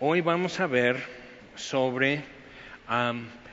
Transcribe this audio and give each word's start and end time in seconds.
Hoy 0.00 0.20
vamos 0.20 0.58
a 0.60 0.66
ver 0.66 0.96
sobre 1.56 2.22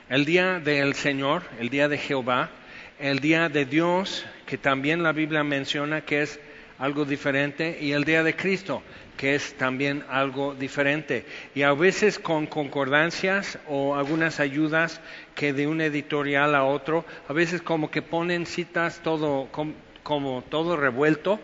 el 0.08 0.24
día 0.24 0.58
del 0.60 0.94
Señor, 0.94 1.42
el 1.60 1.68
día 1.68 1.88
de 1.88 1.98
Jehová, 1.98 2.50
el 2.98 3.18
día 3.20 3.48
de 3.48 3.64
Dios, 3.66 4.24
que 4.46 4.58
también 4.58 5.02
la 5.02 5.12
Biblia 5.12 5.44
menciona 5.44 6.00
que 6.00 6.22
es 6.22 6.40
algo 6.78 7.04
diferente, 7.04 7.78
y 7.80 7.92
el 7.92 8.04
día 8.04 8.22
de 8.22 8.34
Cristo, 8.34 8.82
que 9.16 9.34
es 9.34 9.54
también 9.58 10.04
algo 10.08 10.54
diferente. 10.54 11.26
Y 11.54 11.62
a 11.62 11.72
veces 11.74 12.18
con 12.18 12.46
concordancias 12.46 13.58
o 13.68 13.96
algunas 13.96 14.40
ayudas 14.40 15.00
que 15.34 15.52
de 15.52 15.66
un 15.66 15.80
editorial 15.80 16.54
a 16.54 16.64
otro, 16.64 17.04
a 17.28 17.32
veces 17.32 17.60
como 17.62 17.90
que 17.90 18.00
ponen 18.02 18.46
citas 18.46 19.00
todo 19.02 19.48
com- 19.50 19.74
como 20.02 20.42
todo 20.42 20.76
revuelto, 20.76 21.40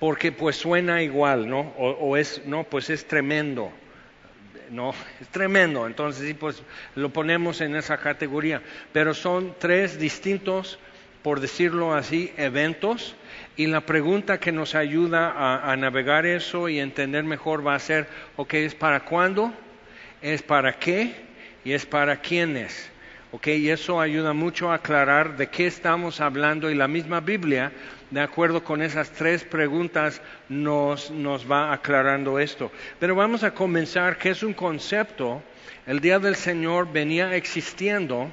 porque 0.00 0.32
pues 0.32 0.56
suena 0.56 1.02
igual, 1.02 1.48
¿no? 1.48 1.60
O, 1.76 1.90
o 1.90 2.16
es, 2.16 2.42
no, 2.46 2.64
pues 2.64 2.90
es 2.90 3.06
tremendo. 3.06 3.70
No, 4.70 4.94
es 5.20 5.28
tremendo. 5.28 5.86
Entonces, 5.86 6.26
sí, 6.26 6.34
pues 6.34 6.62
lo 6.94 7.10
ponemos 7.10 7.60
en 7.60 7.76
esa 7.76 7.98
categoría. 7.98 8.62
Pero 8.92 9.14
son 9.14 9.54
tres 9.58 9.98
distintos, 9.98 10.78
por 11.22 11.40
decirlo 11.40 11.94
así, 11.94 12.32
eventos. 12.36 13.16
Y 13.56 13.66
la 13.66 13.80
pregunta 13.82 14.38
que 14.38 14.52
nos 14.52 14.74
ayuda 14.74 15.70
a, 15.70 15.76
navegar 15.76 16.26
eso 16.26 16.68
y 16.68 16.78
entender 16.78 17.24
mejor 17.24 17.66
va 17.66 17.74
a 17.74 17.78
ser, 17.78 18.06
ok, 18.36 18.54
¿es 18.54 18.74
para 18.74 19.00
cuándo? 19.00 19.52
¿Es 20.20 20.42
para 20.42 20.78
qué? 20.78 21.14
¿Y 21.64 21.72
es 21.72 21.86
para 21.86 22.20
quiénes? 22.20 22.90
Ok, 23.32 23.48
y 23.48 23.70
eso 23.70 24.00
ayuda 24.00 24.32
mucho 24.32 24.70
a 24.70 24.76
aclarar 24.76 25.36
de 25.36 25.48
qué 25.48 25.66
estamos 25.66 26.20
hablando 26.20 26.70
y 26.70 26.74
la 26.74 26.86
misma 26.86 27.20
Biblia, 27.20 27.72
de 28.10 28.20
acuerdo 28.20 28.62
con 28.62 28.82
esas 28.82 29.10
tres 29.10 29.44
preguntas, 29.44 30.20
nos, 30.48 31.10
va 31.50 31.72
aclarando 31.72 32.38
esto. 32.38 32.70
Pero 33.00 33.14
vamos 33.14 33.42
a 33.42 33.52
comenzar, 33.52 34.16
que 34.18 34.30
es 34.30 34.42
un 34.42 34.52
concepto, 34.54 35.42
el 35.86 36.00
día 36.00 36.18
del 36.18 36.36
Señor 36.36 36.92
venía 36.92 37.34
existiendo 37.34 38.28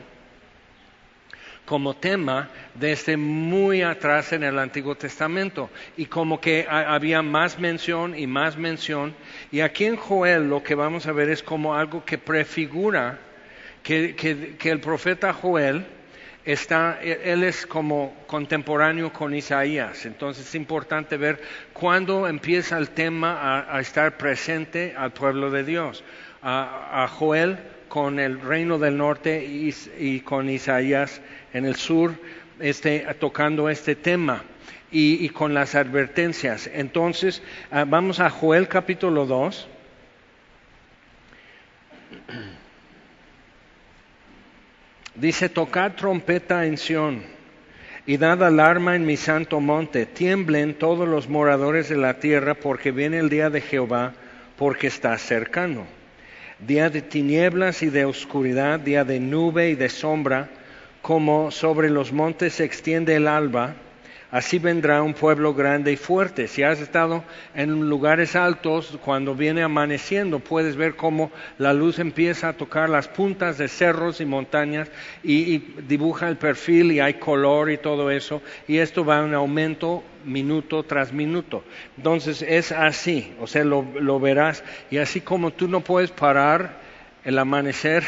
como 1.65 1.95
tema 1.95 2.49
desde 2.73 3.15
muy 3.15 3.83
atrás 3.83 4.33
en 4.33 4.43
el 4.43 4.59
Antiguo 4.59 4.95
Testamento 4.95 5.69
y 5.95 6.07
como 6.07 6.41
que 6.41 6.67
ha- 6.69 6.93
había 6.93 7.21
más 7.21 7.57
mención 7.57 8.17
y 8.19 8.27
más 8.27 8.57
mención 8.57 9.15
y 9.49 9.61
aquí 9.61 9.85
en 9.85 9.95
Joel 9.95 10.49
lo 10.49 10.61
que 10.61 10.75
vamos 10.75 11.07
a 11.07 11.13
ver 11.13 11.29
es 11.29 11.41
como 11.41 11.73
algo 11.73 12.03
que 12.03 12.17
prefigura 12.17 13.17
que 13.81 14.57
el 14.65 14.79
profeta 14.81 15.31
Joel 15.31 15.85
está, 16.45 16.99
él 17.01 17.43
es 17.43 17.65
como 17.65 18.15
contemporáneo 18.27 19.13
con 19.13 19.33
Isaías, 19.33 20.05
entonces 20.05 20.47
es 20.47 20.55
importante 20.55 21.17
ver 21.17 21.41
cuándo 21.73 22.27
empieza 22.27 22.77
el 22.77 22.89
tema 22.89 23.65
a, 23.69 23.79
estar 23.79 24.17
presente 24.17 24.93
al 24.97 25.11
pueblo 25.11 25.51
de 25.51 25.63
Dios. 25.63 26.03
A, 26.41 27.07
Joel 27.09 27.57
con 27.87 28.19
el 28.19 28.41
reino 28.41 28.77
del 28.77 28.97
norte 28.97 29.45
y, 29.45 30.19
con 30.21 30.49
Isaías 30.49 31.21
en 31.53 31.65
el 31.65 31.75
sur, 31.75 32.15
este, 32.59 33.05
tocando 33.19 33.69
este 33.69 33.95
tema 33.95 34.43
y, 34.91 35.23
y 35.25 35.29
con 35.29 35.53
las 35.53 35.75
advertencias. 35.75 36.69
Entonces, 36.73 37.41
ah, 37.71 37.85
vamos 37.87 38.19
a 38.19 38.29
Joel 38.29 38.67
capítulo 38.67 39.25
2. 39.25 39.69
Dice, 45.15 45.47
tocad 45.47 45.91
trompeta 45.93 46.65
en 46.65 46.77
Sión 46.77 47.21
y 48.05 48.17
dad 48.17 48.43
alarma 48.43 48.95
en 48.95 49.05
mi 49.05 49.15
santo 49.15 49.59
monte. 49.59 50.07
Tiemblen 50.07 50.73
todos 50.73 51.07
los 51.07 51.29
moradores 51.29 51.87
de 51.89 51.97
la 51.97 52.19
tierra 52.19 52.55
porque 52.55 52.91
viene 52.91 53.19
el 53.19 53.29
día 53.29 53.49
de 53.49 53.61
Jehová, 53.61 54.13
porque 54.57 54.87
está 54.87 55.17
cercano. 55.17 55.85
Día 56.59 56.89
de 56.89 57.01
tinieblas 57.01 57.83
y 57.83 57.89
de 57.89 58.05
oscuridad, 58.05 58.79
día 58.79 59.03
de 59.03 59.19
nube 59.19 59.69
y 59.69 59.75
de 59.75 59.89
sombra, 59.89 60.49
como 61.01 61.51
sobre 61.51 61.89
los 61.89 62.11
montes 62.11 62.53
se 62.53 62.63
extiende 62.63 63.15
el 63.15 63.27
alba, 63.27 63.75
así 64.33 64.57
vendrá 64.57 65.03
un 65.03 65.13
pueblo 65.13 65.53
grande 65.53 65.91
y 65.91 65.95
fuerte. 65.95 66.47
Si 66.47 66.63
has 66.63 66.81
estado 66.81 67.23
en 67.53 67.87
lugares 67.87 68.35
altos, 68.35 68.97
cuando 69.05 69.35
viene 69.35 69.61
amaneciendo, 69.61 70.39
puedes 70.39 70.75
ver 70.75 70.95
cómo 70.95 71.31
la 71.59 71.71
luz 71.71 71.99
empieza 71.99 72.49
a 72.49 72.53
tocar 72.53 72.89
las 72.89 73.07
puntas 73.07 73.59
de 73.59 73.67
cerros 73.67 74.21
y 74.21 74.25
montañas 74.25 74.89
y, 75.23 75.59
dibuja 75.87 76.29
el 76.29 76.37
perfil 76.37 76.91
y 76.91 76.99
hay 76.99 77.13
color 77.13 77.69
y 77.69 77.77
todo 77.77 78.09
eso. 78.09 78.41
Y 78.67 78.79
esto 78.79 79.05
va 79.05 79.23
en 79.23 79.35
aumento 79.35 80.03
minuto 80.25 80.81
tras 80.81 81.13
minuto. 81.13 81.63
Entonces 81.95 82.41
es 82.41 82.71
así, 82.71 83.35
o 83.39 83.45
sea, 83.45 83.63
lo, 83.63 83.85
lo 84.01 84.19
verás. 84.19 84.63
Y 84.89 84.97
así 84.97 85.21
como 85.21 85.51
tú 85.51 85.67
no 85.67 85.81
puedes 85.81 86.09
parar 86.09 86.81
el 87.23 87.37
amanecer, 87.37 88.03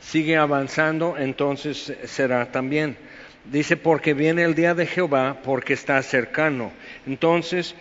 sigue 0.00 0.38
avanzando, 0.38 1.18
entonces 1.18 1.92
será 2.06 2.50
también. 2.50 2.96
Dice, 3.44 3.76
porque 3.76 4.14
viene 4.14 4.44
el 4.44 4.54
día 4.54 4.74
de 4.74 4.86
Jehová, 4.86 5.38
porque 5.42 5.72
está 5.72 6.02
cercano. 6.02 6.72
Entonces, 7.06 7.74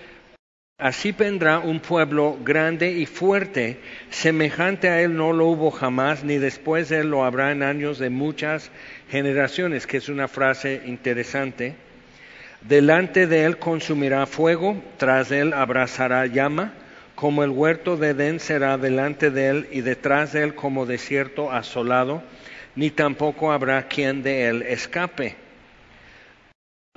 así 0.77 1.11
vendrá 1.11 1.59
un 1.59 1.79
pueblo 1.79 2.37
grande 2.43 2.91
y 2.91 3.05
fuerte, 3.05 3.77
semejante 4.09 4.89
a 4.89 5.01
él 5.01 5.15
no 5.15 5.33
lo 5.33 5.47
hubo 5.47 5.69
jamás, 5.69 6.23
ni 6.23 6.37
después 6.37 6.89
de 6.89 6.99
él 6.99 7.11
lo 7.11 7.25
habrá 7.25 7.51
en 7.51 7.61
años 7.61 7.99
de 7.99 8.09
muchas 8.09 8.71
generaciones, 9.09 9.85
que 9.85 9.97
es 9.97 10.07
una 10.07 10.27
frase 10.27 10.81
interesante. 10.85 11.75
Delante 12.61 13.27
de 13.27 13.43
él 13.43 13.57
consumirá 13.57 14.25
fuego, 14.25 14.81
tras 14.97 15.31
él 15.31 15.53
abrazará 15.53 16.25
llama, 16.25 16.73
como 17.15 17.43
el 17.43 17.49
huerto 17.49 17.97
de 17.97 18.09
Edén 18.09 18.39
será 18.39 18.77
delante 18.77 19.29
de 19.29 19.49
él 19.49 19.67
y 19.71 19.81
detrás 19.81 20.31
de 20.31 20.43
él 20.43 20.55
como 20.55 20.85
desierto 20.85 21.51
asolado, 21.51 22.23
ni 22.75 22.91
tampoco 22.91 23.51
habrá 23.51 23.87
quien 23.89 24.23
de 24.23 24.47
él 24.47 24.61
escape. 24.61 25.48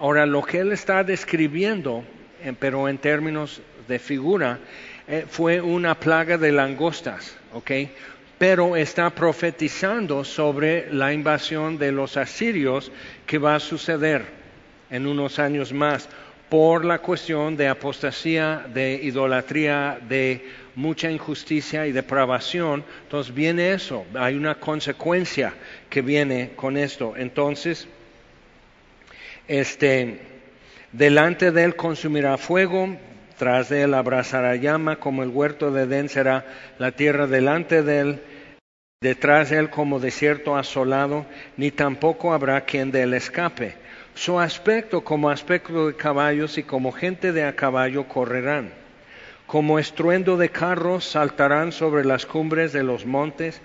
Ahora, 0.02 0.26
lo 0.26 0.42
que 0.42 0.58
él 0.58 0.72
está 0.72 1.04
describiendo, 1.04 2.02
pero 2.58 2.88
en 2.88 2.98
términos 2.98 3.62
de 3.86 4.00
figura, 4.00 4.58
eh, 5.06 5.26
fue 5.28 5.60
una 5.60 5.94
plaga 5.94 6.36
de 6.38 6.50
langostas, 6.50 7.36
¿ok? 7.52 7.70
Pero 8.36 8.74
está 8.74 9.10
profetizando 9.10 10.24
sobre 10.24 10.92
la 10.92 11.12
invasión 11.12 11.78
de 11.78 11.92
los 11.92 12.16
asirios 12.16 12.90
que 13.26 13.38
va 13.38 13.54
a 13.54 13.60
suceder 13.60 14.24
en 14.90 15.06
unos 15.06 15.38
años 15.38 15.72
más 15.72 16.08
por 16.48 16.84
la 16.84 16.98
cuestión 16.98 17.56
de 17.56 17.68
apostasía, 17.68 18.66
de 18.74 18.94
idolatría, 18.94 20.00
de 20.08 20.44
mucha 20.74 21.12
injusticia 21.12 21.86
y 21.86 21.92
depravación. 21.92 22.82
Entonces 23.04 23.32
viene 23.32 23.72
eso, 23.72 24.04
hay 24.14 24.34
una 24.34 24.56
consecuencia 24.56 25.54
que 25.88 26.02
viene 26.02 26.54
con 26.56 26.76
esto. 26.76 27.14
Entonces, 27.16 27.86
este, 29.48 30.20
delante 30.92 31.50
de 31.50 31.64
él 31.64 31.76
consumirá 31.76 32.38
fuego, 32.38 32.96
tras 33.38 33.68
de 33.68 33.82
él 33.82 33.94
abrazará 33.94 34.56
llama, 34.56 34.96
como 34.96 35.22
el 35.22 35.30
huerto 35.30 35.72
de 35.72 35.82
Edén 35.82 36.08
será 36.08 36.46
la 36.78 36.92
tierra 36.92 37.26
delante 37.26 37.82
de 37.82 38.00
él, 38.00 38.22
detrás 39.00 39.50
de 39.50 39.58
él 39.58 39.70
como 39.70 39.98
desierto 39.98 40.56
asolado, 40.56 41.26
ni 41.56 41.70
tampoco 41.70 42.32
habrá 42.32 42.60
quien 42.60 42.92
de 42.92 43.02
él 43.02 43.14
escape. 43.14 43.74
Su 44.14 44.38
aspecto 44.38 45.02
como 45.02 45.30
aspecto 45.30 45.88
de 45.88 45.96
caballos 45.96 46.58
y 46.58 46.62
como 46.62 46.92
gente 46.92 47.32
de 47.32 47.44
a 47.44 47.56
caballo 47.56 48.06
correrán. 48.06 48.72
Como 49.46 49.78
estruendo 49.78 50.36
de 50.36 50.50
carros 50.50 51.04
saltarán 51.04 51.72
sobre 51.72 52.04
las 52.04 52.26
cumbres 52.26 52.72
de 52.72 52.84
los 52.84 53.06
montes, 53.06 53.60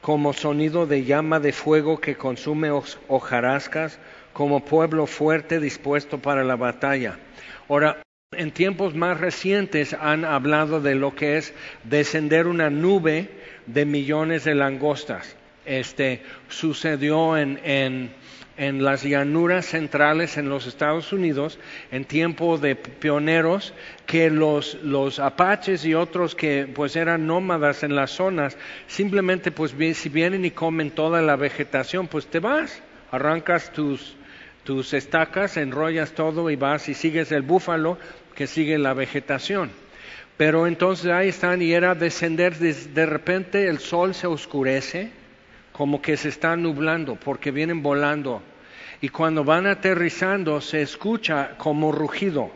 como 0.00 0.32
sonido 0.32 0.86
de 0.86 1.04
llama 1.04 1.40
de 1.40 1.52
fuego 1.52 2.00
que 2.00 2.16
consume 2.16 2.70
hojarascas, 2.70 3.98
como 4.32 4.64
pueblo 4.64 5.06
fuerte 5.06 5.60
dispuesto 5.60 6.18
para 6.18 6.44
la 6.44 6.56
batalla. 6.56 7.18
Ahora, 7.68 8.02
en 8.32 8.52
tiempos 8.52 8.94
más 8.94 9.18
recientes 9.18 9.92
han 9.92 10.24
hablado 10.24 10.80
de 10.80 10.94
lo 10.94 11.14
que 11.14 11.36
es 11.36 11.52
descender 11.84 12.46
una 12.46 12.70
nube 12.70 13.28
de 13.66 13.84
millones 13.84 14.44
de 14.44 14.54
langostas. 14.54 15.36
Este 15.66 16.22
sucedió 16.48 17.36
en, 17.36 17.60
en, 17.64 18.12
en 18.56 18.84
las 18.84 19.02
llanuras 19.02 19.66
centrales 19.66 20.36
en 20.36 20.48
los 20.48 20.66
Estados 20.66 21.12
Unidos 21.12 21.58
en 21.90 22.04
tiempo 22.04 22.58
de 22.58 22.76
pioneros 22.76 23.72
que 24.04 24.30
los, 24.30 24.74
los 24.82 25.18
apaches 25.18 25.84
y 25.84 25.94
otros 25.94 26.34
que 26.34 26.68
pues 26.72 26.94
eran 26.94 27.26
nómadas 27.26 27.82
en 27.82 27.96
las 27.96 28.10
zonas 28.10 28.58
simplemente 28.86 29.50
pues 29.50 29.74
si 29.96 30.08
vienen 30.08 30.44
y 30.44 30.50
comen 30.50 30.90
toda 30.90 31.22
la 31.22 31.36
vegetación 31.36 32.06
pues 32.06 32.26
te 32.26 32.38
vas, 32.38 32.82
arrancas 33.10 33.72
tus, 33.72 34.14
tus 34.64 34.92
estacas, 34.94 35.56
enrollas 35.56 36.12
todo 36.12 36.50
y 36.50 36.56
vas 36.56 36.88
y 36.88 36.94
sigues 36.94 37.32
el 37.32 37.42
búfalo 37.42 37.98
que 38.34 38.46
sigue 38.46 38.78
la 38.78 38.94
vegetación. 38.94 39.70
Pero 40.36 40.66
entonces 40.66 41.10
ahí 41.10 41.28
están 41.28 41.60
y 41.60 41.72
era 41.72 41.94
descender, 41.94 42.56
de, 42.56 43.06
repente 43.06 43.68
el 43.68 43.78
sol 43.78 44.14
se 44.14 44.26
oscurece, 44.26 45.10
como 45.72 46.00
que 46.00 46.16
se 46.16 46.30
está 46.30 46.56
nublando, 46.56 47.16
porque 47.16 47.50
vienen 47.50 47.82
volando. 47.82 48.42
Y 49.02 49.10
cuando 49.10 49.44
van 49.44 49.66
aterrizando 49.66 50.60
se 50.60 50.82
escucha 50.82 51.56
como 51.58 51.92
rugido, 51.92 52.50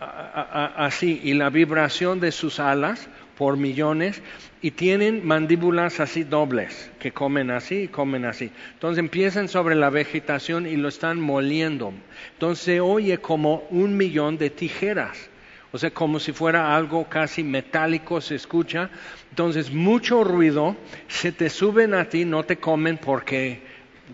así, 0.00 1.20
y 1.24 1.34
la 1.34 1.50
vibración 1.50 2.20
de 2.20 2.30
sus 2.30 2.60
alas, 2.60 3.08
por 3.38 3.56
millones 3.56 4.20
y 4.60 4.72
tienen 4.72 5.24
mandíbulas 5.24 6.00
así 6.00 6.24
dobles, 6.24 6.90
que 6.98 7.12
comen 7.12 7.52
así 7.52 7.82
y 7.82 7.88
comen 7.88 8.24
así. 8.24 8.50
Entonces 8.74 8.98
empiezan 8.98 9.48
sobre 9.48 9.76
la 9.76 9.90
vegetación 9.90 10.66
y 10.66 10.76
lo 10.76 10.88
están 10.88 11.20
moliendo. 11.20 11.92
Entonces 12.32 12.64
se 12.64 12.80
oye 12.80 13.18
como 13.18 13.62
un 13.70 13.96
millón 13.96 14.36
de 14.38 14.50
tijeras. 14.50 15.30
O 15.70 15.78
sea, 15.78 15.90
como 15.90 16.18
si 16.18 16.32
fuera 16.32 16.74
algo 16.74 17.08
casi 17.08 17.44
metálico 17.44 18.20
se 18.20 18.34
escucha. 18.34 18.90
Entonces, 19.30 19.70
mucho 19.70 20.24
ruido, 20.24 20.76
se 21.08 21.30
te 21.30 21.50
suben 21.50 21.94
a 21.94 22.06
ti, 22.06 22.24
no 22.24 22.42
te 22.42 22.56
comen 22.56 22.96
porque 22.96 23.60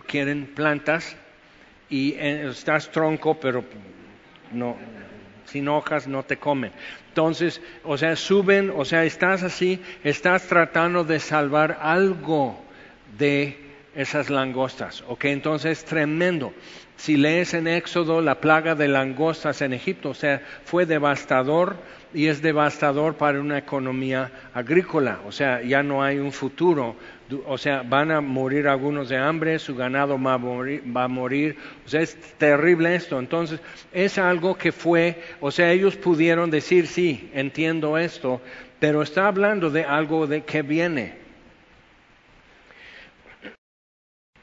quieren 0.05 0.47
plantas 0.53 1.15
y 1.89 2.11
eh, 2.13 2.49
estás 2.49 2.91
tronco, 2.91 3.39
pero 3.39 3.63
no, 4.51 4.75
sin 5.45 5.67
hojas 5.67 6.07
no 6.07 6.23
te 6.23 6.37
comen. 6.37 6.71
Entonces, 7.09 7.61
o 7.83 7.97
sea, 7.97 8.15
suben, 8.15 8.71
o 8.75 8.85
sea, 8.85 9.05
estás 9.05 9.43
así, 9.43 9.81
estás 10.03 10.47
tratando 10.47 11.03
de 11.03 11.19
salvar 11.19 11.79
algo 11.81 12.59
de 13.17 13.64
esas 13.95 14.29
langostas, 14.29 15.03
¿ok? 15.07 15.25
Entonces 15.25 15.79
es 15.79 15.85
tremendo. 15.85 16.53
Si 16.97 17.17
lees 17.17 17.53
en 17.53 17.67
Éxodo 17.67 18.21
la 18.21 18.39
plaga 18.39 18.75
de 18.75 18.87
langostas 18.87 19.61
en 19.61 19.73
Egipto, 19.73 20.09
o 20.09 20.13
sea, 20.13 20.41
fue 20.63 20.85
devastador 20.85 21.77
y 22.13 22.27
es 22.27 22.41
devastador 22.41 23.15
para 23.15 23.41
una 23.41 23.57
economía 23.57 24.31
agrícola, 24.53 25.19
o 25.27 25.31
sea, 25.31 25.61
ya 25.61 25.83
no 25.83 26.01
hay 26.01 26.17
un 26.17 26.31
futuro, 26.31 26.95
o 27.45 27.57
sea, 27.57 27.83
van 27.83 28.11
a 28.11 28.21
morir 28.21 28.67
algunos 28.67 29.09
de 29.09 29.17
hambre, 29.17 29.59
su 29.59 29.75
ganado 29.75 30.21
va 30.21 30.33
a 30.35 30.37
morir, 30.37 30.83
va 30.95 31.05
a 31.05 31.07
morir 31.09 31.57
o 31.85 31.89
sea, 31.89 32.01
es 32.01 32.15
terrible 32.37 32.95
esto. 32.95 33.19
Entonces, 33.19 33.59
es 33.91 34.17
algo 34.17 34.57
que 34.57 34.71
fue, 34.71 35.21
o 35.41 35.51
sea, 35.51 35.71
ellos 35.71 35.95
pudieron 35.97 36.49
decir, 36.49 36.87
sí, 36.87 37.29
entiendo 37.33 37.97
esto, 37.97 38.41
pero 38.79 39.01
está 39.01 39.27
hablando 39.27 39.69
de 39.69 39.83
algo 39.83 40.27
de 40.27 40.43
que 40.43 40.61
viene. 40.61 41.24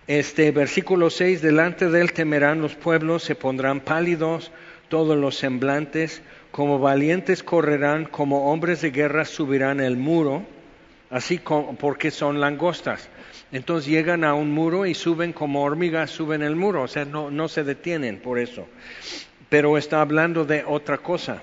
Este 0.07 0.51
versículo 0.51 1.11
6, 1.11 1.43
delante 1.43 1.89
de 1.89 2.01
él 2.01 2.13
temerán 2.13 2.61
los 2.61 2.75
pueblos, 2.75 3.23
se 3.23 3.37
pondrán 3.37 3.81
pálidos 3.81 4.51
todos 4.89 5.17
los 5.17 5.37
semblantes, 5.37 6.23
como 6.51 6.79
valientes 6.79 7.43
correrán, 7.43 8.05
como 8.05 8.53
hombres 8.53 8.83
de 8.83 8.91
guerra 8.91 9.25
subirán 9.25 9.81
el 9.81 9.97
muro, 9.97 10.45
así 11.09 11.39
como, 11.39 11.77
porque 11.77 12.11
son 12.11 12.41
langostas. 12.41 13.09
Entonces 13.53 13.91
llegan 13.91 14.25
a 14.25 14.35
un 14.35 14.51
muro 14.51 14.87
y 14.87 14.95
suben 14.95 15.33
como 15.33 15.63
hormigas, 15.63 16.11
suben 16.11 16.43
el 16.43 16.57
muro, 16.57 16.83
o 16.83 16.89
sea, 16.89 17.05
no, 17.05 17.31
no 17.31 17.49
se 17.49 17.63
detienen 17.63 18.19
por 18.19 18.39
eso. 18.39 18.67
Pero 19.49 19.79
está 19.79 20.01
hablando 20.01 20.45
de 20.45 20.65
otra 20.67 20.99
cosa. 20.99 21.43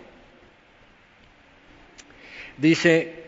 Dice, 2.58 3.19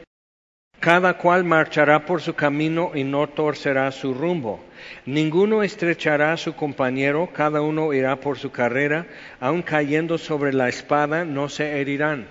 cada 0.82 1.14
cual 1.14 1.44
marchará 1.44 2.08
por 2.08 2.22
su 2.22 2.34
camino 2.34 2.92
y 2.96 3.04
no 3.04 3.30
torcerá 3.30 3.92
su 3.92 4.16
rumbo. 4.16 4.60
Ninguno 5.06 5.62
estrechará 5.62 6.34
a 6.34 6.38
su 6.38 6.56
compañero, 6.56 7.30
cada 7.32 7.62
uno 7.62 7.94
irá 7.94 8.16
por 8.16 8.40
su 8.40 8.52
carrera, 8.52 9.06
aun 9.40 9.62
cayendo 9.62 10.18
sobre 10.18 10.54
la 10.54 10.70
espada 10.70 11.24
no 11.24 11.50
se 11.50 11.80
herirán. 11.80 12.26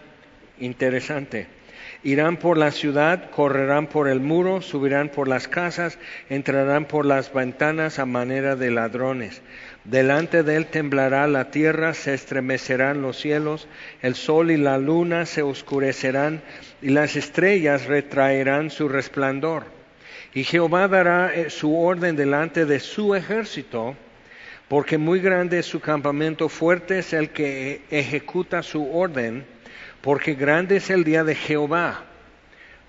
Interesante. 0.58 1.46
Irán 2.02 2.38
por 2.38 2.58
la 2.58 2.72
ciudad, 2.72 3.30
correrán 3.30 3.86
por 3.86 4.08
el 4.08 4.18
muro, 4.20 4.62
subirán 4.62 5.10
por 5.10 5.28
las 5.28 5.46
casas, 5.46 5.98
entrarán 6.28 6.86
por 6.86 7.06
las 7.06 7.32
ventanas 7.32 8.00
a 8.00 8.06
manera 8.06 8.56
de 8.56 8.72
ladrones. 8.72 9.42
Delante 9.84 10.42
de 10.42 10.56
él 10.56 10.66
temblará 10.66 11.26
la 11.26 11.50
tierra, 11.50 11.94
se 11.94 12.12
estremecerán 12.12 13.00
los 13.00 13.18
cielos, 13.18 13.66
el 14.02 14.14
sol 14.14 14.50
y 14.50 14.58
la 14.58 14.76
luna 14.76 15.24
se 15.24 15.42
oscurecerán, 15.42 16.42
y 16.82 16.90
las 16.90 17.16
estrellas 17.16 17.86
retraerán 17.86 18.70
su 18.70 18.88
resplandor. 18.88 19.64
Y 20.34 20.44
Jehová 20.44 20.86
dará 20.86 21.34
eh, 21.34 21.48
su 21.48 21.76
orden 21.76 22.14
delante 22.14 22.66
de 22.66 22.78
su 22.78 23.14
ejército, 23.14 23.96
porque 24.68 24.98
muy 24.98 25.20
grande 25.20 25.58
es 25.58 25.66
su 25.66 25.80
campamento, 25.80 26.48
fuerte 26.48 26.98
es 26.98 27.12
el 27.12 27.30
que 27.30 27.82
ejecuta 27.90 28.62
su 28.62 28.94
orden, 28.94 29.44
porque 30.02 30.34
grande 30.34 30.76
es 30.76 30.90
el 30.90 31.04
día 31.04 31.24
de 31.24 31.34
Jehová, 31.34 32.04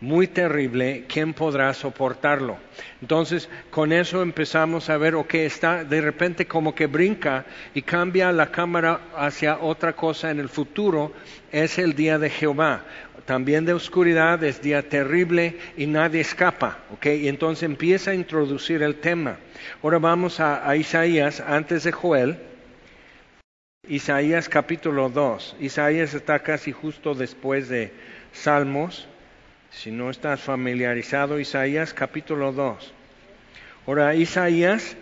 muy 0.01 0.27
terrible, 0.27 1.05
¿quién 1.07 1.33
podrá 1.33 1.73
soportarlo? 1.73 2.57
Entonces, 3.01 3.49
con 3.69 3.93
eso 3.93 4.21
empezamos 4.21 4.89
a 4.89 4.97
ver, 4.97 5.15
ok, 5.15 5.35
está 5.35 5.83
de 5.83 6.01
repente 6.01 6.47
como 6.47 6.75
que 6.75 6.87
brinca 6.87 7.45
y 7.73 7.83
cambia 7.83 8.31
la 8.31 8.51
cámara 8.51 8.99
hacia 9.15 9.59
otra 9.59 9.93
cosa 9.93 10.31
en 10.31 10.39
el 10.39 10.49
futuro, 10.49 11.13
es 11.51 11.77
el 11.77 11.95
día 11.95 12.19
de 12.19 12.29
Jehová 12.29 12.83
también 13.25 13.65
de 13.65 13.73
oscuridad, 13.73 14.43
es 14.43 14.61
día 14.61 14.89
terrible 14.89 15.57
y 15.77 15.85
nadie 15.85 16.21
escapa, 16.21 16.79
¿ok? 16.93 17.05
Y 17.05 17.27
entonces 17.27 17.63
empieza 17.63 18.11
a 18.11 18.15
introducir 18.15 18.83
el 18.83 18.95
tema. 18.95 19.37
Ahora 19.81 19.99
vamos 19.99 20.39
a, 20.39 20.75
Isaías 20.75 21.39
antes 21.39 21.83
de 21.83 21.91
Joel. 21.91 22.37
Isaías 23.87 24.49
capítulo 24.49 25.09
2. 25.09 25.57
Isaías 25.59 26.13
está 26.13 26.39
casi 26.39 26.71
justo 26.71 27.13
después 27.13 27.69
de 27.69 27.91
Salmos. 28.31 29.07
Si 29.71 29.89
no 29.89 30.09
estás 30.09 30.41
familiarizado, 30.41 31.39
Isaías 31.39 31.93
capítulo 31.93 32.51
2. 32.51 32.93
Ahora, 33.87 34.13
Isaías 34.15 34.97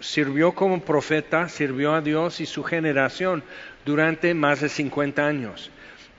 sirvió 0.00 0.52
como 0.52 0.80
profeta, 0.80 1.48
sirvió 1.50 1.94
a 1.94 2.00
Dios 2.00 2.40
y 2.40 2.46
su 2.46 2.64
generación 2.64 3.44
durante 3.84 4.32
más 4.32 4.62
de 4.62 4.70
50 4.70 5.26
años. 5.26 5.70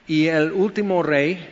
Y 0.05 0.27
el 0.27 0.51
último 0.51 1.01
rey 1.01 1.49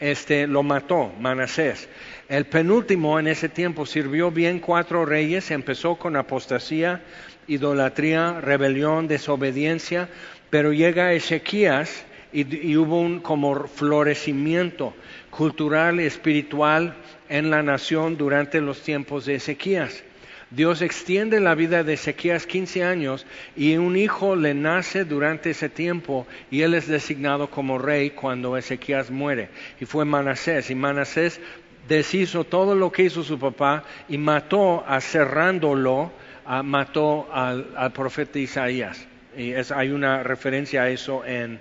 este, 0.00 0.46
lo 0.46 0.62
mató, 0.62 1.12
Manasés. 1.20 1.88
El 2.30 2.46
penúltimo 2.46 3.20
en 3.20 3.28
ese 3.28 3.50
tiempo 3.50 3.84
sirvió 3.84 4.30
bien 4.30 4.60
cuatro 4.60 5.04
reyes, 5.04 5.50
empezó 5.50 5.96
con 5.96 6.16
apostasía, 6.16 7.02
idolatría, 7.46 8.40
rebelión, 8.40 9.08
desobediencia, 9.08 10.08
pero 10.48 10.72
llega 10.72 11.12
Ezequías 11.12 12.06
y, 12.34 12.76
hubo 12.76 13.00
un 13.00 13.20
como 13.20 13.68
florecimiento 13.68 14.92
cultural 15.30 16.00
y 16.00 16.04
espiritual 16.04 16.96
en 17.28 17.50
la 17.50 17.62
nación 17.62 18.16
durante 18.16 18.60
los 18.60 18.82
tiempos 18.82 19.24
de 19.24 19.36
Ezequías. 19.36 20.02
Dios 20.50 20.82
extiende 20.82 21.40
la 21.40 21.54
vida 21.54 21.82
de 21.82 21.94
Ezequías 21.94 22.46
15 22.46 22.84
años 22.84 23.26
y 23.56 23.76
un 23.76 23.96
hijo 23.96 24.36
le 24.36 24.52
nace 24.54 25.04
durante 25.04 25.50
ese 25.50 25.68
tiempo 25.68 26.26
y 26.50 26.62
él 26.62 26.74
es 26.74 26.86
designado 26.86 27.50
como 27.50 27.78
rey 27.78 28.10
cuando 28.10 28.56
Ezequías 28.56 29.10
muere. 29.10 29.48
Y 29.80 29.84
fue 29.84 30.04
Manasés. 30.04 30.70
Y 30.70 30.74
Manasés 30.74 31.40
deshizo 31.88 32.44
todo 32.44 32.74
lo 32.74 32.90
que 32.92 33.04
hizo 33.04 33.22
su 33.22 33.38
papá 33.38 33.84
y 34.08 34.18
mató, 34.18 34.84
cerrándolo, 35.00 36.12
mató 36.62 37.28
al, 37.32 37.92
profeta 37.92 38.38
Isaías. 38.38 39.06
Y 39.36 39.52
hay 39.54 39.90
una 39.90 40.22
referencia 40.22 40.82
a 40.82 40.90
eso 40.90 41.24
en 41.24 41.58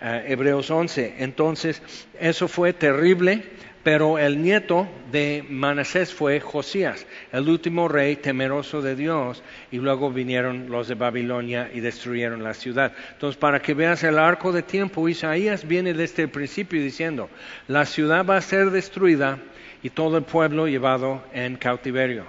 eh, 0.00 0.24
Hebreos 0.28 0.70
11. 0.70 1.16
Entonces, 1.18 1.82
eso 2.18 2.48
fue 2.48 2.72
terrible 2.72 3.42
pero 3.86 4.18
el 4.18 4.42
nieto 4.42 4.88
de 5.12 5.44
Manasés 5.48 6.12
fue 6.12 6.40
Josías, 6.40 7.06
el 7.30 7.48
último 7.48 7.86
rey 7.86 8.16
temeroso 8.16 8.82
de 8.82 8.96
Dios, 8.96 9.44
y 9.70 9.76
luego 9.76 10.10
vinieron 10.10 10.68
los 10.68 10.88
de 10.88 10.96
Babilonia 10.96 11.70
y 11.72 11.78
destruyeron 11.78 12.42
la 12.42 12.52
ciudad. 12.52 12.92
Entonces, 13.12 13.38
para 13.38 13.62
que 13.62 13.74
veas 13.74 14.02
el 14.02 14.18
arco 14.18 14.50
de 14.50 14.64
tiempo, 14.64 15.08
Isaías 15.08 15.68
viene 15.68 15.94
desde 15.94 16.24
el 16.24 16.30
principio 16.30 16.82
diciendo, 16.82 17.30
la 17.68 17.86
ciudad 17.86 18.26
va 18.26 18.38
a 18.38 18.40
ser 18.40 18.72
destruida 18.72 19.38
y 19.84 19.90
todo 19.90 20.18
el 20.18 20.24
pueblo 20.24 20.66
llevado 20.66 21.22
en 21.32 21.54
cautiverio. 21.54 22.24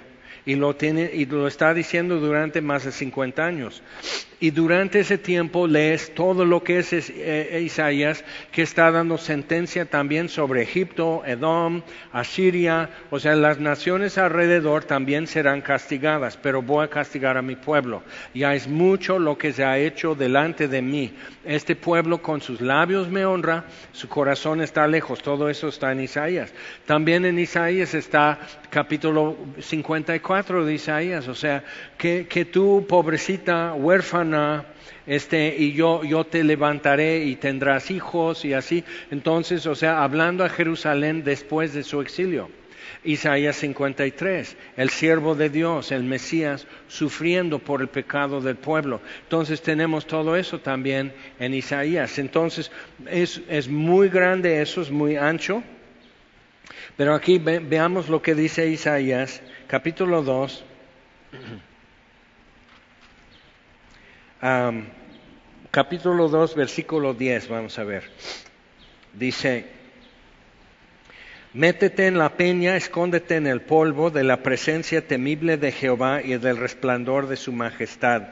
Y 0.45 0.53
lo, 0.53 0.75
tiene, 0.75 1.09
y 1.11 1.25
lo 1.25 1.47
está 1.47 1.73
diciendo 1.73 2.19
durante 2.19 2.61
más 2.61 2.85
de 2.85 2.91
50 2.91 3.43
años. 3.43 3.81
Y 4.39 4.51
durante 4.51 4.99
ese 4.99 5.17
tiempo 5.17 5.65
lees 5.65 6.13
todo 6.13 6.45
lo 6.45 6.63
que 6.63 6.77
es 6.77 6.93
eh, 6.93 7.59
Isaías, 7.63 8.23
que 8.51 8.61
está 8.61 8.91
dando 8.91 9.17
sentencia 9.17 9.85
también 9.85 10.29
sobre 10.29 10.61
Egipto, 10.61 11.23
Edom, 11.25 11.81
Asiria, 12.11 12.91
o 13.09 13.19
sea, 13.19 13.35
las 13.35 13.59
naciones 13.59 14.19
alrededor 14.19 14.83
también 14.83 15.25
serán 15.25 15.61
castigadas, 15.61 16.37
pero 16.37 16.61
voy 16.61 16.85
a 16.85 16.89
castigar 16.89 17.35
a 17.35 17.41
mi 17.41 17.55
pueblo. 17.55 18.03
Ya 18.35 18.53
es 18.53 18.67
mucho 18.67 19.17
lo 19.17 19.39
que 19.39 19.53
se 19.53 19.63
ha 19.63 19.79
hecho 19.79 20.13
delante 20.13 20.67
de 20.67 20.83
mí. 20.83 21.15
Este 21.43 21.75
pueblo 21.75 22.21
con 22.21 22.39
sus 22.39 22.61
labios 22.61 23.09
me 23.09 23.25
honra, 23.25 23.65
su 23.91 24.07
corazón 24.07 24.61
está 24.61 24.85
lejos, 24.85 25.23
todo 25.23 25.49
eso 25.49 25.69
está 25.69 25.91
en 25.91 26.01
Isaías. 26.01 26.53
También 26.85 27.25
en 27.25 27.39
Isaías 27.39 27.95
está 27.95 28.37
capítulo 28.69 29.35
54 29.59 30.63
de 30.63 30.73
Isaías, 30.75 31.27
o 31.27 31.33
sea, 31.33 31.63
que, 31.97 32.27
que 32.27 32.45
tú, 32.45 32.85
pobrecita, 32.87 33.73
huérfana, 33.73 34.26
este, 35.05 35.55
y 35.57 35.73
yo, 35.73 36.03
yo 36.03 36.25
te 36.25 36.43
levantaré 36.43 37.23
y 37.23 37.35
tendrás 37.35 37.91
hijos 37.91 38.45
y 38.45 38.53
así. 38.53 38.83
Entonces, 39.11 39.65
o 39.65 39.75
sea, 39.75 40.03
hablando 40.03 40.43
a 40.43 40.49
Jerusalén 40.49 41.23
después 41.23 41.73
de 41.73 41.83
su 41.83 42.01
exilio. 42.01 42.49
Isaías 43.03 43.55
53, 43.57 44.57
el 44.75 44.89
siervo 44.89 45.35
de 45.35 45.49
Dios, 45.49 45.91
el 45.91 46.03
Mesías, 46.03 46.67
sufriendo 46.87 47.59
por 47.59 47.81
el 47.81 47.87
pecado 47.87 48.41
del 48.41 48.55
pueblo. 48.55 49.01
Entonces 49.23 49.61
tenemos 49.61 50.05
todo 50.07 50.35
eso 50.35 50.59
también 50.59 51.13
en 51.39 51.53
Isaías. 51.53 52.19
Entonces 52.19 52.71
es, 53.09 53.41
es 53.47 53.69
muy 53.69 54.09
grande, 54.09 54.61
eso 54.61 54.81
es 54.81 54.91
muy 54.91 55.15
ancho. 55.15 55.63
Pero 56.97 57.13
aquí 57.13 57.37
veamos 57.37 58.09
lo 58.09 58.21
que 58.21 58.35
dice 58.35 58.67
Isaías, 58.67 59.41
capítulo 59.67 60.23
2. 60.23 60.65
Capítulo 65.71 66.27
2, 66.29 66.55
versículo 66.55 67.13
10, 67.13 67.49
vamos 67.49 67.77
a 67.79 67.83
ver. 67.83 68.03
Dice, 69.13 69.65
Métete 71.53 72.07
en 72.07 72.19
la 72.19 72.37
peña, 72.37 72.75
escóndete 72.75 73.35
en 73.35 73.47
el 73.47 73.61
polvo 73.61 74.11
de 74.11 74.23
la 74.23 74.43
presencia 74.43 75.07
temible 75.07 75.57
de 75.57 75.71
Jehová 75.71 76.21
y 76.21 76.37
del 76.37 76.57
resplandor 76.57 77.27
de 77.27 77.35
su 77.35 77.51
majestad. 77.51 78.23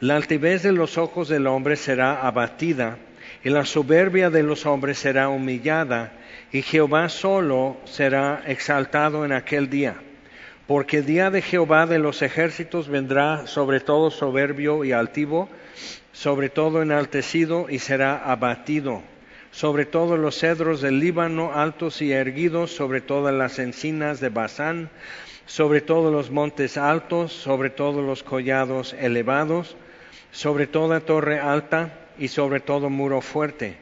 La 0.00 0.16
altivez 0.16 0.62
de 0.62 0.72
los 0.72 0.98
ojos 0.98 1.28
del 1.28 1.46
hombre 1.46 1.76
será 1.76 2.26
abatida, 2.26 2.98
y 3.44 3.50
la 3.50 3.64
soberbia 3.64 4.30
de 4.30 4.42
los 4.42 4.66
hombres 4.66 4.98
será 4.98 5.28
humillada, 5.28 6.12
y 6.50 6.62
Jehová 6.62 7.08
solo 7.08 7.76
será 7.84 8.42
exaltado 8.46 9.24
en 9.24 9.32
aquel 9.32 9.70
día. 9.70 9.96
Porque 10.66 10.98
el 10.98 11.06
día 11.06 11.30
de 11.30 11.42
Jehová 11.42 11.86
de 11.86 11.98
los 11.98 12.22
ejércitos 12.22 12.88
vendrá 12.88 13.46
sobre 13.46 13.80
todo 13.80 14.10
soberbio 14.10 14.84
y 14.84 14.92
altivo, 14.92 15.48
sobre 16.12 16.48
todo 16.48 16.82
enaltecido, 16.82 17.66
y 17.68 17.78
será 17.78 18.16
abatido 18.16 19.02
sobre 19.56 19.86
todos 19.86 20.18
los 20.18 20.38
cedros 20.38 20.82
del 20.82 21.00
Líbano, 21.00 21.54
altos 21.54 22.02
y 22.02 22.12
erguidos, 22.12 22.72
sobre 22.72 23.00
todas 23.00 23.32
las 23.32 23.58
encinas 23.58 24.20
de 24.20 24.28
Basán, 24.28 24.90
sobre 25.46 25.80
todos 25.80 26.12
los 26.12 26.30
montes 26.30 26.76
altos, 26.76 27.32
sobre 27.32 27.70
todos 27.70 28.04
los 28.04 28.22
collados 28.22 28.92
elevados, 28.92 29.74
sobre 30.30 30.66
toda 30.66 31.00
torre 31.00 31.40
alta 31.40 31.94
y 32.18 32.28
sobre 32.28 32.60
todo 32.60 32.90
muro 32.90 33.22
fuerte, 33.22 33.78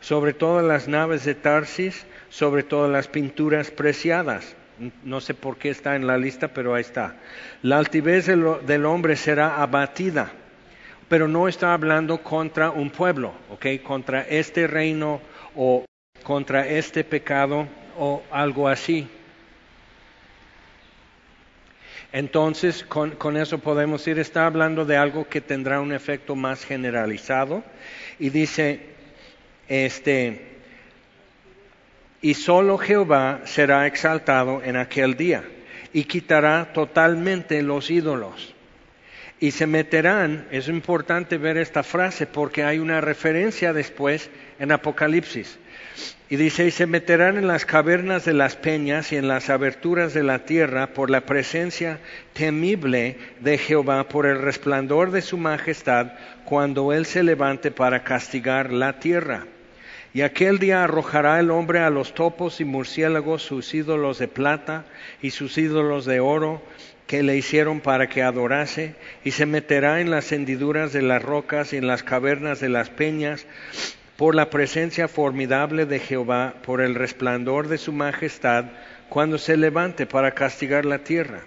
sobre 0.00 0.34
todas 0.34 0.62
las 0.62 0.88
naves 0.88 1.24
de 1.24 1.34
Tarsis, 1.34 2.04
sobre 2.28 2.62
todas 2.62 2.90
las 2.90 3.08
pinturas 3.08 3.70
preciadas. 3.70 4.54
No 5.02 5.20
sé 5.20 5.34
por 5.34 5.56
qué 5.56 5.70
está 5.70 5.96
en 5.96 6.06
la 6.06 6.18
lista, 6.18 6.48
pero 6.48 6.74
ahí 6.74 6.82
está. 6.82 7.16
La 7.62 7.78
altivez 7.78 8.26
del 8.26 8.86
hombre 8.86 9.16
será 9.16 9.62
abatida 9.62 10.32
pero 11.08 11.28
no 11.28 11.48
está 11.48 11.72
hablando 11.74 12.22
contra 12.22 12.70
un 12.70 12.90
pueblo, 12.90 13.34
¿ok? 13.50 13.66
Contra 13.82 14.22
este 14.22 14.66
reino 14.66 15.20
o 15.54 15.84
contra 16.22 16.66
este 16.66 17.04
pecado 17.04 17.68
o 17.98 18.22
algo 18.30 18.68
así. 18.68 19.06
Entonces, 22.12 22.84
con, 22.84 23.36
eso 23.36 23.58
podemos 23.58 24.06
ir, 24.06 24.18
está 24.18 24.46
hablando 24.46 24.84
de 24.84 24.96
algo 24.96 25.28
que 25.28 25.40
tendrá 25.40 25.80
un 25.80 25.92
efecto 25.92 26.36
más 26.36 26.64
generalizado. 26.64 27.64
Y 28.18 28.30
dice, 28.30 28.86
este, 29.68 30.53
y 32.24 32.32
solo 32.32 32.78
Jehová 32.78 33.42
será 33.44 33.86
exaltado 33.86 34.62
en 34.64 34.76
aquel 34.76 35.14
día 35.14 35.44
y 35.92 36.04
quitará 36.04 36.72
totalmente 36.72 37.60
los 37.60 37.90
ídolos 37.90 38.54
y 39.40 39.50
se 39.50 39.66
meterán, 39.66 40.46
es 40.50 40.68
importante 40.68 41.36
ver 41.36 41.58
esta 41.58 41.82
frase 41.82 42.26
porque 42.26 42.64
hay 42.64 42.78
una 42.78 43.02
referencia 43.02 43.74
después 43.74 44.30
en 44.58 44.72
Apocalipsis. 44.72 45.58
Y 46.30 46.36
dice, 46.36 46.66
y 46.66 46.70
se 46.70 46.86
meterán 46.86 47.36
en 47.36 47.46
las 47.46 47.66
cavernas 47.66 48.24
de 48.24 48.32
las 48.32 48.56
peñas 48.56 49.12
y 49.12 49.16
en 49.16 49.28
las 49.28 49.50
aberturas 49.50 50.14
de 50.14 50.22
la 50.22 50.46
tierra 50.46 50.94
por 50.94 51.10
la 51.10 51.26
presencia 51.26 51.98
temible 52.32 53.18
de 53.40 53.58
Jehová, 53.58 54.08
por 54.08 54.24
el 54.24 54.40
resplandor 54.40 55.10
de 55.10 55.20
su 55.20 55.36
majestad, 55.36 56.12
cuando 56.46 56.94
Él 56.94 57.04
se 57.04 57.22
levante 57.22 57.70
para 57.70 58.02
castigar 58.02 58.72
la 58.72 58.98
tierra. 58.98 59.44
Y 60.14 60.22
aquel 60.22 60.60
día 60.60 60.84
arrojará 60.84 61.40
el 61.40 61.50
hombre 61.50 61.80
a 61.80 61.90
los 61.90 62.14
topos 62.14 62.60
y 62.60 62.64
murciélagos 62.64 63.42
sus 63.42 63.74
ídolos 63.74 64.20
de 64.20 64.28
plata 64.28 64.84
y 65.20 65.30
sus 65.30 65.58
ídolos 65.58 66.04
de 66.04 66.20
oro 66.20 66.62
que 67.08 67.24
le 67.24 67.36
hicieron 67.36 67.80
para 67.80 68.08
que 68.08 68.22
adorase, 68.22 68.94
y 69.24 69.32
se 69.32 69.44
meterá 69.44 70.00
en 70.00 70.12
las 70.12 70.30
hendiduras 70.30 70.92
de 70.92 71.02
las 71.02 71.20
rocas 71.20 71.72
y 71.72 71.78
en 71.78 71.88
las 71.88 72.04
cavernas 72.04 72.60
de 72.60 72.68
las 72.68 72.90
peñas, 72.90 73.44
por 74.16 74.36
la 74.36 74.50
presencia 74.50 75.08
formidable 75.08 75.84
de 75.84 75.98
Jehová, 75.98 76.54
por 76.64 76.80
el 76.80 76.94
resplandor 76.94 77.66
de 77.66 77.78
su 77.78 77.92
majestad, 77.92 78.66
cuando 79.08 79.36
se 79.36 79.56
levante 79.56 80.06
para 80.06 80.30
castigar 80.30 80.84
la 80.84 81.00
tierra. 81.00 81.40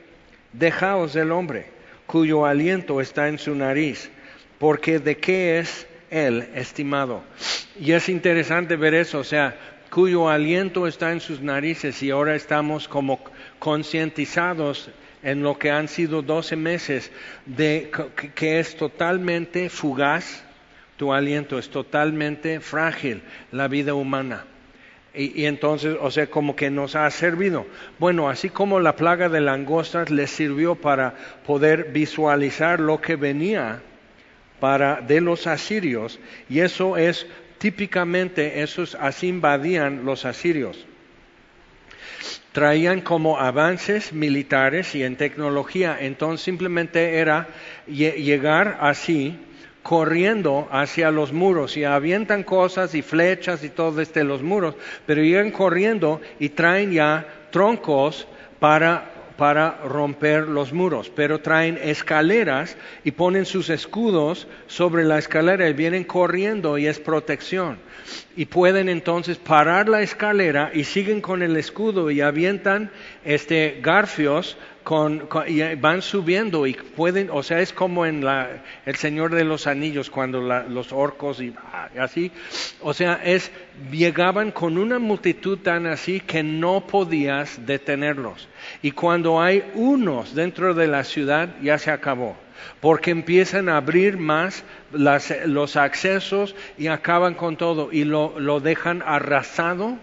Dejaos 0.51 1.13
del 1.13 1.31
hombre, 1.31 1.67
cuyo 2.05 2.45
aliento 2.45 2.99
está 2.99 3.29
en 3.29 3.39
su 3.39 3.55
nariz, 3.55 4.11
porque 4.59 4.99
de 4.99 5.15
qué 5.15 5.59
es 5.59 5.87
él 6.09 6.49
estimado. 6.55 7.23
Y 7.79 7.91
es 7.91 8.09
interesante 8.09 8.75
ver 8.75 8.93
eso, 8.93 9.19
o 9.19 9.23
sea, 9.23 9.55
cuyo 9.89 10.29
aliento 10.29 10.87
está 10.87 11.11
en 11.11 11.21
sus 11.21 11.41
narices 11.41 12.01
y 12.03 12.11
ahora 12.11 12.35
estamos 12.35 12.87
como 12.87 13.19
concientizados 13.59 14.89
en 15.23 15.43
lo 15.43 15.57
que 15.57 15.71
han 15.71 15.87
sido 15.87 16.21
12 16.21 16.55
meses 16.55 17.11
de 17.45 17.91
que 18.35 18.59
es 18.59 18.75
totalmente 18.75 19.69
fugaz, 19.69 20.43
tu 20.97 21.13
aliento 21.13 21.57
es 21.57 21.69
totalmente 21.69 22.59
frágil, 22.59 23.21
la 23.51 23.67
vida 23.67 23.93
humana. 23.93 24.45
Y, 25.13 25.45
entonces, 25.45 25.97
o 25.99 26.11
sea, 26.11 26.27
como 26.27 26.55
que 26.55 26.69
nos 26.69 26.95
ha 26.95 27.09
servido. 27.09 27.65
Bueno, 27.97 28.29
así 28.29 28.49
como 28.49 28.79
la 28.79 28.95
plaga 28.95 29.29
de 29.29 29.41
langostas 29.41 30.11
les 30.11 30.29
sirvió 30.29 30.75
para 30.75 31.15
poder 31.45 31.91
visualizar 31.91 32.79
lo 32.79 33.01
que 33.01 33.15
venía 33.15 33.81
para 34.59 35.01
de 35.01 35.21
los 35.21 35.47
asirios, 35.47 36.19
y 36.49 36.59
eso 36.59 36.97
es 36.97 37.25
típicamente, 37.57 38.61
esos 38.61 38.95
así 38.95 39.27
invadían 39.27 40.05
los 40.05 40.25
asirios 40.25 40.85
traían 42.51 43.01
como 43.01 43.37
avances 43.37 44.13
militares 44.13 44.95
y 44.95 45.03
en 45.03 45.15
tecnología. 45.15 45.95
Entonces 45.99 46.43
simplemente 46.43 47.19
era 47.19 47.49
llegar 47.85 48.79
así, 48.81 49.37
corriendo 49.83 50.67
hacia 50.69 51.11
los 51.11 51.31
muros 51.31 51.77
y 51.77 51.85
avientan 51.85 52.43
cosas 52.43 52.93
y 52.93 53.01
flechas 53.01 53.63
y 53.63 53.69
todo 53.69 53.93
desde 53.93 54.25
los 54.25 54.43
muros, 54.43 54.75
pero 55.05 55.21
llegan 55.21 55.51
corriendo 55.51 56.19
y 56.39 56.49
traen 56.49 56.91
ya 56.91 57.25
troncos 57.51 58.27
para 58.59 59.11
para 59.37 59.79
romper 59.85 60.47
los 60.47 60.73
muros, 60.73 61.11
pero 61.15 61.39
traen 61.39 61.79
escaleras 61.81 62.75
y 63.03 63.11
ponen 63.11 63.45
sus 63.45 63.69
escudos 63.69 64.47
sobre 64.67 65.05
la 65.05 65.19
escalera 65.19 65.69
y 65.69 65.73
vienen 65.73 66.03
corriendo 66.03 66.77
y 66.77 66.87
es 66.87 66.99
protección. 66.99 67.77
Y 68.35 68.45
pueden 68.45 68.89
entonces 68.89 69.37
parar 69.37 69.89
la 69.89 70.01
escalera 70.01 70.71
y 70.73 70.83
siguen 70.83 71.21
con 71.21 71.43
el 71.43 71.55
escudo 71.55 72.09
y 72.11 72.21
avientan 72.21 72.91
este 73.23 73.79
garfios 73.81 74.57
con, 74.87 75.27
y 75.47 75.75
van 75.75 76.01
subiendo 76.01 76.65
y 76.65 76.71
pueden, 76.71 77.29
o 77.29 77.43
sea, 77.43 77.59
es 77.59 77.73
como 77.73 78.05
en 78.05 78.23
la, 78.23 78.63
el 78.85 78.95
Señor 78.95 79.35
de 79.35 79.43
los 79.43 79.67
Anillos 79.67 80.09
cuando 80.09 80.39
los 80.39 80.93
orcos 80.93 81.41
y 81.41 81.53
así, 81.99 82.31
o 82.79 82.93
sea, 82.93 83.19
es, 83.21 83.51
llegaban 83.91 84.51
con 84.51 84.77
una 84.77 84.97
multitud 84.97 85.57
tan 85.57 85.87
así 85.87 86.21
que 86.21 86.41
no 86.41 86.87
podías 86.87 87.65
detenerlos. 87.65 88.47
Y 88.81 88.91
cuando 88.91 89.41
hay 89.41 89.69
unos 89.73 90.33
dentro 90.33 90.73
de 90.73 90.87
la 90.87 91.03
ciudad, 91.03 91.49
ya 91.61 91.77
se 91.77 91.91
acabó 91.91 92.37
porque 92.79 93.11
empiezan 93.11 93.67
a 93.67 93.75
abrir 93.75 94.17
más 94.17 94.63
los 94.93 95.75
accesos 95.75 96.55
y 96.77 96.87
acaban 96.87 97.33
con 97.33 97.57
todo 97.57 97.89
y 97.91 98.05
lo 98.05 98.59
dejan 98.61 99.03
arrasado 99.05 99.97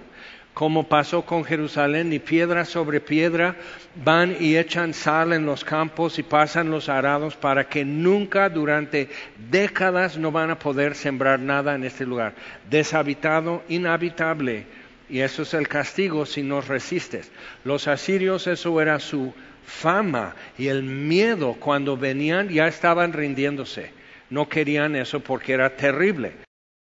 como 0.54 0.88
pasó 0.88 1.22
con 1.26 1.44
Jerusalén, 1.44 2.12
y 2.12 2.20
piedra 2.20 2.64
sobre 2.64 3.00
piedra 3.00 3.56
van 3.96 4.36
y 4.38 4.56
echan 4.56 4.94
sal 4.94 5.32
en 5.32 5.44
los 5.44 5.64
campos 5.64 6.18
y 6.20 6.22
pasan 6.22 6.70
los 6.70 6.88
arados 6.88 7.34
para 7.34 7.68
que 7.68 7.84
nunca 7.84 8.48
durante 8.48 9.08
décadas 9.50 10.16
no 10.16 10.30
van 10.30 10.50
a 10.50 10.58
poder 10.58 10.94
sembrar 10.94 11.40
nada 11.40 11.74
en 11.74 11.82
este 11.82 12.06
lugar. 12.06 12.34
Deshabitado, 12.70 13.64
inhabitable. 13.68 14.66
Y 15.10 15.20
eso 15.20 15.42
es 15.42 15.52
el 15.54 15.68
castigo 15.68 16.24
si 16.24 16.42
nos 16.42 16.68
resistes. 16.68 17.30
Los 17.64 17.88
asirios 17.88 18.46
eso 18.46 18.80
era 18.80 19.00
su 19.00 19.34
fama 19.66 20.34
y 20.56 20.68
el 20.68 20.82
miedo 20.82 21.54
cuando 21.58 21.96
venían 21.96 22.48
ya 22.48 22.68
estaban 22.68 23.12
rindiéndose. 23.12 23.90
No 24.30 24.48
querían 24.48 24.96
eso 24.96 25.20
porque 25.20 25.52
era 25.52 25.76
terrible. 25.76 26.32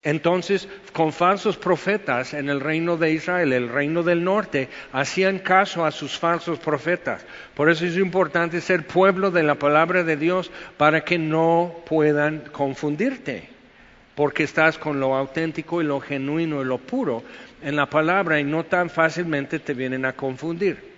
Entonces, 0.07 0.69
con 0.93 1.13
falsos 1.13 1.57
profetas 1.57 2.33
en 2.33 2.49
el 2.49 2.61
reino 2.61 2.97
de 2.97 3.11
Israel, 3.11 3.53
el 3.53 3.69
reino 3.69 4.05
del 4.05 4.23
norte, 4.23 4.69
hacían 4.93 5.41
caso 5.41 5.85
a 5.85 5.91
sus 5.91 6.17
falsos 6.17 6.61
profetas. 6.61 7.27
Por 7.57 7.69
eso 7.69 7.85
es 7.85 7.97
importante 7.97 8.61
ser 8.61 8.87
pueblo 8.87 9.33
de 9.33 9.43
la 9.43 9.57
palabra 9.57 10.05
de 10.05 10.17
Dios 10.17 10.53
para 10.77 11.03
que 11.03 11.19
no 11.19 11.75
puedan 11.87 12.45
confundirte, 12.53 13.49
porque 14.15 14.45
estás 14.45 14.79
con 14.79 15.01
lo 15.01 15.17
auténtico 15.17 15.83
y 15.83 15.85
lo 15.85 16.01
genuino 16.01 16.63
y 16.63 16.65
lo 16.65 16.79
puro 16.79 17.25
en 17.61 17.75
la 17.75 17.87
palabra 17.87 18.39
y 18.39 18.45
no 18.45 18.65
tan 18.65 18.91
fácilmente 18.91 19.59
te 19.59 19.75
vienen 19.75 20.05
a 20.05 20.13
confundir. 20.13 20.95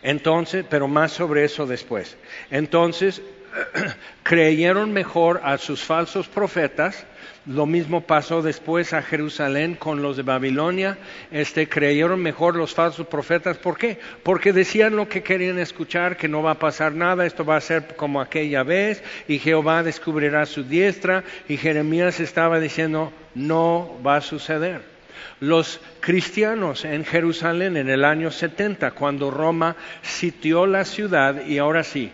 Entonces, 0.00 0.64
pero 0.70 0.86
más 0.86 1.10
sobre 1.10 1.44
eso 1.44 1.66
después. 1.66 2.16
Entonces, 2.52 3.20
creyeron 4.22 4.92
mejor 4.92 5.40
a 5.44 5.58
sus 5.58 5.82
falsos 5.82 6.28
profetas. 6.28 7.06
Lo 7.46 7.66
mismo 7.66 8.00
pasó 8.00 8.40
después 8.40 8.94
a 8.94 9.02
Jerusalén 9.02 9.74
con 9.74 10.00
los 10.00 10.16
de 10.16 10.22
Babilonia. 10.22 10.96
Este, 11.30 11.68
creyeron 11.68 12.22
mejor 12.22 12.56
los 12.56 12.72
falsos 12.74 13.06
profetas. 13.06 13.58
¿Por 13.58 13.76
qué? 13.76 13.98
Porque 14.22 14.52
decían 14.52 14.96
lo 14.96 15.08
que 15.08 15.22
querían 15.22 15.58
escuchar, 15.58 16.16
que 16.16 16.28
no 16.28 16.42
va 16.42 16.52
a 16.52 16.58
pasar 16.58 16.94
nada, 16.94 17.26
esto 17.26 17.44
va 17.44 17.56
a 17.56 17.60
ser 17.60 17.96
como 17.96 18.20
aquella 18.20 18.62
vez, 18.62 19.02
y 19.28 19.38
Jehová 19.38 19.82
descubrirá 19.82 20.46
su 20.46 20.64
diestra, 20.64 21.22
y 21.48 21.58
Jeremías 21.58 22.18
estaba 22.18 22.60
diciendo, 22.60 23.12
no 23.34 24.00
va 24.04 24.16
a 24.16 24.22
suceder. 24.22 24.94
Los 25.40 25.80
cristianos 26.00 26.86
en 26.86 27.04
Jerusalén 27.04 27.76
en 27.76 27.90
el 27.90 28.04
año 28.04 28.30
70, 28.30 28.92
cuando 28.92 29.30
Roma 29.30 29.76
sitió 30.00 30.66
la 30.66 30.86
ciudad, 30.86 31.44
y 31.46 31.58
ahora 31.58 31.84
sí, 31.84 32.10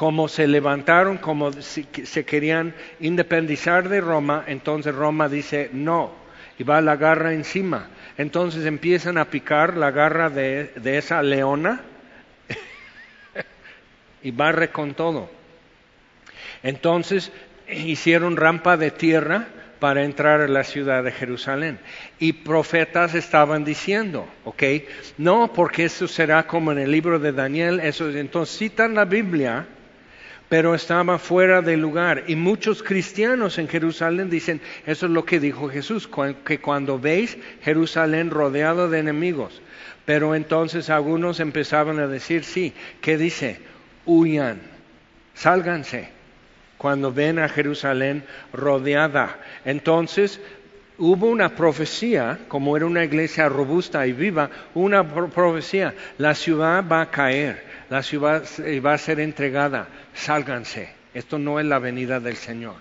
como 0.00 0.28
se 0.28 0.46
levantaron, 0.46 1.18
como 1.18 1.52
se 1.52 2.24
querían 2.24 2.74
independizar 3.00 3.90
de 3.90 4.00
Roma, 4.00 4.44
entonces 4.46 4.94
Roma 4.94 5.28
dice 5.28 5.68
no, 5.74 6.14
y 6.58 6.64
va 6.64 6.80
la 6.80 6.96
garra 6.96 7.34
encima. 7.34 7.90
Entonces 8.16 8.64
empiezan 8.64 9.18
a 9.18 9.26
picar 9.26 9.76
la 9.76 9.90
garra 9.90 10.30
de, 10.30 10.72
esa 10.82 11.22
leona 11.22 11.82
y 14.22 14.30
barre 14.30 14.70
con 14.70 14.94
todo. 14.94 15.28
Entonces 16.62 17.30
hicieron 17.68 18.38
rampa 18.38 18.78
de 18.78 18.92
tierra 18.92 19.48
para 19.80 20.02
entrar 20.04 20.40
a 20.40 20.48
la 20.48 20.64
ciudad 20.64 21.04
de 21.04 21.12
Jerusalén. 21.12 21.78
Y 22.18 22.32
profetas 22.32 23.14
estaban 23.14 23.66
diciendo, 23.66 24.26
¿ok? 24.46 24.62
No, 25.18 25.52
porque 25.52 25.84
eso 25.84 26.08
será 26.08 26.46
como 26.46 26.72
en 26.72 26.78
el 26.78 26.90
libro 26.90 27.18
de 27.18 27.32
Daniel, 27.32 27.80
eso, 27.80 28.08
entonces 28.08 28.56
citan 28.56 28.94
la 28.94 29.04
Biblia 29.04 29.66
pero 30.50 30.74
estaba 30.74 31.20
fuera 31.20 31.62
de 31.62 31.76
lugar. 31.76 32.24
Y 32.26 32.34
muchos 32.34 32.82
cristianos 32.82 33.56
en 33.58 33.68
Jerusalén 33.68 34.28
dicen, 34.28 34.60
eso 34.84 35.06
es 35.06 35.12
lo 35.12 35.24
que 35.24 35.38
dijo 35.38 35.70
Jesús, 35.70 36.10
que 36.44 36.60
cuando 36.60 36.98
veis 36.98 37.38
Jerusalén 37.62 38.30
rodeado 38.30 38.90
de 38.90 38.98
enemigos, 38.98 39.62
pero 40.04 40.34
entonces 40.34 40.90
algunos 40.90 41.38
empezaban 41.38 42.00
a 42.00 42.08
decir, 42.08 42.42
sí, 42.42 42.74
¿qué 43.00 43.16
dice? 43.16 43.60
Huyan, 44.06 44.60
sálganse 45.34 46.08
cuando 46.76 47.12
ven 47.12 47.38
a 47.38 47.48
Jerusalén 47.48 48.24
rodeada. 48.52 49.38
Entonces 49.64 50.40
hubo 50.98 51.28
una 51.28 51.50
profecía, 51.50 52.40
como 52.48 52.76
era 52.76 52.86
una 52.86 53.04
iglesia 53.04 53.48
robusta 53.48 54.04
y 54.04 54.12
viva, 54.12 54.50
una 54.74 55.06
profecía, 55.06 55.94
la 56.18 56.34
ciudad 56.34 56.84
va 56.90 57.02
a 57.02 57.10
caer 57.12 57.69
la 57.90 58.02
ciudad 58.02 58.44
va 58.84 58.94
a 58.94 58.98
ser 58.98 59.20
entregada, 59.20 59.88
sálganse, 60.14 60.88
esto 61.12 61.38
no 61.38 61.60
es 61.60 61.66
la 61.66 61.78
venida 61.78 62.20
del 62.20 62.36
Señor. 62.36 62.76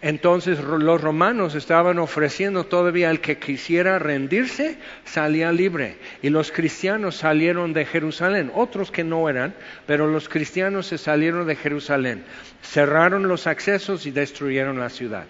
Entonces 0.00 0.60
los 0.60 1.00
romanos 1.00 1.54
estaban 1.54 1.98
ofreciendo 1.98 2.64
todavía 2.64 3.10
al 3.10 3.20
que 3.20 3.38
quisiera 3.38 3.98
rendirse, 3.98 4.78
salía 5.04 5.50
libre. 5.50 5.98
Y 6.22 6.30
los 6.30 6.52
cristianos 6.52 7.16
salieron 7.16 7.72
de 7.72 7.84
Jerusalén, 7.84 8.52
otros 8.54 8.90
que 8.90 9.04
no 9.04 9.28
eran, 9.28 9.54
pero 9.86 10.06
los 10.06 10.28
cristianos 10.28 10.86
se 10.86 10.98
salieron 10.98 11.46
de 11.46 11.56
Jerusalén, 11.56 12.24
cerraron 12.62 13.26
los 13.26 13.46
accesos 13.46 14.06
y 14.06 14.12
destruyeron 14.12 14.78
la 14.78 14.88
ciudad. 14.88 15.26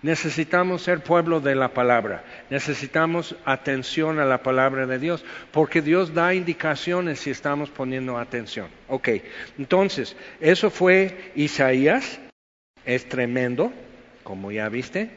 Necesitamos 0.00 0.82
ser 0.82 1.02
pueblo 1.02 1.40
de 1.40 1.56
la 1.56 1.74
palabra, 1.74 2.22
necesitamos 2.50 3.34
atención 3.44 4.20
a 4.20 4.24
la 4.24 4.44
palabra 4.44 4.86
de 4.86 5.00
Dios, 5.00 5.24
porque 5.50 5.82
Dios 5.82 6.14
da 6.14 6.34
indicaciones 6.34 7.18
si 7.18 7.30
estamos 7.30 7.68
poniendo 7.70 8.16
atención. 8.16 8.68
Ok, 8.86 9.08
entonces, 9.58 10.14
eso 10.40 10.70
fue 10.70 11.32
Isaías, 11.34 12.20
es 12.84 13.08
tremendo, 13.08 13.72
como 14.22 14.52
ya 14.52 14.68
viste. 14.68 15.10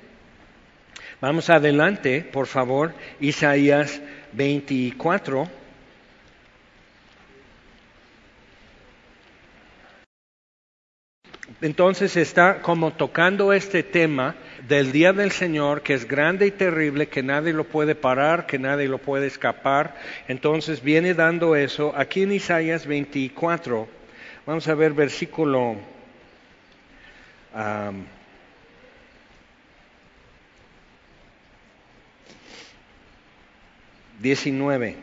Vamos 1.22 1.52
adelante, 1.52 2.22
por 2.22 2.48
favor, 2.48 2.94
Isaías 3.20 4.02
24. 4.34 5.61
Entonces 11.62 12.18
está 12.18 12.64
como 12.64 12.92
tocando 12.94 13.54
este 13.54 13.84
tema 13.84 14.36
del 14.68 14.92
día 14.92 15.14
del 15.14 15.30
Señor, 15.32 15.84
que 15.84 15.94
es 15.94 16.08
grande 16.08 16.48
y 16.48 16.52
terrible, 16.52 17.08
que 17.08 17.22
nadie 17.22 17.54
lo 17.54 17.66
puede 17.66 17.94
parar, 17.94 18.48
que 18.48 18.58
nadie 18.58 18.88
lo 18.88 18.98
puede 18.98 19.28
escapar. 19.28 19.96
Entonces 20.28 20.82
viene 20.82 21.14
dando 21.14 21.56
eso. 21.56 21.94
Aquí 21.96 22.24
en 22.24 22.32
Isaías 22.32 22.88
24, 22.88 23.88
vamos 24.48 24.68
a 24.68 24.74
ver 24.74 24.94
versículo 24.94 25.78
19. 34.20 34.96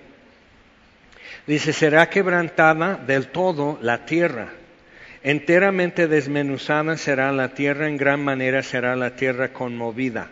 Dice, 1.46 1.72
será 1.72 2.10
quebrantada 2.10 2.96
del 2.96 3.28
todo 3.28 3.78
la 3.80 4.04
tierra 4.04 4.48
Enteramente 5.22 6.06
desmenuzada 6.06 6.96
será 6.96 7.32
la 7.32 7.48
tierra, 7.48 7.88
en 7.88 7.96
gran 7.96 8.22
manera 8.22 8.62
será 8.62 8.94
la 8.94 9.16
tierra 9.16 9.52
conmovida. 9.52 10.30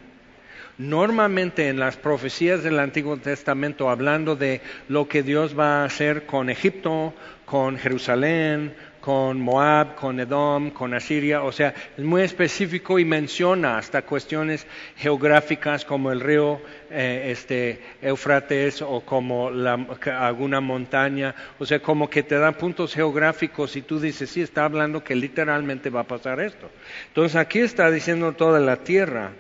Normalmente 0.79 1.69
en 1.69 1.79
las 1.79 1.97
profecías 1.97 2.63
del 2.63 2.79
Antiguo 2.79 3.17
Testamento, 3.17 3.89
hablando 3.89 4.37
de 4.37 4.61
lo 4.89 5.09
que 5.09 5.23
Dios 5.23 5.59
va 5.59 5.83
a 5.83 5.85
hacer 5.87 6.27
con 6.27 6.51
Egipto, 6.51 7.15
con 7.47 7.79
Jerusalén, 7.79 8.75
con 9.07 9.41
Moab, 9.41 9.95
con 9.95 10.19
Edom, 10.19 10.71
con 10.71 10.93
Asiria, 10.93 11.45
o 11.45 11.53
sea, 11.53 11.73
es 11.97 12.05
muy 12.05 12.23
específico 12.23 12.99
y 12.99 13.05
menciona 13.05 13.79
hasta 13.79 14.03
cuestiones 14.03 14.67
geográficas 14.97 15.85
como 15.85 16.11
el 16.11 16.19
río 16.19 16.61
eh, 16.91 17.29
este, 17.31 17.81
Eufrates 18.03 18.83
o 18.83 19.03
como 19.03 19.49
alguna 19.49 20.61
montaña, 20.61 21.37
o 21.57 21.65
sea, 21.65 21.79
como 21.79 22.11
que 22.11 22.25
te 22.25 22.37
dan 22.37 22.55
puntos 22.55 22.95
geográficos 22.95 23.77
y 23.77 23.83
tú 23.83 24.01
dices, 24.01 24.29
sí, 24.29 24.43
está 24.43 24.65
hablando 24.65 25.05
que 25.05 25.15
literalmente 25.15 25.89
va 25.89 26.01
a 26.01 26.09
pasar 26.09 26.41
esto. 26.41 26.69
Entonces 27.07 27.37
aquí 27.37 27.61
está 27.61 27.89
diciendo 27.93 28.33
toda 28.33 28.59
la 28.59 28.79
tierra, 28.79 29.31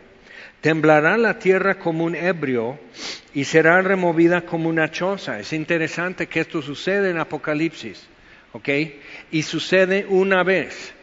temblará 0.61 1.16
la 1.16 1.40
tierra 1.40 1.81
como 1.81 2.05
un 2.05 2.14
ebrio 2.14 2.79
y 3.35 3.42
será 3.42 3.83
removida 3.83 4.42
como 4.42 4.68
una 4.68 4.92
choza. 4.92 5.40
Es 5.40 5.52
interesante 5.52 6.29
que 6.29 6.38
esto 6.38 6.62
sucede 6.62 7.11
en 7.11 7.18
Apocalipsis. 7.18 8.11
¿Ok? 8.56 8.68
Y 9.30 9.42
sucede 9.42 10.06
una 10.08 10.42
vez 10.42 10.94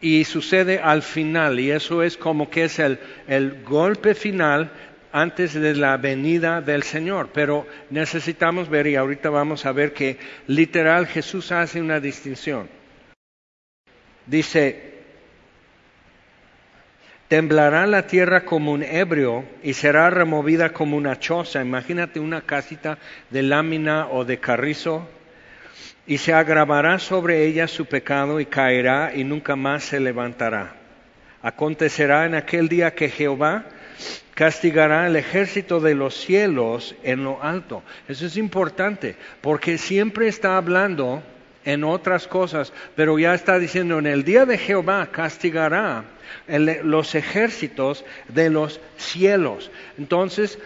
y 0.00 0.24
sucede 0.24 0.78
al 0.78 1.02
final 1.02 1.58
y 1.58 1.70
eso 1.70 2.02
es 2.02 2.16
como 2.16 2.50
que 2.50 2.64
es 2.64 2.78
el, 2.78 2.98
el 3.26 3.62
golpe 3.64 4.14
final 4.14 4.70
antes 5.12 5.54
de 5.54 5.74
la 5.74 5.96
venida 5.96 6.60
del 6.60 6.82
Señor. 6.82 7.30
Pero 7.32 7.66
necesitamos 7.90 8.68
ver, 8.68 8.86
y 8.86 8.96
ahorita 8.96 9.30
vamos 9.30 9.66
a 9.66 9.72
ver 9.72 9.92
que 9.92 10.18
literal 10.46 11.06
Jesús 11.06 11.52
hace 11.52 11.80
una 11.80 12.00
distinción. 12.00 12.68
Dice, 14.26 14.98
temblará 17.28 17.86
la 17.86 18.06
tierra 18.06 18.44
como 18.44 18.72
un 18.72 18.82
ebrio 18.82 19.44
y 19.62 19.72
será 19.72 20.10
removida 20.10 20.72
como 20.72 20.96
una 20.96 21.18
choza. 21.18 21.62
Imagínate 21.62 22.20
una 22.20 22.42
casita 22.42 22.98
de 23.30 23.42
lámina 23.42 24.08
o 24.08 24.24
de 24.24 24.38
carrizo 24.38 25.08
y 26.06 26.18
se 26.18 26.32
agravará 26.32 26.98
sobre 26.98 27.44
ella 27.44 27.68
su 27.68 27.86
pecado 27.86 28.40
y 28.40 28.46
caerá 28.46 29.12
y 29.14 29.24
nunca 29.24 29.56
más 29.56 29.84
se 29.84 30.00
levantará. 30.00 30.74
Acontecerá 31.42 32.26
en 32.26 32.34
aquel 32.34 32.68
día 32.68 32.94
que 32.94 33.10
Jehová 33.10 33.64
castigará 34.34 35.06
el 35.06 35.16
ejército 35.16 35.80
de 35.80 35.94
los 35.94 36.14
cielos 36.14 36.94
en 37.02 37.24
lo 37.24 37.42
alto. 37.42 37.82
Eso 38.08 38.26
es 38.26 38.36
importante, 38.36 39.16
porque 39.40 39.78
siempre 39.78 40.28
está 40.28 40.56
hablando 40.56 41.22
en 41.64 41.84
otras 41.84 42.26
cosas, 42.26 42.72
pero 42.96 43.18
ya 43.18 43.34
está 43.34 43.58
diciendo, 43.58 43.98
en 43.98 44.06
el 44.06 44.24
día 44.24 44.46
de 44.46 44.56
Jehová 44.56 45.08
castigará 45.12 46.04
los 46.84 47.14
ejércitos 47.14 48.04
de 48.28 48.48
los 48.48 48.80
cielos. 48.96 49.70
Entonces, 49.98 50.58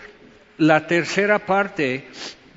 la 0.58 0.86
tercera 0.86 1.40
parte 1.40 2.06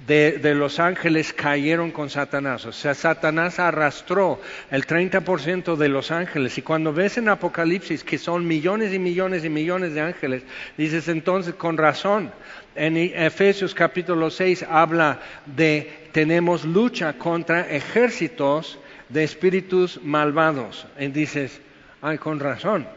de, 0.08 0.54
los 0.56 0.80
ángeles 0.80 1.34
cayeron 1.34 1.92
con 1.92 2.10
Satanás. 2.10 2.66
O 2.66 2.72
sea, 2.72 2.94
Satanás 2.94 3.60
arrastró 3.60 4.40
el 4.70 4.86
30% 4.86 5.76
de 5.76 5.90
los 5.90 6.12
ángeles. 6.12 6.58
Y 6.58 6.62
cuando 6.62 6.94
ves 6.94 7.18
en 7.18 7.30
Apocalipsis 7.30 8.04
que 8.04 8.18
son 8.18 8.48
millones 8.48 8.94
y 8.94 9.00
millones 9.00 9.44
y 9.46 9.50
millones 9.50 9.94
de 9.94 10.02
ángeles, 10.02 10.44
dices 10.78 11.08
entonces 11.08 11.56
con 11.56 11.78
razón. 11.78 12.32
En 12.76 12.98
Efesios 12.98 13.74
capítulo 13.74 14.30
6 14.30 14.66
habla 14.70 15.20
de 15.46 16.10
tenemos 16.12 16.66
lucha 16.66 17.14
contra 17.14 17.62
ejércitos 17.62 18.78
de 19.10 19.24
espíritus 19.24 20.00
malvados. 20.04 20.86
Y 21.00 21.08
dices, 21.08 21.62
ay, 22.02 22.18
con 22.18 22.40
razón 22.40 22.88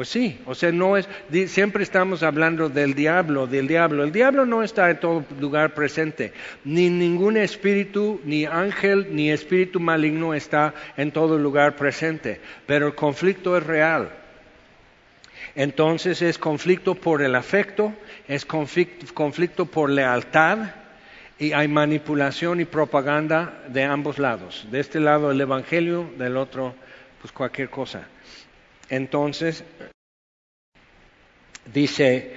Pues 0.00 0.08
sí, 0.08 0.40
o 0.46 0.54
sea, 0.54 0.72
no 0.72 0.96
es, 0.96 1.06
siempre 1.48 1.82
estamos 1.82 2.22
hablando 2.22 2.70
del 2.70 2.94
diablo, 2.94 3.46
del 3.46 3.68
diablo. 3.68 4.02
El 4.02 4.12
diablo 4.12 4.46
no 4.46 4.62
está 4.62 4.88
en 4.88 4.98
todo 4.98 5.26
lugar 5.38 5.74
presente. 5.74 6.32
Ni 6.64 6.88
ningún 6.88 7.36
espíritu, 7.36 8.18
ni 8.24 8.46
ángel, 8.46 9.08
ni 9.10 9.30
espíritu 9.30 9.78
maligno 9.78 10.32
está 10.32 10.72
en 10.96 11.12
todo 11.12 11.36
lugar 11.36 11.76
presente. 11.76 12.40
Pero 12.64 12.86
el 12.86 12.94
conflicto 12.94 13.58
es 13.58 13.62
real. 13.62 14.08
Entonces 15.54 16.22
es 16.22 16.38
conflicto 16.38 16.94
por 16.94 17.20
el 17.20 17.34
afecto, 17.34 17.92
es 18.26 18.46
conflicto, 18.46 19.04
conflicto 19.12 19.66
por 19.66 19.90
lealtad, 19.90 20.60
y 21.38 21.52
hay 21.52 21.68
manipulación 21.68 22.60
y 22.60 22.64
propaganda 22.64 23.64
de 23.68 23.84
ambos 23.84 24.18
lados. 24.18 24.66
De 24.70 24.80
este 24.80 24.98
lado 24.98 25.30
el 25.30 25.42
Evangelio, 25.42 26.08
del 26.16 26.38
otro, 26.38 26.74
pues 27.20 27.34
cualquier 27.34 27.68
cosa. 27.68 28.06
Entonces, 28.90 29.64
dice, 31.72 32.32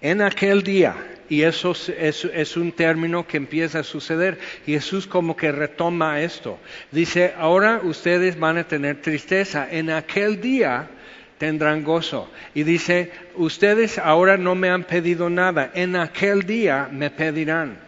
en 0.00 0.22
aquel 0.22 0.62
día, 0.62 0.96
y 1.28 1.42
eso 1.42 1.72
es, 1.72 2.56
un 2.56 2.72
término 2.72 3.26
que 3.26 3.36
empieza 3.36 3.80
a 3.80 3.84
suceder, 3.84 4.38
Jesús 4.64 5.06
como 5.06 5.36
que 5.36 5.52
retoma 5.52 6.22
esto, 6.22 6.58
dice, 6.90 7.34
ahora 7.36 7.80
ustedes 7.82 8.38
van 8.38 8.58
a 8.58 8.68
tener 8.68 9.02
tristeza, 9.02 9.68
en 9.70 9.90
aquel 9.90 10.40
día 10.40 10.88
tendrán 11.38 11.84
gozo. 11.84 12.30
Y 12.54 12.62
dice, 12.62 13.10
ustedes 13.36 13.98
ahora 13.98 14.38
no 14.38 14.54
me 14.54 14.70
han 14.70 14.84
pedido 14.84 15.28
nada, 15.28 15.70
en 15.74 15.96
aquel 15.96 16.44
día 16.44 16.88
me 16.90 17.10
pedirán. 17.10 17.78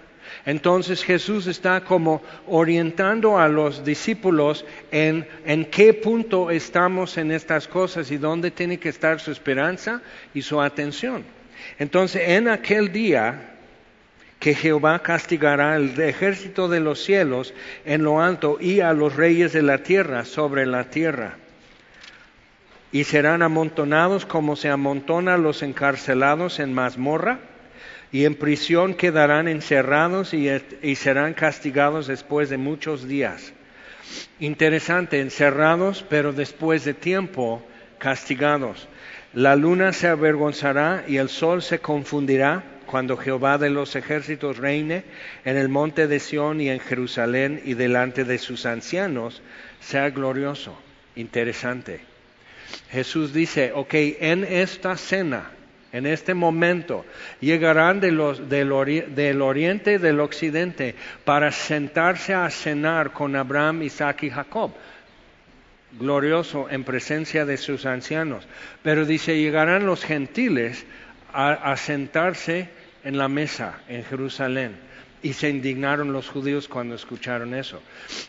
Entonces 0.46 1.02
Jesús 1.02 1.48
está 1.48 1.80
como 1.80 2.22
orientando 2.46 3.36
a 3.36 3.48
los 3.48 3.84
discípulos 3.84 4.64
en, 4.92 5.26
en 5.44 5.64
qué 5.64 5.92
punto 5.92 6.52
estamos 6.52 7.18
en 7.18 7.32
estas 7.32 7.66
cosas 7.66 8.12
y 8.12 8.16
dónde 8.16 8.52
tiene 8.52 8.78
que 8.78 8.88
estar 8.88 9.18
su 9.18 9.32
esperanza 9.32 10.02
y 10.34 10.42
su 10.42 10.60
atención. 10.60 11.24
Entonces 11.80 12.22
en 12.28 12.46
aquel 12.46 12.92
día 12.92 13.54
que 14.38 14.54
Jehová 14.54 15.00
castigará 15.00 15.74
el 15.74 16.00
ejército 16.00 16.68
de 16.68 16.78
los 16.78 17.02
cielos 17.02 17.52
en 17.84 18.04
lo 18.04 18.20
alto 18.20 18.58
y 18.60 18.78
a 18.78 18.92
los 18.92 19.16
reyes 19.16 19.52
de 19.52 19.62
la 19.62 19.78
tierra 19.78 20.24
sobre 20.24 20.64
la 20.64 20.84
tierra. 20.84 21.38
Y 22.92 23.02
serán 23.02 23.42
amontonados 23.42 24.24
como 24.26 24.54
se 24.54 24.68
amontona 24.68 25.36
los 25.38 25.64
encarcelados 25.64 26.60
en 26.60 26.72
mazmorra 26.72 27.40
y 28.12 28.24
en 28.24 28.34
prisión 28.34 28.94
quedarán 28.94 29.48
encerrados 29.48 30.32
y, 30.32 30.94
serán 30.94 31.34
castigados 31.34 32.06
después 32.06 32.48
de 32.48 32.56
muchos 32.56 33.06
días. 33.08 33.52
Interesante, 34.38 35.20
encerrados, 35.20 36.04
pero 36.08 36.32
después 36.32 36.84
de 36.84 36.94
tiempo 36.94 37.62
castigados. 37.98 38.88
La 39.34 39.56
luna 39.56 39.92
se 39.92 40.08
avergonzará 40.08 41.04
y 41.08 41.16
el 41.16 41.28
sol 41.28 41.62
se 41.62 41.80
confundirá 41.80 42.64
cuando 42.86 43.16
Jehová 43.16 43.58
de 43.58 43.68
los 43.68 43.96
ejércitos 43.96 44.58
reine 44.58 45.04
en 45.44 45.56
el 45.56 45.68
monte 45.68 46.06
de 46.06 46.20
Sión 46.20 46.60
y 46.60 46.70
en 46.70 46.78
Jerusalén 46.78 47.60
y 47.64 47.74
delante 47.74 48.24
de 48.24 48.38
sus 48.38 48.64
ancianos, 48.64 49.42
sea 49.80 50.10
glorioso. 50.10 50.78
Interesante. 51.16 52.00
Jesús 52.90 53.32
dice, 53.32 53.72
ok, 53.74 53.94
en 54.20 54.44
esta 54.44 54.96
cena 54.96 55.50
en 55.92 56.06
este 56.06 56.34
momento, 56.34 57.04
llegarán 57.40 58.00
del, 58.00 58.20
oriente 58.20 59.92
y 59.94 59.98
del 59.98 60.20
occidente 60.20 60.94
para 61.24 61.52
sentarse 61.52 62.34
a 62.34 62.50
cenar 62.50 63.12
con 63.12 63.36
Abraham, 63.36 63.82
Isaac 63.82 64.24
y 64.24 64.30
Jacob. 64.30 64.72
Glorioso 65.98 66.68
en 66.68 66.84
presencia 66.84 67.46
de 67.46 67.56
sus 67.56 67.86
ancianos. 67.86 68.46
Pero 68.82 69.06
dice, 69.06 69.38
llegarán 69.38 69.86
los 69.86 70.04
gentiles 70.04 70.84
a 71.32 71.76
sentarse 71.76 72.68
en 73.04 73.18
la 73.18 73.28
mesa 73.28 73.80
en 73.88 74.04
Jerusalén. 74.04 74.85
Y 75.22 75.32
se 75.32 75.48
indignaron 75.48 76.12
los 76.12 76.28
judíos 76.28 76.68
cuando 76.68 76.94
escucharon 76.94 77.54
eso. 77.54 77.80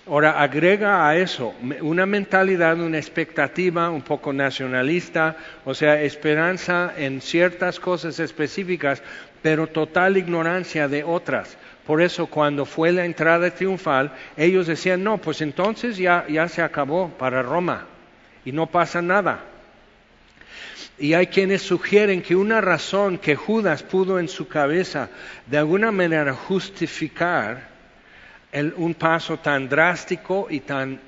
Ahora, 0.08 0.41
agrega 0.41 1.08
a 1.08 1.15
eso 1.15 1.54
una 1.82 2.06
mentalidad, 2.06 2.80
una 2.80 2.97
expectativa 2.97 3.89
un 3.89 4.02
poco 4.02 4.34
nacionalista, 4.34 5.36
o 5.65 5.73
sea, 5.73 6.02
esperanza 6.02 6.93
en 6.97 7.21
ciertas 7.21 7.80
cosas 7.80 8.19
específicas, 8.19 9.04
pero 9.41 9.67
total 9.67 10.17
ignorancia 10.17 10.88
de 10.88 11.04
otras. 11.04 11.58
Por 11.86 12.02
eso 12.02 12.28
cuando 12.28 12.65
fue 12.65 12.91
la 12.91 13.06
entrada 13.06 13.50
triunfal, 13.52 14.12
ellos 14.36 14.67
decían, 14.67 15.04
no, 15.04 15.19
pues 15.19 15.41
entonces 15.41 15.97
ya, 15.97 16.26
ya 16.28 16.47
se 16.50 16.62
acabó 16.62 17.10
para 17.10 17.43
Roma 17.43 17.86
y 18.43 18.52
no 18.52 18.67
pasa 18.67 19.02
nada. 19.02 19.39
Y 20.99 21.13
hay 21.13 21.27
quienes 21.27 21.62
sugieren 21.62 22.21
que 22.21 22.36
una 22.36 22.60
razón 22.60 23.19
que 23.19 23.36
Judas 23.36 23.83
pudo 23.83 24.19
en 24.19 24.27
su 24.27 24.47
cabeza 24.47 25.10
de 25.45 25.57
alguna 25.57 25.91
manera 25.91 26.33
justificar 26.33 27.69
un 28.75 28.95
paso 28.95 29.38
tan 29.38 29.69
drástico 29.69 30.47
y 30.49 30.62
tan 30.62 30.99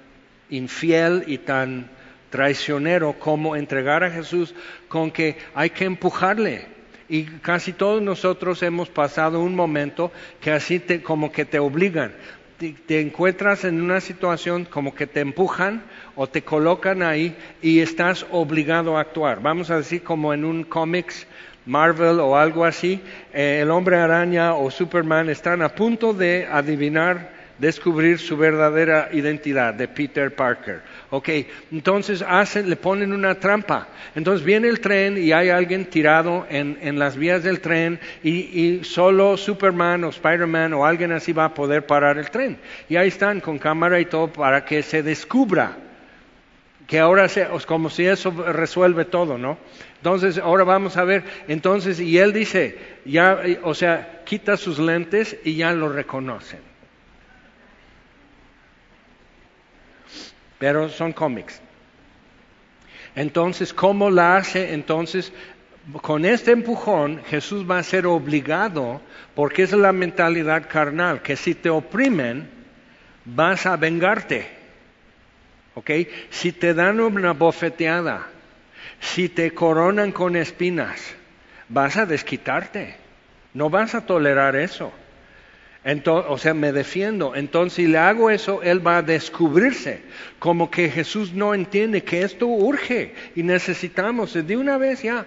infiel 0.51 1.23
y 1.25 1.39
tan 1.39 1.89
traicionero 2.29 3.13
como 3.13 3.55
entregar 3.55 4.03
a 4.03 4.11
Jesús 4.11 4.53
con 4.87 5.09
que 5.09 5.37
hay 5.55 5.71
que 5.71 5.85
empujarle. 5.85 6.67
Y 7.07 7.23
casi 7.23 7.73
todos 7.73 8.03
nosotros 8.03 8.61
hemos 8.61 8.89
pasado 8.89 9.39
un 9.39 9.55
momento 9.55 10.11
que 10.39 10.51
así 10.51 10.79
te, 10.79 11.01
como 11.01 11.31
que 11.31 11.45
te 11.45 11.57
obligan 11.57 12.13
te, 12.59 12.99
encuentras 12.99 13.63
en 13.63 13.81
una 13.81 14.01
situación 14.01 14.65
como 14.65 14.93
que 14.93 15.07
te 15.07 15.21
empujan 15.21 15.83
o 16.15 16.27
te 16.27 16.41
colocan 16.41 17.01
ahí 17.01 17.35
y 17.61 17.79
estás 17.79 18.25
obligado 18.31 18.97
a 18.97 19.01
actuar. 19.01 19.41
Vamos 19.41 19.71
a 19.71 19.77
decir 19.77 20.03
como 20.03 20.33
en 20.33 20.43
un 20.43 20.63
cómics 20.63 21.25
Marvel 21.65 22.19
o 22.19 22.35
algo 22.35 22.65
así, 22.65 22.99
eh, 23.33 23.59
el 23.61 23.71
hombre 23.71 23.97
araña 23.97 24.55
o 24.55 24.71
Superman 24.71 25.29
están 25.29 25.61
a 25.61 25.69
punto 25.69 26.13
de 26.13 26.47
adivinar 26.51 27.39
descubrir 27.59 28.19
su 28.19 28.37
verdadera 28.37 29.09
identidad 29.11 29.73
de 29.73 29.87
Peter 29.87 30.33
Parker. 30.33 30.81
Ok, 31.11 31.29
entonces 31.71 32.23
hacen, 32.27 32.69
le 32.69 32.75
ponen 32.75 33.13
una 33.13 33.35
trampa. 33.39 33.87
Entonces 34.13 34.45
viene 34.45 34.67
el 34.67 34.79
tren 34.79 35.17
y 35.17 35.31
hay 35.31 35.49
alguien 35.49 35.85
tirado 35.85 36.45
en, 36.49 36.77
en 36.81 36.99
las 36.99 37.17
vías 37.17 37.41
del 37.41 37.61
tren 37.61 37.99
y, 38.23 38.83
solo 38.83 39.35
Superman 39.35 40.03
o 40.03 40.09
Spider-Man 40.09 40.73
o 40.73 40.85
alguien 40.85 41.11
así 41.11 41.33
va 41.33 41.45
a 41.45 41.53
poder 41.53 41.87
parar 41.87 42.19
el 42.19 42.29
tren. 42.29 42.59
Y 42.89 42.95
ahí 42.95 43.07
están 43.07 43.39
con 43.39 43.57
cámara 43.57 43.99
y 43.99 44.05
todo 44.05 44.31
para 44.31 44.63
que 44.65 44.83
se 44.83 45.01
descubra 45.01 45.77
que 46.85 46.99
ahora 46.99 47.27
se, 47.27 47.47
como 47.67 47.89
si 47.89 48.05
eso 48.05 48.31
resuelve 48.31 49.05
todo, 49.05 49.37
¿no? 49.37 49.59
Entonces, 49.97 50.39
ahora 50.39 50.63
vamos 50.63 50.97
a 50.97 51.03
ver, 51.03 51.23
entonces, 51.47 51.99
y 51.99 52.17
él 52.17 52.33
dice, 52.33 52.79
ya, 53.05 53.39
o 53.61 53.75
sea, 53.75 54.23
quita 54.25 54.57
sus 54.57 54.79
lentes 54.79 55.37
y 55.43 55.55
ya 55.55 55.71
lo 55.73 55.89
reconocen. 55.89 56.68
Pero 60.59 60.89
son 60.89 61.13
cómics. 61.13 61.61
Entonces, 63.15 63.73
¿cómo 63.73 64.11
la 64.11 64.37
hace? 64.37 64.73
Entonces, 64.73 65.33
con 66.01 66.25
este 66.25 66.51
empujón, 66.51 67.23
Jesús 67.25 67.69
va 67.69 67.79
a 67.79 67.83
ser 67.83 68.05
obligado, 68.05 69.01
porque 69.33 69.63
es 69.63 69.71
la 69.71 69.91
mentalidad 69.91 70.67
carnal, 70.69 71.21
que 71.21 71.35
si 71.35 71.55
te 71.55 71.69
oprimen, 71.69 72.49
vas 73.25 73.65
a 73.65 73.75
vengarte. 73.77 74.47
¿Ok? 75.75 75.89
Si 76.29 76.51
te 76.51 76.73
dan 76.73 76.99
una 76.99 77.31
bofeteada, 77.33 78.27
si 78.99 79.29
te 79.29 79.51
coronan 79.53 80.11
con 80.11 80.35
espinas, 80.35 81.15
vas 81.69 81.97
a 81.97 82.05
desquitarte. 82.05 82.95
No 83.53 83.69
vas 83.69 83.95
a 83.95 84.05
tolerar 84.05 84.55
eso. 84.55 84.91
Entonces, 85.83 86.29
o 86.29 86.37
sea, 86.37 86.53
me 86.53 86.71
defiendo. 86.71 87.35
Entonces, 87.35 87.73
si 87.73 87.87
le 87.87 87.97
hago 87.97 88.29
eso, 88.29 88.61
él 88.61 88.85
va 88.85 88.97
a 88.97 89.01
descubrirse. 89.01 90.01
Como 90.37 90.69
que 90.69 90.89
Jesús 90.89 91.33
no 91.33 91.53
entiende 91.53 92.03
que 92.03 92.21
esto 92.21 92.47
urge 92.47 93.13
y 93.35 93.43
necesitamos 93.43 94.33
de 94.33 94.57
una 94.57 94.77
vez 94.77 95.03
ya. 95.03 95.25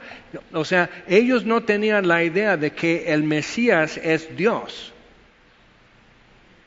O 0.52 0.64
sea, 0.64 0.90
ellos 1.08 1.46
no 1.46 1.62
tenían 1.62 2.06
la 2.06 2.22
idea 2.22 2.56
de 2.56 2.72
que 2.72 3.12
el 3.12 3.22
Mesías 3.22 3.98
es 4.02 4.36
Dios. 4.36 4.92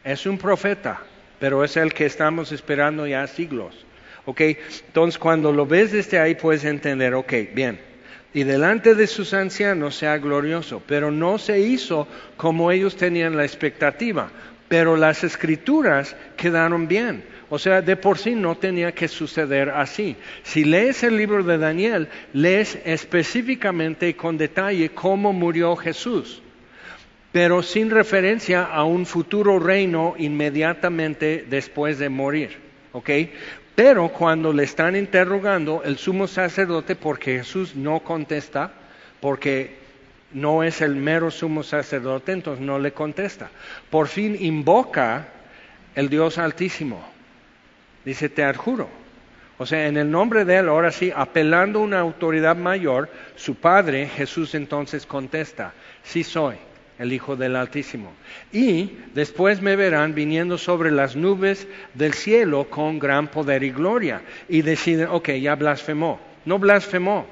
Es 0.03 0.25
un 0.25 0.37
profeta, 0.37 1.01
pero 1.39 1.63
es 1.63 1.77
el 1.77 1.93
que 1.93 2.05
estamos 2.05 2.51
esperando 2.51 3.05
ya 3.05 3.27
siglos. 3.27 3.85
¿Ok? 4.25 4.41
Entonces, 4.87 5.19
cuando 5.19 5.51
lo 5.51 5.67
ves 5.67 5.91
desde 5.91 6.17
ahí, 6.17 6.33
puedes 6.33 6.65
entender, 6.65 7.13
ok, 7.13 7.33
bien 7.53 7.94
y 8.35 8.43
delante 8.43 8.95
de 8.95 9.07
sus 9.07 9.33
ancianos 9.33 9.95
sea 9.95 10.17
glorioso. 10.17 10.83
Pero 10.85 11.09
no 11.09 11.37
se 11.37 11.61
hizo 11.61 12.05
como 12.35 12.69
ellos 12.69 12.97
tenían 12.97 13.37
la 13.37 13.45
expectativa. 13.45 14.29
Pero 14.67 14.97
las 14.97 15.23
escrituras 15.23 16.17
quedaron 16.35 16.85
bien. 16.85 17.23
O 17.49 17.57
sea, 17.57 17.81
de 17.81 17.95
por 17.95 18.17
sí 18.17 18.35
no 18.35 18.57
tenía 18.57 18.91
que 18.91 19.07
suceder 19.07 19.69
así. 19.69 20.17
Si 20.43 20.65
lees 20.65 21.01
el 21.03 21.15
libro 21.15 21.45
de 21.45 21.57
Daniel, 21.57 22.09
lees 22.33 22.77
específicamente 22.83 24.09
y 24.09 24.15
con 24.15 24.37
detalle 24.37 24.89
cómo 24.89 25.31
murió 25.31 25.77
Jesús, 25.77 26.41
pero 27.31 27.63
sin 27.63 27.89
referencia 27.89 28.65
a 28.65 28.83
un 28.83 29.05
futuro 29.05 29.59
reino 29.59 30.13
inmediatamente 30.17 31.45
después 31.49 31.99
de 31.99 32.09
morir. 32.09 32.57
¿Ok? 32.91 33.09
Pero 33.75 34.07
cuando 34.09 34.53
le 34.53 34.63
están 34.63 34.95
interrogando, 34.95 35.83
el 35.83 35.97
sumo 35.97 36.27
sacerdote, 36.27 36.95
porque 36.95 37.39
Jesús 37.39 37.75
no 37.75 37.99
contesta, 37.99 38.71
porque 39.19 39.77
no 40.31 40.63
es 40.63 40.81
el 40.81 40.95
mero 40.95 41.29
sumo 41.29 41.61
sacerdote, 41.61 42.31
entonces 42.31 42.65
no 42.65 42.79
le 42.79 42.93
contesta. 42.93 43.49
Por 43.89 44.07
fin 44.07 44.37
invoca 44.39 45.27
el 45.93 46.09
Dios 46.09 46.37
Altísimo. 46.37 47.05
Dice, 48.05 48.29
te 48.29 48.43
adjuro. 48.43 48.87
O 49.57 49.65
sea, 49.65 49.87
en 49.87 49.97
el 49.97 50.09
nombre 50.09 50.45
de 50.45 50.57
él, 50.57 50.69
ahora 50.69 50.91
sí, 50.91 51.11
apelando 51.15 51.79
a 51.79 51.83
una 51.83 51.99
autoridad 51.99 52.55
mayor, 52.55 53.09
su 53.35 53.55
padre, 53.55 54.07
Jesús 54.07 54.55
entonces 54.55 55.05
contesta, 55.05 55.73
sí 56.03 56.23
soy 56.23 56.55
el 56.99 57.13
Hijo 57.13 57.35
del 57.35 57.55
Altísimo. 57.55 58.11
Y 58.51 58.91
después 59.13 59.61
me 59.61 59.75
verán 59.75 60.15
viniendo 60.15 60.57
sobre 60.57 60.91
las 60.91 61.15
nubes 61.15 61.67
del 61.93 62.13
cielo 62.13 62.69
con 62.69 62.99
gran 62.99 63.27
poder 63.27 63.63
y 63.63 63.71
gloria. 63.71 64.21
Y 64.47 64.61
deciden, 64.61 65.07
ok, 65.09 65.31
ya 65.31 65.55
blasfemó. 65.55 66.19
No 66.45 66.59
blasfemó, 66.59 67.25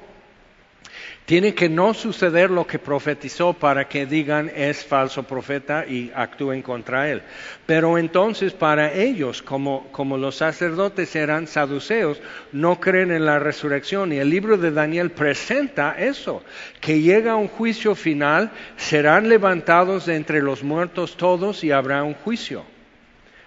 tiene 1.26 1.54
que 1.54 1.70
no 1.70 1.94
suceder 1.94 2.50
lo 2.52 2.68
que 2.68 2.80
profetizó 2.80 3.54
para 3.54 3.88
que 3.88 4.06
digan 4.06 4.52
es 4.54 4.84
falso 4.84 5.24
profeta 5.24 5.86
y 5.88 6.12
actúen 6.14 6.62
contra 6.62 7.10
él. 7.10 7.22
Pero 7.66 7.98
entonces 7.98 8.54
para 8.54 8.94
ellos, 8.94 9.42
como, 9.42 9.88
como 9.92 10.18
los 10.18 10.36
sacerdotes 10.36 11.16
eran 11.16 11.48
saduceos, 11.48 12.22
no 12.52 12.80
creen 12.80 13.12
en 13.12 13.26
la 13.26 13.40
resurrección. 13.40 14.12
Y 14.12 14.18
el 14.18 14.30
libro 14.30 14.58
de 14.58 14.72
Daniel 14.72 15.12
presenta 15.12 15.96
eso, 15.98 16.44
que 16.82 17.02
llega 17.02 17.36
un 17.36 17.48
juicio 17.48 17.96
final, 17.96 18.52
serán 18.76 19.30
levantados 19.30 20.06
de 20.06 20.16
entre 20.16 20.42
los 20.42 20.64
muertos 20.64 21.16
todos 21.16 21.64
y 21.64 21.72
habrá 21.72 22.04
un 22.04 22.16
juicio. 22.16 22.73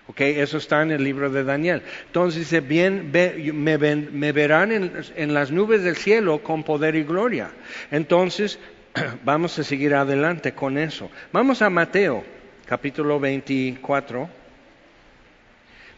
Okay, 0.08 0.38
eso 0.38 0.58
está 0.58 0.82
en 0.82 0.92
el 0.92 1.02
libro 1.02 1.30
de 1.30 1.42
Daniel. 1.42 1.82
Entonces 2.06 2.40
dice, 2.40 2.60
bien, 2.60 3.10
me, 3.10 4.32
verán 4.32 4.70
en, 4.70 5.34
las 5.34 5.50
nubes 5.50 5.82
del 5.82 5.96
cielo 5.96 6.42
con 6.44 6.62
poder 6.62 6.94
y 6.94 7.02
gloria. 7.02 7.50
Entonces, 7.90 8.60
vamos 9.24 9.58
a 9.58 9.64
seguir 9.64 9.94
adelante 9.94 10.52
con 10.52 10.78
eso. 10.78 11.10
Vamos 11.32 11.60
a 11.60 11.70
Mateo, 11.70 12.22
capítulo 12.66 13.18
24, 13.18 14.30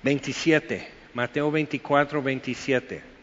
27. 0.02 0.88
Mateo 1.12 1.50
24, 1.50 2.22
27. 2.22 3.17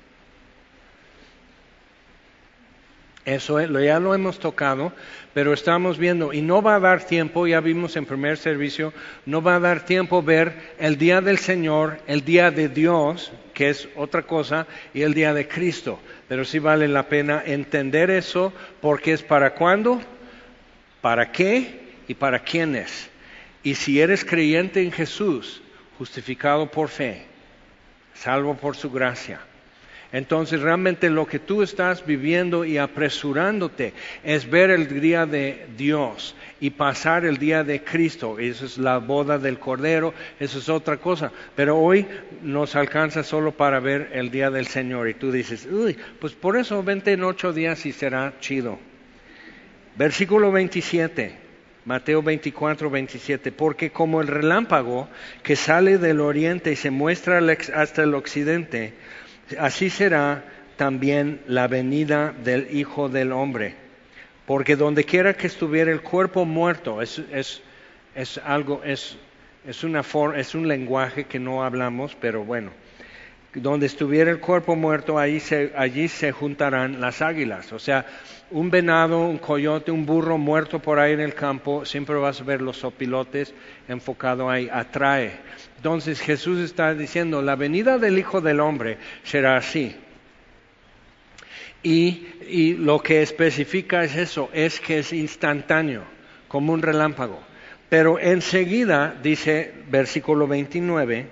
Eso 3.25 3.59
ya 3.59 3.99
lo 3.99 4.13
hemos 4.13 4.38
tocado, 4.38 4.93
pero 5.33 5.51
estamos 5.51 5.97
viendo, 5.97 6.31
y 6.31 6.43
no 6.43 6.61
va 6.61 6.75
a 6.75 6.79
dar 6.79 7.03
tiempo, 7.03 7.47
ya 7.47 7.59
vimos 7.59 7.95
en 7.95 8.05
primer 8.05 8.38
servicio, 8.38 8.93
no 9.25 9.41
va 9.41 9.55
a 9.55 9.59
dar 9.59 9.83
tiempo 9.83 10.21
ver 10.21 10.75
el 10.77 10.99
día 10.99 11.21
del 11.21 11.39
Señor, 11.39 11.99
el 12.05 12.23
día 12.23 12.51
de 12.51 12.69
Dios, 12.69 13.31
que 13.55 13.69
es 13.69 13.89
otra 13.95 14.21
cosa, 14.21 14.67
y 14.93 15.01
el 15.01 15.15
día 15.15 15.33
de 15.33 15.47
Cristo. 15.47 15.99
Pero 16.27 16.45
sí 16.45 16.59
vale 16.59 16.88
la 16.88 17.09
pena 17.09 17.41
entender 17.43 18.11
eso, 18.11 18.53
porque 18.79 19.13
es 19.13 19.23
para 19.23 19.55
cuándo, 19.55 19.99
para 21.01 21.31
qué 21.31 21.79
y 22.07 22.13
para 22.13 22.39
quiénes. 22.43 23.09
Y 23.63 23.73
si 23.73 23.99
eres 23.99 24.23
creyente 24.23 24.83
en 24.83 24.91
Jesús, 24.91 25.63
justificado 25.97 26.69
por 26.69 26.89
fe, 26.89 27.25
salvo 28.13 28.53
por 28.53 28.75
su 28.75 28.91
gracia 28.91 29.39
entonces 30.15 30.62
realmente 30.62 31.10
lo 31.10 31.25
que 31.25 31.39
tú 31.39 31.62
estás 31.62 32.06
viviendo 32.06 32.63
y 32.63 32.78
apresurándote 32.78 33.91
es 34.23 34.49
ver 34.49 34.69
el 34.69 35.01
día 35.01 35.25
de 35.25 35.65
Dios 35.75 36.38
y 36.62 36.69
pasar 36.69 37.25
el 37.25 37.38
día 37.38 37.65
de 37.65 37.84
Cristo. 37.84 38.39
Eso 38.39 38.65
es 38.65 38.78
la 38.78 38.99
boda 38.99 39.38
del 39.38 39.60
Cordero, 39.60 40.13
eso 40.39 40.60
es 40.60 40.69
otra 40.69 40.95
cosa. 40.95 41.34
Pero 41.54 41.78
hoy 41.78 42.08
nos 42.41 42.78
alcanza 42.78 43.23
solo 43.23 43.51
para 43.51 43.82
ver 43.82 44.12
el 44.13 44.32
día 44.32 44.49
del 44.49 44.67
Señor. 44.67 45.10
Y 45.10 45.15
tú 45.15 45.34
dices, 45.34 45.67
uy, 45.69 45.97
pues 46.21 46.32
por 46.32 46.56
eso 46.56 46.82
vente 46.82 47.12
en 47.12 47.25
ocho 47.25 47.51
días 47.51 47.86
y 47.86 47.91
será 47.91 48.36
chido. 48.39 48.80
Versículo 49.97 50.49
27. 50.49 51.43
Mateo 51.84 52.23
24, 52.23 52.89
27, 52.89 53.51
porque 53.51 53.91
como 53.91 54.19
el 54.19 54.28
relámpago 54.28 55.08
que 55.43 55.56
sale 55.56 55.99
del 55.99 56.19
oriente 56.19 56.71
y 56.71 56.75
se 56.75 56.89
muestra 56.89 57.39
hasta 57.75 58.01
el 58.01 58.15
occidente, 58.15 58.93
así 59.60 59.89
será 59.89 60.43
también 60.77 61.41
la 61.47 61.67
venida 61.67 62.34
del 62.43 62.75
Hijo 62.75 63.10
del 63.10 63.31
Hombre. 63.31 63.75
Porque 64.45 64.75
donde 64.75 65.03
quiera 65.03 65.34
que 65.34 65.47
estuviera 65.47 65.91
el 65.91 66.01
cuerpo 66.01 66.45
muerto, 66.45 67.01
es, 67.01 67.21
algo, 68.43 68.81
es, 68.84 69.17
una 69.84 70.03
es 70.36 70.55
un 70.55 70.67
lenguaje 70.67 71.25
que 71.25 71.39
no 71.39 71.63
hablamos, 71.63 72.15
pero 72.19 72.43
bueno. 72.43 72.71
Donde 73.56 73.86
estuviera 73.86 74.30
el 74.30 74.39
cuerpo 74.39 74.76
muerto, 74.76 75.18
allí 75.18 75.39
se, 75.39 75.72
allí 75.76 76.08
se 76.08 76.32
juntarán 76.32 77.00
las 77.00 77.22
águilas. 77.22 77.72
O 77.72 77.80
sea, 77.80 78.06
un 78.52 78.70
venado, 78.70 79.22
un 79.22 79.38
coyote, 79.38 79.91
un 79.91 80.06
burro 80.06 80.38
muerto 80.38 80.80
por 80.80 81.00
ahí 81.00 81.13
en 81.13 81.20
el 81.20 81.34
campo, 81.34 81.86
siempre 81.86 82.15
vas 82.15 82.41
a 82.41 82.44
ver 82.44 82.62
los 82.62 82.84
opilotes 82.84 83.54
enfocado 83.88 84.50
ahí, 84.50 84.70
atrae. 84.72 85.39
Entonces 85.78 86.20
Jesús 86.20 86.60
está 86.60 86.94
diciendo, 86.94 87.41
la 87.41 87.56
venida 87.56 87.98
del 87.98 88.20
Hijo 88.20 88.41
del 88.41 88.60
Hombre 88.60 88.98
será 89.24 89.58
así. 89.58 89.96
Y 91.82 92.76
lo 92.80 93.00
que 93.00 93.22
especifica 93.22 94.04
es 94.04 94.15
eso, 94.15 94.50
es 94.54 94.80
que 94.80 95.00
es 95.00 95.13
instantáneo, 95.13 96.04
como 96.48 96.74
un 96.74 96.82
relámpago. 96.82 97.39
Pero 97.89 98.20
enseguida, 98.20 99.15
dice 99.22 99.72
versículo 99.89 100.48
29, 100.48 101.28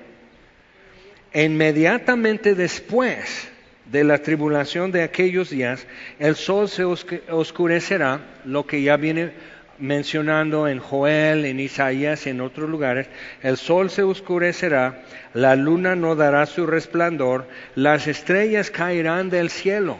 inmediatamente 1.33 2.55
después 2.55 3.49
de 3.85 4.03
la 4.03 4.19
tribulación 4.19 4.91
de 4.91 5.03
aquellos 5.03 5.49
días, 5.49 5.85
el 6.19 6.35
sol 6.35 6.69
se 6.69 6.83
oscurecerá, 6.85 8.21
lo 8.45 8.65
que 8.65 8.81
ya 8.81 8.97
viene 8.97 9.31
mencionando 9.79 10.67
en 10.67 10.79
Joel, 10.79 11.45
en 11.45 11.59
Isaías 11.59 12.25
y 12.25 12.29
en 12.29 12.41
otros 12.41 12.69
lugares, 12.69 13.07
el 13.41 13.57
sol 13.57 13.89
se 13.89 14.03
oscurecerá, 14.03 15.03
la 15.33 15.55
luna 15.55 15.95
no 15.95 16.15
dará 16.15 16.45
su 16.45 16.65
resplandor, 16.65 17.47
las 17.75 18.07
estrellas 18.07 18.71
caerán 18.71 19.29
del 19.29 19.49
cielo. 19.49 19.97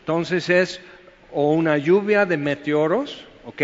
Entonces 0.00 0.48
es 0.48 0.80
o 1.32 1.52
una 1.52 1.76
lluvia 1.76 2.24
de 2.24 2.36
meteoros, 2.36 3.26
¿ok? 3.44 3.62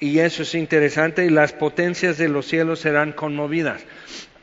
Y 0.00 0.18
eso 0.18 0.42
es 0.42 0.54
interesante, 0.54 1.24
y 1.24 1.30
las 1.30 1.52
potencias 1.52 2.18
de 2.18 2.28
los 2.28 2.46
cielos 2.46 2.80
serán 2.80 3.12
conmovidas 3.12 3.84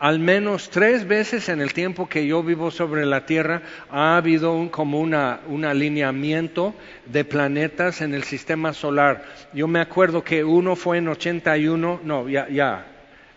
al 0.02 0.18
menos 0.18 0.72
tres 0.72 1.08
veces 1.08 1.48
en 1.48 1.62
el 1.62 1.74
tiempo 1.74 2.10
que 2.10 2.26
yo 2.26 2.42
vivo 2.42 2.72
sobre 2.72 3.06
la 3.06 3.28
Tierra 3.28 3.62
ha 3.92 4.18
habido 4.18 4.52
un, 4.52 4.68
como 4.68 5.00
una, 5.00 5.42
un 5.48 5.64
alineamiento 5.64 6.74
de 7.06 7.24
planetas 7.24 8.02
en 8.02 8.16
el 8.16 8.24
sistema 8.24 8.74
solar. 8.74 9.24
Yo 9.54 9.68
me 9.68 9.80
acuerdo 9.80 10.24
que 10.24 10.44
uno 10.44 10.76
fue 10.76 10.98
en 10.98 11.08
81, 11.08 12.00
no, 12.04 12.28
ya, 12.28 12.50
ya, 12.50 12.88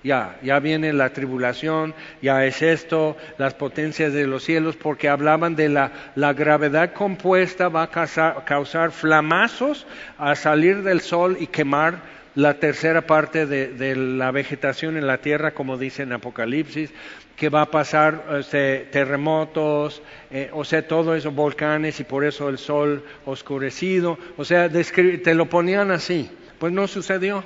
ya, 0.03 0.39
ya 0.43 0.59
viene 0.59 0.95
la 0.95 1.11
tribulación, 1.11 1.93
ya 2.23 2.47
es 2.47 2.63
esto, 2.63 3.19
las 3.37 3.53
potencias 3.53 4.15
de 4.15 4.27
los 4.27 4.43
cielos, 4.43 4.75
porque 4.75 5.11
hablaban 5.11 5.57
de 5.57 5.69
la, 5.69 5.93
la 6.15 6.33
gravedad 6.33 6.95
compuesta 6.95 7.69
va 7.69 7.83
a 7.83 7.91
causar, 7.91 8.43
causar, 8.47 8.91
flamazos 8.91 9.87
a 10.17 10.35
salir 10.35 10.83
del 10.83 11.03
sol 11.03 11.37
y 11.39 11.47
quemar 11.47 12.15
la 12.35 12.55
tercera 12.55 13.07
parte 13.07 13.47
de, 13.47 13.97
la 13.97 14.31
vegetación 14.31 14.97
en 14.97 15.07
la 15.07 15.19
tierra, 15.19 15.53
como 15.53 15.77
dice 15.77 16.03
en 16.03 16.13
Apocalipsis, 16.13 16.91
que 17.37 17.49
va 17.49 17.63
a 17.63 17.71
pasar 17.71 18.25
este, 18.39 18.89
terremotos, 18.91 20.03
eh, 20.31 20.51
o 20.53 20.65
sea, 20.65 20.87
todo 20.87 21.15
eso, 21.15 21.31
volcanes 21.31 22.01
y 22.01 22.05
por 22.05 22.25
eso 22.25 22.49
el 22.49 22.59
sol 22.59 23.05
oscurecido, 23.25 24.19
o 24.37 24.45
sea, 24.45 24.69
te 24.69 25.35
lo 25.35 25.47
ponían 25.47 25.91
así, 25.91 26.31
pues 26.59 26.73
no 26.73 26.89
sucedió. 26.89 27.45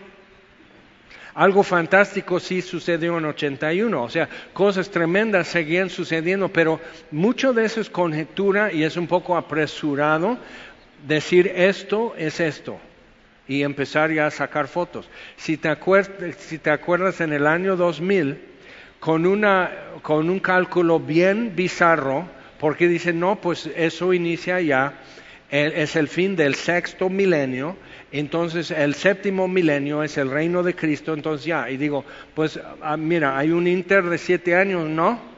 Algo 1.34 1.62
fantástico 1.62 2.40
sí 2.40 2.62
sucedió 2.62 3.16
en 3.18 3.26
81, 3.26 4.02
o 4.02 4.08
sea, 4.08 4.28
cosas 4.52 4.90
tremendas 4.90 5.46
seguían 5.46 5.88
sucediendo, 5.88 6.48
pero 6.48 6.80
mucho 7.12 7.52
de 7.52 7.64
eso 7.64 7.80
es 7.80 7.88
conjetura 7.88 8.72
y 8.72 8.82
es 8.82 8.96
un 8.96 9.06
poco 9.06 9.36
apresurado 9.36 10.38
decir 11.06 11.52
esto 11.54 12.14
es 12.18 12.40
esto 12.40 12.80
y 13.48 13.62
empezar 13.62 14.12
ya 14.12 14.26
a 14.26 14.30
sacar 14.30 14.68
fotos. 14.68 15.08
Si 15.36 15.56
te, 15.56 15.68
acuerdas, 15.68 16.36
si 16.36 16.58
te 16.58 16.70
acuerdas 16.70 17.20
en 17.20 17.32
el 17.32 17.46
año 17.46 17.76
2000, 17.76 18.38
con, 19.00 19.26
una, 19.26 19.70
con 20.02 20.28
un 20.28 20.38
cálculo 20.38 21.00
bien 21.00 21.56
bizarro, 21.56 22.28
porque 22.60 22.88
dicen, 22.88 23.18
no, 23.18 23.40
pues 23.40 23.70
eso 23.74 24.12
inicia 24.12 24.60
ya, 24.60 25.00
es 25.50 25.96
el 25.96 26.08
fin 26.08 26.36
del 26.36 26.54
sexto 26.54 27.08
milenio, 27.08 27.76
entonces 28.12 28.70
el 28.70 28.94
séptimo 28.94 29.48
milenio 29.48 30.02
es 30.02 30.18
el 30.18 30.30
reino 30.30 30.62
de 30.62 30.74
Cristo, 30.74 31.14
entonces 31.14 31.46
ya, 31.46 31.70
y 31.70 31.76
digo, 31.76 32.04
pues 32.34 32.60
ah, 32.82 32.96
mira, 32.96 33.38
hay 33.38 33.50
un 33.50 33.66
inter 33.66 34.04
de 34.04 34.18
siete 34.18 34.54
años, 34.54 34.88
¿no? 34.88 35.37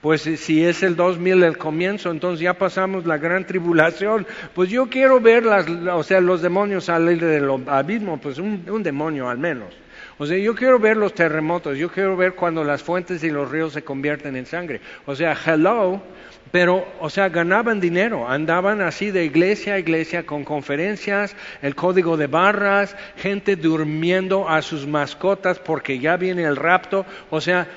Pues 0.00 0.22
si 0.22 0.64
es 0.64 0.82
el 0.82 0.96
2000 0.96 1.42
el 1.42 1.58
comienzo, 1.58 2.10
entonces 2.10 2.40
ya 2.40 2.54
pasamos 2.54 3.04
la 3.04 3.18
gran 3.18 3.46
tribulación. 3.46 4.26
Pues 4.54 4.70
yo 4.70 4.88
quiero 4.88 5.20
ver 5.20 5.44
las, 5.44 5.68
o 5.68 6.02
sea, 6.02 6.22
los 6.22 6.40
demonios 6.40 6.84
salir 6.84 7.20
del 7.20 7.50
abismo, 7.66 8.18
pues 8.18 8.38
un, 8.38 8.82
demonio 8.82 9.28
al 9.28 9.36
menos. 9.36 9.74
O 10.16 10.24
sea, 10.24 10.38
yo 10.38 10.54
quiero 10.54 10.78
ver 10.78 10.96
los 10.96 11.14
terremotos, 11.14 11.76
yo 11.76 11.90
quiero 11.90 12.16
ver 12.16 12.34
cuando 12.34 12.64
las 12.64 12.82
fuentes 12.82 13.22
y 13.24 13.30
los 13.30 13.50
ríos 13.50 13.74
se 13.74 13.82
convierten 13.82 14.36
en 14.36 14.46
sangre. 14.46 14.80
O 15.04 15.14
sea, 15.14 15.36
hello, 15.46 16.02
pero, 16.50 16.86
o 17.00 17.08
sea, 17.10 17.28
ganaban 17.28 17.80
dinero, 17.80 18.28
andaban 18.28 18.80
así 18.80 19.10
de 19.10 19.24
iglesia 19.24 19.74
a 19.74 19.78
iglesia 19.78 20.26
con 20.26 20.44
conferencias, 20.44 21.36
el 21.62 21.74
código 21.74 22.16
de 22.16 22.26
barras, 22.26 22.96
gente 23.16 23.56
durmiendo 23.56 24.48
a 24.48 24.62
sus 24.62 24.86
mascotas 24.86 25.58
porque 25.58 25.98
ya 25.98 26.16
viene 26.16 26.42
el 26.42 26.56
rapto, 26.56 27.06
o 27.30 27.40
sea, 27.40 27.68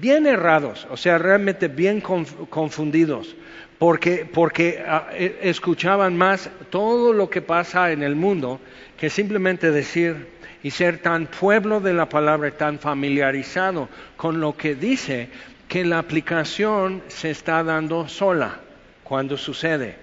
bien 0.00 0.26
errados, 0.26 0.86
o 0.90 0.96
sea, 0.96 1.18
realmente 1.18 1.68
bien 1.68 2.00
confundidos, 2.00 3.34
porque, 3.78 4.28
porque 4.32 4.82
ah, 4.86 5.08
e, 5.12 5.38
escuchaban 5.42 6.16
más 6.16 6.48
todo 6.70 7.12
lo 7.12 7.28
que 7.28 7.42
pasa 7.42 7.90
en 7.90 8.04
el 8.04 8.14
mundo 8.14 8.60
que 8.96 9.10
simplemente 9.10 9.72
decir 9.72 10.28
y 10.62 10.70
ser 10.70 10.98
tan 10.98 11.26
pueblo 11.26 11.80
de 11.80 11.92
la 11.92 12.08
palabra, 12.08 12.50
tan 12.52 12.78
familiarizado 12.78 13.88
con 14.16 14.40
lo 14.40 14.56
que 14.56 14.76
dice, 14.76 15.28
que 15.72 15.86
la 15.86 15.98
aplicación 15.98 17.02
se 17.08 17.30
está 17.30 17.64
dando 17.64 18.06
sola 18.06 18.60
cuando 19.02 19.38
sucede. 19.38 19.96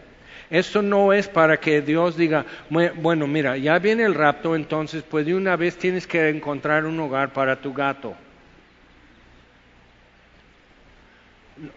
Esto 0.49 0.82
no 0.82 1.13
es 1.13 1.27
para 1.27 1.60
que 1.60 1.84
Dios 1.84 2.17
diga, 2.17 2.43
bueno, 2.95 3.27
mira, 3.27 3.55
ya 3.55 3.77
viene 3.77 4.01
el 4.01 4.15
rapto, 4.15 4.55
entonces 4.55 5.03
pues 5.08 5.27
de 5.27 5.36
una 5.36 5.55
vez 5.55 5.77
tienes 5.77 6.08
que 6.08 6.27
encontrar 6.29 6.86
un 6.86 6.99
hogar 6.99 7.34
para 7.34 7.62
tu 7.62 7.71
gato. 7.71 8.15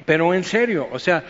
Pero 0.04 0.32
en 0.34 0.44
serio, 0.44 0.88
o 0.92 0.98
sea, 0.98 1.24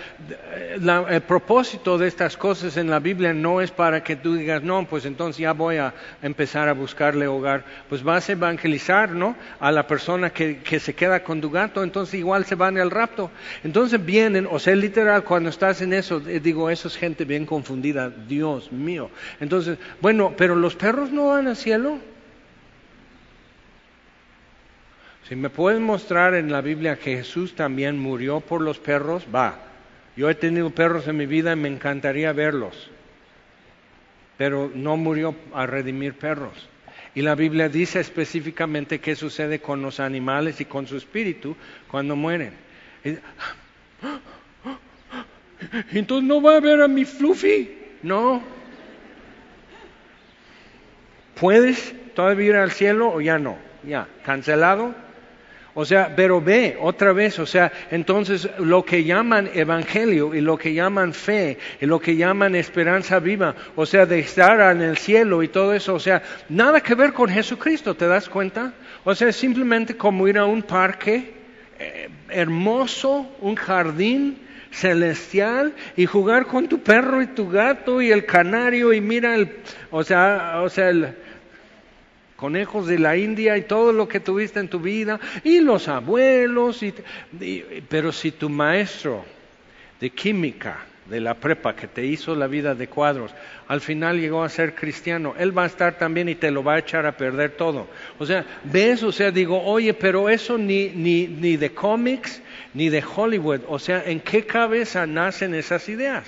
el 1.08 1.22
propósito 1.22 1.96
de 1.96 2.08
estas 2.08 2.36
cosas 2.36 2.76
en 2.76 2.90
la 2.90 2.98
Biblia 2.98 3.32
no 3.32 3.60
es 3.60 3.70
para 3.70 4.02
que 4.02 4.16
tú 4.16 4.34
digas, 4.34 4.62
no, 4.62 4.86
pues 4.86 5.06
entonces 5.06 5.38
ya 5.38 5.52
voy 5.52 5.76
a 5.76 5.94
empezar 6.22 6.68
a 6.68 6.74
buscarle 6.74 7.26
hogar. 7.26 7.64
Pues 7.88 8.02
vas 8.02 8.28
a 8.28 8.32
evangelizar, 8.32 9.10
¿no? 9.10 9.36
A 9.58 9.72
la 9.72 9.86
persona 9.86 10.30
que, 10.30 10.58
que 10.58 10.80
se 10.80 10.94
queda 10.94 11.22
con 11.22 11.40
tu 11.40 11.50
gato, 11.50 11.82
entonces 11.82 12.14
igual 12.14 12.44
se 12.44 12.54
van 12.54 12.76
al 12.78 12.90
rapto. 12.90 13.30
Entonces 13.64 14.04
vienen, 14.04 14.46
o 14.50 14.58
sea, 14.58 14.74
literal, 14.74 15.24
cuando 15.24 15.48
estás 15.48 15.80
en 15.80 15.92
eso, 15.92 16.22
eh, 16.26 16.40
digo, 16.40 16.68
eso 16.68 16.88
es 16.88 16.96
gente 16.96 17.24
bien 17.24 17.46
confundida, 17.46 18.10
Dios 18.10 18.70
mío. 18.70 19.10
Entonces, 19.40 19.78
bueno, 20.00 20.34
pero 20.36 20.54
los 20.54 20.76
perros 20.76 21.10
no 21.10 21.28
van 21.28 21.48
al 21.48 21.56
cielo. 21.56 22.11
Si 25.28 25.36
me 25.36 25.50
puedes 25.50 25.80
mostrar 25.80 26.34
en 26.34 26.50
la 26.50 26.60
Biblia 26.60 26.96
que 26.96 27.16
Jesús 27.16 27.54
también 27.54 27.98
murió 27.98 28.40
por 28.40 28.60
los 28.60 28.78
perros, 28.78 29.24
va. 29.34 29.58
Yo 30.16 30.28
he 30.28 30.34
tenido 30.34 30.70
perros 30.70 31.06
en 31.08 31.16
mi 31.16 31.26
vida 31.26 31.52
y 31.52 31.56
me 31.56 31.68
encantaría 31.68 32.32
verlos. 32.32 32.90
Pero 34.36 34.70
no 34.74 34.96
murió 34.96 35.34
a 35.54 35.66
redimir 35.66 36.14
perros. 36.14 36.68
Y 37.14 37.22
la 37.22 37.34
Biblia 37.34 37.68
dice 37.68 38.00
específicamente 38.00 38.98
qué 39.00 39.14
sucede 39.14 39.60
con 39.60 39.82
los 39.82 40.00
animales 40.00 40.60
y 40.60 40.64
con 40.64 40.86
su 40.86 40.96
espíritu 40.96 41.54
cuando 41.88 42.16
mueren. 42.16 42.54
Entonces 45.92 46.26
no 46.28 46.42
va 46.42 46.56
a 46.56 46.60
ver 46.60 46.80
a 46.80 46.88
mi 46.88 47.04
Fluffy. 47.04 47.78
No. 48.02 48.42
¿Puedes 51.38 51.94
todavía 52.14 52.46
ir 52.46 52.56
al 52.56 52.72
cielo 52.72 53.12
o 53.12 53.20
ya 53.20 53.38
no? 53.38 53.56
Ya, 53.84 54.08
cancelado. 54.24 54.94
O 55.74 55.86
sea, 55.86 56.12
pero 56.14 56.40
ve 56.40 56.76
otra 56.78 57.14
vez, 57.14 57.38
o 57.38 57.46
sea, 57.46 57.72
entonces 57.90 58.46
lo 58.58 58.84
que 58.84 59.04
llaman 59.04 59.48
evangelio 59.54 60.34
y 60.34 60.42
lo 60.42 60.58
que 60.58 60.74
llaman 60.74 61.14
fe 61.14 61.56
y 61.80 61.86
lo 61.86 61.98
que 61.98 62.14
llaman 62.14 62.54
esperanza 62.54 63.18
viva, 63.20 63.54
o 63.74 63.86
sea, 63.86 64.04
de 64.04 64.18
estar 64.18 64.60
en 64.76 64.82
el 64.82 64.98
cielo 64.98 65.42
y 65.42 65.48
todo 65.48 65.72
eso, 65.72 65.94
o 65.94 66.00
sea, 66.00 66.22
nada 66.50 66.82
que 66.82 66.94
ver 66.94 67.14
con 67.14 67.30
Jesucristo, 67.30 67.94
¿te 67.94 68.06
das 68.06 68.28
cuenta? 68.28 68.74
O 69.04 69.14
sea, 69.14 69.28
es 69.28 69.36
simplemente 69.36 69.96
como 69.96 70.28
ir 70.28 70.36
a 70.36 70.44
un 70.44 70.62
parque 70.62 71.32
eh, 71.78 72.10
hermoso, 72.28 73.26
un 73.40 73.54
jardín 73.54 74.38
celestial 74.72 75.72
y 75.96 76.04
jugar 76.04 76.46
con 76.46 76.68
tu 76.68 76.80
perro 76.80 77.22
y 77.22 77.28
tu 77.28 77.48
gato 77.48 78.02
y 78.02 78.10
el 78.10 78.26
canario 78.26 78.92
y 78.92 79.00
mira 79.00 79.34
el, 79.34 79.56
o 79.90 80.04
sea, 80.04 80.60
o 80.62 80.68
sea, 80.68 80.90
el, 80.90 81.14
conejos 82.42 82.88
de 82.88 82.98
la 82.98 83.16
India 83.16 83.56
y 83.56 83.62
todo 83.62 83.92
lo 83.92 84.08
que 84.08 84.18
tuviste 84.18 84.58
en 84.58 84.66
tu 84.66 84.80
vida, 84.80 85.20
y 85.44 85.60
los 85.60 85.86
abuelos, 85.86 86.82
y, 86.82 86.92
pero 87.88 88.10
si 88.10 88.32
tu 88.32 88.48
maestro 88.48 89.24
de 90.00 90.10
química 90.10 90.78
de 91.06 91.20
la 91.20 91.34
prepa 91.34 91.76
que 91.76 91.86
te 91.86 92.04
hizo 92.04 92.34
la 92.34 92.48
vida 92.48 92.74
de 92.74 92.88
cuadros, 92.88 93.30
al 93.68 93.80
final 93.80 94.20
llegó 94.20 94.42
a 94.42 94.48
ser 94.48 94.74
cristiano, 94.74 95.36
él 95.38 95.56
va 95.56 95.62
a 95.62 95.66
estar 95.66 95.98
también 95.98 96.28
y 96.28 96.34
te 96.34 96.50
lo 96.50 96.64
va 96.64 96.74
a 96.74 96.78
echar 96.80 97.06
a 97.06 97.16
perder 97.16 97.52
todo. 97.52 97.86
O 98.18 98.26
sea, 98.26 98.44
ves, 98.64 99.04
o 99.04 99.12
sea, 99.12 99.30
digo, 99.30 99.62
oye, 99.62 99.94
pero 99.94 100.28
eso 100.28 100.58
ni, 100.58 100.88
ni, 100.88 101.28
ni 101.28 101.56
de 101.56 101.70
cómics, 101.70 102.42
ni 102.74 102.88
de 102.88 103.04
Hollywood, 103.04 103.60
o 103.68 103.78
sea, 103.78 104.02
¿en 104.04 104.18
qué 104.18 104.44
cabeza 104.44 105.06
nacen 105.06 105.54
esas 105.54 105.88
ideas? 105.88 106.24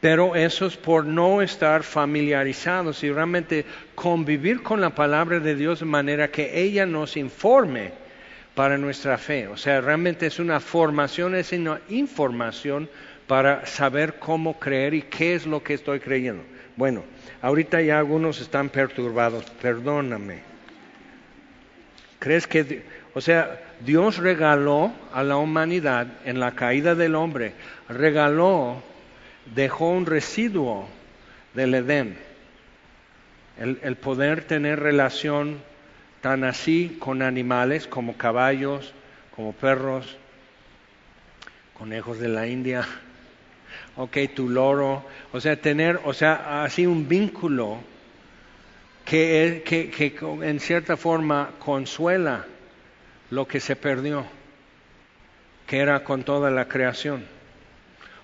Pero 0.00 0.36
eso 0.36 0.66
es 0.66 0.76
por 0.76 1.04
no 1.04 1.42
estar 1.42 1.82
familiarizados 1.82 3.02
y 3.02 3.10
realmente 3.10 3.64
convivir 3.94 4.62
con 4.62 4.80
la 4.80 4.90
palabra 4.90 5.40
de 5.40 5.56
Dios 5.56 5.80
de 5.80 5.86
manera 5.86 6.30
que 6.30 6.60
ella 6.60 6.86
nos 6.86 7.16
informe 7.16 7.92
para 8.54 8.78
nuestra 8.78 9.18
fe. 9.18 9.48
O 9.48 9.56
sea, 9.56 9.80
realmente 9.80 10.26
es 10.26 10.38
una 10.38 10.60
formación, 10.60 11.34
es 11.34 11.52
una 11.52 11.80
información 11.88 12.88
para 13.26 13.66
saber 13.66 14.14
cómo 14.18 14.58
creer 14.58 14.94
y 14.94 15.02
qué 15.02 15.34
es 15.34 15.46
lo 15.46 15.62
que 15.62 15.74
estoy 15.74 16.00
creyendo. 16.00 16.44
Bueno, 16.76 17.02
ahorita 17.42 17.80
ya 17.82 17.98
algunos 17.98 18.40
están 18.40 18.68
perturbados, 18.68 19.44
perdóname. 19.60 20.40
¿Crees 22.18 22.46
que, 22.46 22.82
o 23.14 23.20
sea, 23.20 23.60
Dios 23.80 24.18
regaló 24.18 24.92
a 25.12 25.22
la 25.22 25.36
humanidad 25.36 26.06
en 26.24 26.40
la 26.40 26.52
caída 26.52 26.94
del 26.94 27.14
hombre, 27.14 27.52
regaló 27.88 28.82
dejó 29.54 29.90
un 29.90 30.06
residuo 30.06 30.88
del 31.54 31.74
Edén, 31.74 32.18
el, 33.58 33.96
poder 33.96 34.44
tener 34.44 34.78
relación 34.78 35.60
tan 36.20 36.44
así 36.44 36.96
con 37.00 37.22
animales 37.22 37.86
como 37.86 38.16
caballos, 38.16 38.92
como 39.34 39.52
perros, 39.52 40.16
conejos 41.74 42.18
de 42.18 42.28
la 42.28 42.46
India, 42.46 42.86
ok, 43.96 44.16
tu 44.34 44.48
loro, 44.48 45.04
o 45.32 45.40
sea, 45.40 45.56
tener, 45.60 46.00
o 46.04 46.12
sea, 46.12 46.62
así 46.62 46.86
un 46.86 47.08
vínculo 47.08 47.78
que, 49.04 49.62
que, 49.64 49.90
que 49.90 50.16
en 50.42 50.60
cierta 50.60 50.96
forma 50.96 51.50
consuela 51.58 52.46
lo 53.30 53.48
que 53.48 53.58
se 53.58 53.74
perdió, 53.74 54.24
que 55.66 55.78
era 55.78 56.04
con 56.04 56.22
toda 56.22 56.50
la 56.50 56.68
creación. 56.68 57.37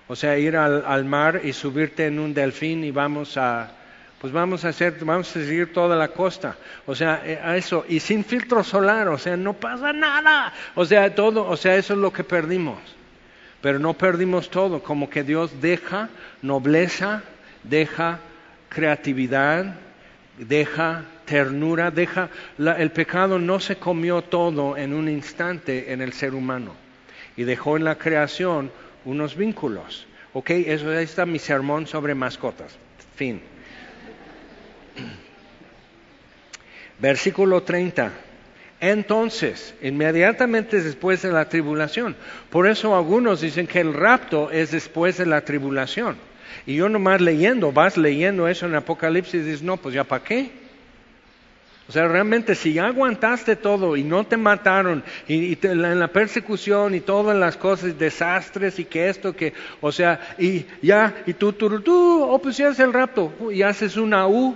O 0.07 0.15
sea, 0.15 0.37
ir 0.37 0.55
al, 0.55 1.05
mar 1.05 1.41
y 1.43 1.53
subirte 1.53 2.05
en 2.05 2.19
un 2.19 2.33
delfín 2.33 2.83
y 2.83 2.91
vamos 2.91 3.37
a, 3.37 3.71
pues 4.21 4.31
vamos 4.31 4.63
a 4.63 4.69
hacer, 4.69 4.97
vamos 5.01 5.29
a 5.29 5.33
seguir 5.33 5.73
toda 5.73 5.95
la 5.95 6.09
costa. 6.09 6.55
O 6.85 6.93
sea, 6.93 7.23
eh, 7.25 7.39
a 7.43 7.57
eso, 7.57 7.85
y 7.89 7.99
sin 7.99 8.23
filtro 8.23 8.63
solar, 8.63 9.07
o 9.07 9.17
sea, 9.17 9.35
no 9.35 9.53
pasa 9.53 9.93
nada. 9.93 10.53
O 10.75 10.85
sea, 10.85 11.13
todo, 11.15 11.47
o 11.47 11.57
sea, 11.57 11.75
eso 11.75 11.93
es 11.93 11.99
lo 11.99 12.13
que 12.13 12.23
perdimos. 12.23 12.79
Pero 13.61 13.79
no 13.79 13.95
perdimos 13.95 14.51
todo, 14.51 14.83
como 14.83 15.09
que 15.09 15.23
Dios 15.23 15.59
deja 15.59 16.09
nobleza, 16.43 17.23
deja 17.63 18.19
creatividad, 18.69 19.73
deja 20.37 21.03
ternura, 21.25 21.89
deja, 21.89 22.29
el 22.59 22.91
pecado 22.91 23.39
no 23.39 23.59
se 23.59 23.77
comió 23.77 24.21
todo 24.21 24.77
en 24.77 24.93
un 24.93 25.09
instante 25.09 25.91
en 25.91 26.01
el 26.01 26.13
ser 26.13 26.35
humano 26.35 26.73
y 27.35 27.43
dejó 27.43 27.77
en 27.77 27.83
la 27.83 27.95
creación 27.95 28.71
unos 29.05 29.35
vínculos. 29.35 30.07
¿Ok? 30.33 30.49
Eso 30.49 30.89
ahí 30.89 31.05
está 31.05 31.25
mi 31.25 31.39
sermón 31.39 31.87
sobre 31.87 32.13
mascotas. 32.13 32.77
Fin. 33.15 33.41
Versículo 36.99 37.63
30. 37.63 38.11
Entonces, 38.81 39.73
inmediatamente 39.81 40.81
después 40.81 41.21
de 41.21 41.31
la 41.31 41.47
tribulación. 41.47 42.15
Por 42.49 42.67
eso 42.67 42.95
algunos 42.95 43.41
dicen 43.41 43.67
que 43.67 43.79
el 43.79 43.93
rapto 43.93 44.51
es 44.51 44.71
después 44.71 45.17
de 45.17 45.25
la 45.25 45.41
tribulación. 45.41 46.17
Y 46.65 46.75
yo 46.75 46.89
nomás 46.89 47.21
leyendo, 47.21 47.71
vas 47.71 47.97
leyendo 47.97 48.47
eso 48.47 48.65
en 48.65 48.75
Apocalipsis 48.75 49.35
y 49.35 49.39
dices, 49.39 49.63
no, 49.63 49.77
pues 49.77 49.95
ya 49.95 50.03
para 50.03 50.23
qué. 50.23 50.64
O 51.87 51.91
sea, 51.91 52.07
realmente 52.07 52.55
si 52.55 52.73
ya 52.73 52.87
aguantaste 52.87 53.55
todo 53.55 53.95
y 53.95 54.03
no 54.03 54.23
te 54.23 54.37
mataron 54.37 55.03
y, 55.27 55.55
en 55.67 55.99
la 55.99 56.07
persecución 56.07 56.95
y 56.95 56.99
todas 56.99 57.37
las 57.37 57.57
cosas, 57.57 57.97
desastres 57.99 58.79
y 58.79 58.85
que 58.85 59.07
esto, 59.07 59.35
que, 59.35 59.53
o 59.81 59.91
sea, 59.91 60.35
y 60.39 60.65
ya, 60.81 61.13
y 61.27 61.33
tú, 61.33 61.53
tú, 61.53 61.79
tú, 61.81 62.23
oh, 62.23 62.39
pues 62.39 62.57
ya 62.57 62.69
haces 62.69 62.79
el 62.79 62.91
rapto 62.91 63.31
y 63.51 63.61
haces 63.61 63.97
una 63.97 64.27
U, 64.27 64.55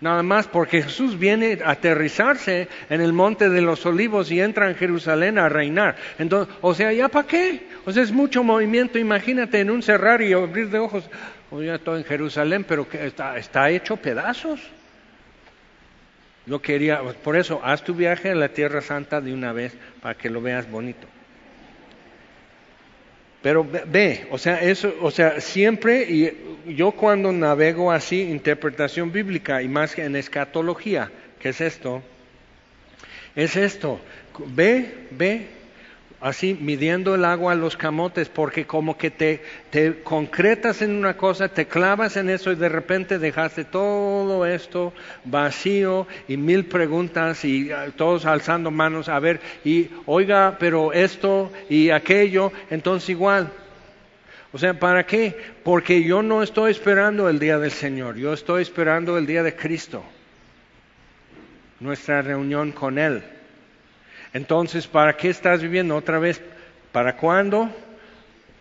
nada 0.00 0.22
más 0.22 0.46
porque 0.46 0.80
Jesús 0.80 1.18
viene 1.18 1.58
a 1.62 1.72
aterrizarse 1.72 2.68
en 2.88 3.02
el 3.02 3.12
monte 3.12 3.50
de 3.50 3.60
los 3.60 3.84
olivos 3.84 4.30
y 4.30 4.40
entra 4.40 4.70
en 4.70 4.76
Jerusalén 4.76 5.36
a 5.38 5.50
reinar. 5.50 5.96
Entonces, 6.18 6.54
o 6.62 6.72
sea, 6.72 6.90
¿ya 6.90 7.08
para 7.08 7.28
qué? 7.28 7.66
O 7.84 7.92
sea, 7.92 8.02
es 8.02 8.12
mucho 8.12 8.42
movimiento, 8.42 8.98
imagínate 8.98 9.60
en 9.60 9.70
un 9.70 9.82
cerrar 9.82 10.22
y 10.22 10.32
abrir 10.32 10.70
de 10.70 10.78
ojos, 10.78 11.04
o 11.50 11.60
ya 11.60 11.74
estoy 11.74 11.98
en 11.98 12.04
Jerusalén, 12.04 12.64
pero 12.66 12.88
que 12.88 13.06
está, 13.06 13.36
está 13.36 13.68
hecho 13.68 13.98
pedazos. 13.98 14.58
Yo 16.48 16.62
quería, 16.62 17.02
por 17.02 17.36
eso, 17.36 17.60
haz 17.62 17.84
tu 17.84 17.94
viaje 17.94 18.30
a 18.30 18.34
la 18.34 18.48
Tierra 18.48 18.80
Santa 18.80 19.20
de 19.20 19.34
una 19.34 19.52
vez 19.52 19.74
para 20.00 20.16
que 20.16 20.30
lo 20.30 20.40
veas 20.40 20.70
bonito. 20.70 21.06
Pero 23.42 23.64
ve, 23.64 24.26
o 24.30 24.38
sea, 24.38 24.60
eso, 24.62 24.94
o 25.00 25.10
sea, 25.10 25.40
siempre, 25.40 26.02
y 26.04 26.74
yo 26.74 26.92
cuando 26.92 27.32
navego 27.32 27.92
así, 27.92 28.22
interpretación 28.22 29.12
bíblica 29.12 29.62
y 29.62 29.68
más 29.68 29.94
que 29.94 30.04
en 30.04 30.16
escatología, 30.16 31.10
¿qué 31.38 31.50
es 31.50 31.60
esto? 31.60 32.02
Es 33.36 33.54
esto, 33.56 34.00
ve, 34.46 35.06
ve, 35.10 35.46
así 36.20 36.56
midiendo 36.60 37.14
el 37.14 37.24
agua 37.24 37.52
a 37.52 37.56
los 37.56 37.76
camotes, 37.76 38.28
porque 38.28 38.66
como 38.66 38.98
que 38.98 39.10
te, 39.10 39.42
te, 39.70 40.02
concretas 40.02 40.82
en 40.82 40.92
una 40.96 41.16
cosa, 41.16 41.48
te 41.48 41.66
clavas 41.66 42.16
en 42.16 42.28
eso 42.30 42.50
y 42.50 42.56
de 42.56 42.68
repente 42.68 43.18
dejaste 43.18 43.64
todo 43.64 44.44
esto 44.44 44.92
vacío 45.24 46.06
y 46.26 46.36
mil 46.36 46.64
preguntas 46.64 47.44
y 47.44 47.70
ah, 47.70 47.86
todos 47.94 48.26
alzando 48.26 48.70
manos 48.70 49.08
a 49.08 49.18
ver, 49.20 49.40
y 49.64 49.88
oiga, 50.06 50.56
pero 50.58 50.92
esto 50.92 51.52
y 51.68 51.90
aquello, 51.90 52.52
entonces 52.70 53.10
igual. 53.10 53.50
O 54.50 54.58
sea, 54.58 54.74
¿para 54.74 55.04
qué? 55.04 55.36
Porque 55.62 56.02
yo 56.02 56.22
no 56.22 56.42
estoy 56.42 56.72
esperando 56.72 57.28
el 57.28 57.38
día 57.38 57.58
del 57.58 57.70
Señor, 57.70 58.16
yo 58.16 58.32
estoy 58.32 58.62
esperando 58.62 59.18
el 59.18 59.26
día 59.26 59.42
de 59.42 59.54
Cristo, 59.54 60.02
nuestra 61.80 62.22
reunión 62.22 62.72
con 62.72 62.98
Él. 62.98 63.22
Entonces, 64.32 64.86
¿para 64.86 65.16
qué 65.16 65.30
estás 65.30 65.62
viviendo 65.62 65.96
otra 65.96 66.18
vez? 66.18 66.40
¿Para 66.92 67.16
cuándo? 67.16 67.70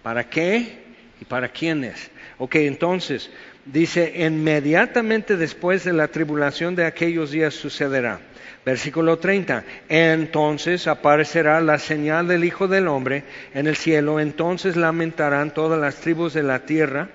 ¿Para 0.04 0.30
qué? 0.30 0.86
¿Y 1.20 1.26
para 1.26 1.50
quiénes? 1.50 2.12
Ok, 2.38 2.56
entonces, 2.56 3.30
dice, 3.66 4.14
inmediatamente 4.16 5.36
después 5.38 5.84
de 5.84 5.94
la 5.94 6.08
tribulación 6.08 6.76
de 6.76 6.86
aquellos 6.86 7.32
días 7.32 7.54
sucederá. 7.54 8.20
Versículo 8.66 9.18
30. 9.18 9.64
Entonces 9.88 10.88
aparecerá 10.88 11.62
la 11.62 11.80
señal 11.80 12.28
del 12.28 12.44
Hijo 12.44 12.68
del 12.68 12.88
Hombre 12.88 13.24
en 13.54 13.68
el 13.68 13.78
cielo, 13.78 14.20
entonces 14.20 14.76
lamentarán 14.76 15.54
todas 15.54 15.80
las 15.80 15.96
tribus 15.96 16.34
de 16.34 16.44
la 16.44 16.60
tierra 16.60 17.10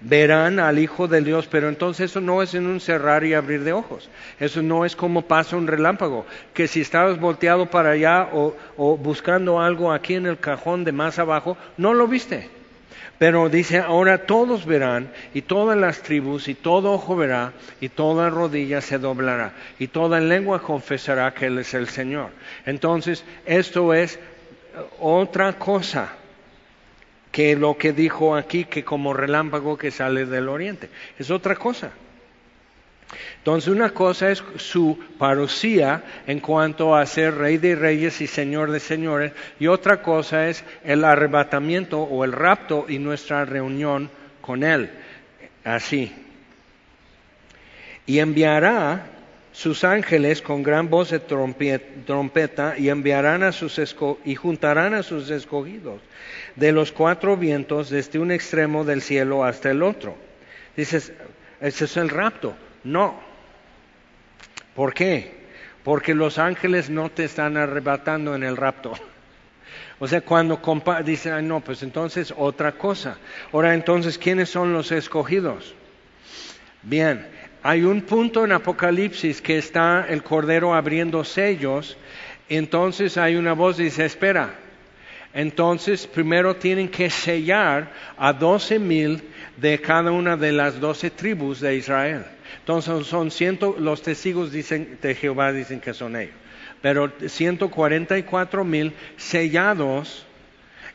verán 0.00 0.58
al 0.58 0.78
Hijo 0.78 1.08
de 1.08 1.20
Dios, 1.22 1.48
pero 1.50 1.68
entonces 1.68 2.10
eso 2.10 2.20
no 2.20 2.42
es 2.42 2.54
en 2.54 2.66
un 2.66 2.80
cerrar 2.80 3.24
y 3.24 3.34
abrir 3.34 3.64
de 3.64 3.72
ojos. 3.72 4.08
Eso 4.38 4.62
no 4.62 4.84
es 4.84 4.96
como 4.96 5.22
pasa 5.22 5.56
un 5.56 5.66
relámpago, 5.66 6.26
que 6.52 6.68
si 6.68 6.80
estabas 6.80 7.18
volteado 7.18 7.66
para 7.66 7.90
allá 7.90 8.28
o, 8.32 8.96
buscando 8.96 9.60
algo 9.60 9.92
aquí 9.92 10.14
en 10.14 10.26
el 10.26 10.38
cajón 10.38 10.84
de 10.84 10.92
más 10.92 11.18
abajo, 11.18 11.56
no 11.76 11.94
lo 11.94 12.06
viste. 12.06 12.50
Pero 13.18 13.48
dice, 13.48 13.78
ahora 13.78 14.26
todos 14.26 14.66
verán, 14.66 15.10
y 15.32 15.42
todas 15.42 15.78
las 15.78 16.02
tribus, 16.02 16.48
y 16.48 16.54
todo 16.54 16.92
ojo 16.92 17.14
verá, 17.14 17.52
y 17.80 17.88
toda 17.88 18.28
rodilla 18.28 18.80
se 18.80 18.98
doblará, 18.98 19.52
y 19.78 19.86
toda 19.86 20.20
lengua 20.20 20.60
confesará 20.60 21.32
que 21.32 21.46
Él 21.46 21.58
es 21.58 21.74
el 21.74 21.88
Señor. 21.88 22.30
Entonces, 22.66 23.24
esto 23.46 23.94
es 23.94 24.18
otra 24.98 25.52
cosa 25.54 26.12
que 27.34 27.56
lo 27.56 27.76
que 27.76 27.92
dijo 27.92 28.36
aquí, 28.36 28.64
que 28.64 28.84
como 28.84 29.12
relámpago 29.12 29.76
que 29.76 29.90
sale 29.90 30.24
del 30.24 30.48
oriente. 30.48 30.88
Es 31.18 31.32
otra 31.32 31.56
cosa. 31.56 31.90
Entonces 33.38 33.68
una 33.68 33.90
cosa 33.90 34.30
es 34.30 34.40
su 34.54 34.96
parosía 35.18 36.04
en 36.28 36.38
cuanto 36.38 36.94
a 36.94 37.04
ser 37.06 37.34
rey 37.34 37.58
de 37.58 37.74
reyes 37.74 38.20
y 38.20 38.28
señor 38.28 38.70
de 38.70 38.78
señores 38.78 39.32
y 39.58 39.66
otra 39.66 40.00
cosa 40.00 40.48
es 40.48 40.62
el 40.84 41.04
arrebatamiento 41.04 42.02
o 42.02 42.24
el 42.24 42.30
rapto 42.30 42.86
y 42.88 43.00
nuestra 43.00 43.44
reunión 43.44 44.10
con 44.40 44.62
él. 44.62 44.90
Así. 45.64 46.12
Y 48.06 48.20
enviará 48.20 49.10
sus 49.54 49.84
ángeles 49.84 50.42
con 50.42 50.64
gran 50.64 50.90
voz 50.90 51.10
de 51.10 51.20
trompeta 51.20 52.74
y 52.76 52.88
enviarán 52.88 53.44
a 53.44 53.52
sus 53.52 53.80
y 54.24 54.34
juntarán 54.34 54.94
a 54.94 55.04
sus 55.04 55.30
escogidos 55.30 56.00
de 56.56 56.72
los 56.72 56.90
cuatro 56.90 57.36
vientos 57.36 57.88
desde 57.88 58.18
un 58.18 58.32
extremo 58.32 58.84
del 58.84 59.00
cielo 59.00 59.44
hasta 59.44 59.70
el 59.70 59.84
otro. 59.84 60.16
Dices, 60.76 61.12
ese 61.60 61.84
es 61.84 61.96
el 61.96 62.08
rapto. 62.08 62.56
No. 62.82 63.20
¿Por 64.74 64.92
qué? 64.92 65.44
Porque 65.84 66.14
los 66.14 66.38
ángeles 66.38 66.90
no 66.90 67.10
te 67.10 67.22
están 67.22 67.56
arrebatando 67.56 68.34
en 68.34 68.42
el 68.42 68.56
rapto. 68.56 68.92
O 70.00 70.08
sea, 70.08 70.20
cuando 70.20 70.60
dicen, 71.04 71.46
no, 71.46 71.60
pues 71.60 71.82
entonces 71.84 72.34
otra 72.36 72.72
cosa. 72.72 73.16
Ahora, 73.52 73.74
entonces, 73.74 74.18
¿quiénes 74.18 74.50
son 74.50 74.72
los 74.72 74.90
escogidos? 74.90 75.72
Bien, 76.82 77.26
hay 77.64 77.82
un 77.82 78.02
punto 78.02 78.44
en 78.44 78.52
Apocalipsis 78.52 79.40
que 79.40 79.56
está 79.56 80.04
el 80.06 80.22
Cordero 80.22 80.74
abriendo 80.74 81.24
sellos, 81.24 81.96
entonces 82.46 83.16
hay 83.16 83.36
una 83.36 83.54
voz 83.54 83.78
que 83.78 83.84
dice, 83.84 84.04
espera, 84.04 84.54
entonces 85.32 86.06
primero 86.06 86.56
tienen 86.56 86.90
que 86.90 87.08
sellar 87.08 87.90
a 88.18 88.34
doce 88.34 88.78
mil 88.78 89.22
de 89.56 89.80
cada 89.80 90.12
una 90.12 90.36
de 90.36 90.52
las 90.52 90.78
doce 90.78 91.08
tribus 91.08 91.60
de 91.60 91.76
Israel. 91.76 92.26
Entonces 92.58 93.06
son 93.06 93.30
ciento, 93.30 93.74
los 93.78 94.02
testigos 94.02 94.52
dicen, 94.52 94.98
de 95.00 95.14
Jehová 95.14 95.50
dicen 95.50 95.80
que 95.80 95.94
son 95.94 96.16
ellos, 96.16 96.34
pero 96.82 97.10
144 97.26 98.62
mil 98.62 98.92
sellados 99.16 100.26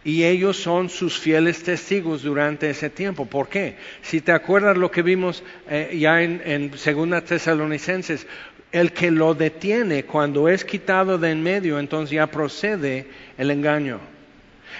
y 0.03 0.23
ellos 0.23 0.57
son 0.57 0.89
sus 0.89 1.19
fieles 1.19 1.63
testigos 1.63 2.23
durante 2.23 2.69
ese 2.69 2.89
tiempo. 2.89 3.25
¿Por 3.25 3.49
qué? 3.49 3.75
Si 4.01 4.21
te 4.21 4.31
acuerdas 4.31 4.77
lo 4.77 4.91
que 4.91 5.01
vimos 5.01 5.43
eh, 5.69 5.97
ya 5.99 6.21
en, 6.21 6.41
en 6.45 6.77
Segunda 6.77 7.21
Tesalonicenses, 7.21 8.25
el 8.71 8.93
que 8.93 9.11
lo 9.11 9.33
detiene 9.33 10.05
cuando 10.05 10.47
es 10.47 10.63
quitado 10.63 11.17
de 11.17 11.31
en 11.31 11.43
medio, 11.43 11.79
entonces 11.79 12.11
ya 12.11 12.27
procede 12.27 13.07
el 13.37 13.51
engaño. 13.51 13.99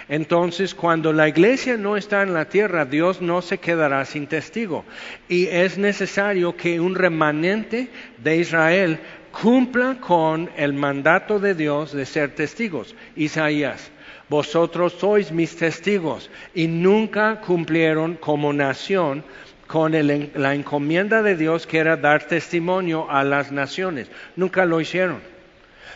Entonces, 0.08 0.74
cuando 0.74 1.12
la 1.12 1.28
iglesia 1.28 1.76
no 1.76 1.96
está 1.96 2.22
en 2.22 2.32
la 2.32 2.48
tierra, 2.48 2.84
Dios 2.84 3.20
no 3.20 3.42
se 3.42 3.58
quedará 3.58 4.04
sin 4.04 4.26
testigo. 4.26 4.84
Y 5.28 5.46
es 5.46 5.78
necesario 5.78 6.56
que 6.56 6.80
un 6.80 6.94
remanente 6.94 7.88
de 8.18 8.36
Israel 8.36 8.98
cumpla 9.30 9.98
con 10.00 10.50
el 10.56 10.72
mandato 10.72 11.38
de 11.38 11.54
Dios 11.54 11.92
de 11.92 12.06
ser 12.06 12.34
testigos. 12.34 12.94
Isaías, 13.14 13.90
vosotros 14.30 14.92
sois 14.92 15.32
mis 15.32 15.56
testigos 15.56 16.30
y 16.54 16.68
nunca 16.68 17.40
cumplieron 17.40 18.14
como 18.14 18.52
nación 18.52 19.24
con 19.66 19.92
la 19.92 20.54
encomienda 20.54 21.20
de 21.22 21.36
Dios 21.36 21.66
que 21.66 21.78
era 21.78 21.96
dar 21.96 22.28
testimonio 22.28 23.10
a 23.10 23.24
las 23.24 23.50
naciones. 23.50 24.08
Nunca 24.36 24.64
lo 24.64 24.80
hicieron. 24.80 25.18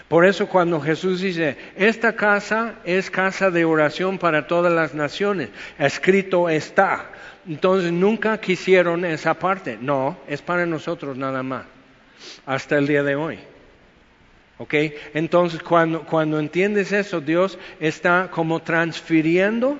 Por 0.08 0.26
eso 0.26 0.48
cuando 0.48 0.80
Jesús 0.80 1.20
dice, 1.20 1.56
esta 1.76 2.14
casa 2.14 2.74
es 2.84 3.08
casa 3.08 3.52
de 3.52 3.64
oración 3.64 4.18
para 4.18 4.48
todas 4.48 4.72
las 4.72 4.94
naciones, 4.94 5.50
escrito 5.78 6.48
está. 6.48 7.10
Entonces 7.48 7.92
nunca 7.92 8.38
quisieron 8.38 9.04
esa 9.04 9.34
parte. 9.34 9.78
No, 9.80 10.18
es 10.26 10.42
para 10.42 10.66
nosotros 10.66 11.16
nada 11.16 11.44
más, 11.44 11.66
hasta 12.46 12.78
el 12.78 12.88
día 12.88 13.04
de 13.04 13.14
hoy. 13.14 13.38
¿Ok? 14.58 14.74
Entonces 15.14 15.62
cuando, 15.62 16.02
cuando 16.04 16.38
entiendes 16.38 16.92
eso, 16.92 17.20
Dios 17.20 17.58
está 17.80 18.30
como 18.30 18.62
transfiriendo 18.62 19.78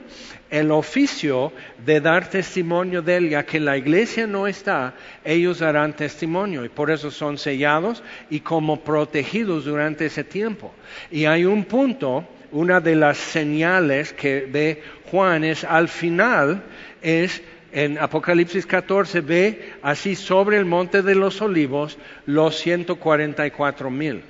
el 0.51 0.73
oficio 0.73 1.53
de 1.85 2.01
dar 2.01 2.29
testimonio 2.29 3.01
de 3.01 3.17
él, 3.17 3.31
ya 3.31 3.45
que 3.45 3.61
la 3.61 3.77
iglesia 3.77 4.27
no 4.27 4.49
está, 4.49 4.95
ellos 5.25 5.61
darán 5.61 5.95
testimonio 5.95 6.65
y 6.65 6.69
por 6.69 6.91
eso 6.91 7.11
son 7.11 7.39
sellados 7.39 8.03
y 8.31 8.41
como 8.41 8.81
protegidos 8.81 9.65
durante 9.65 10.07
ese 10.07 10.25
tiempo. 10.25 10.73
Y 11.11 11.25
hay 11.25 11.45
un 11.45 11.65
punto, 11.65 12.25
una 12.51 12.81
de 12.81 12.97
las 12.97 13.17
señales 13.17 14.13
que 14.13 14.47
ve 14.51 14.83
Juan 15.11 15.45
es 15.45 15.63
al 15.63 15.89
final, 15.89 16.65
es 17.01 17.43
en 17.73 17.99
Apocalipsis 17.99 18.67
14 18.67 19.21
ve 19.21 19.75
así 19.83 20.15
sobre 20.15 20.57
el 20.57 20.65
monte 20.65 21.03
de 21.03 21.15
los 21.15 21.43
olivos 21.43 21.99
los 22.27 22.57
144 22.57 23.91
mil 23.91 24.23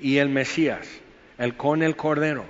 y 0.00 0.18
el 0.18 0.28
Mesías, 0.28 0.88
el 1.38 1.54
con 1.54 1.82
el 1.82 1.96
Cordero. 1.96 2.44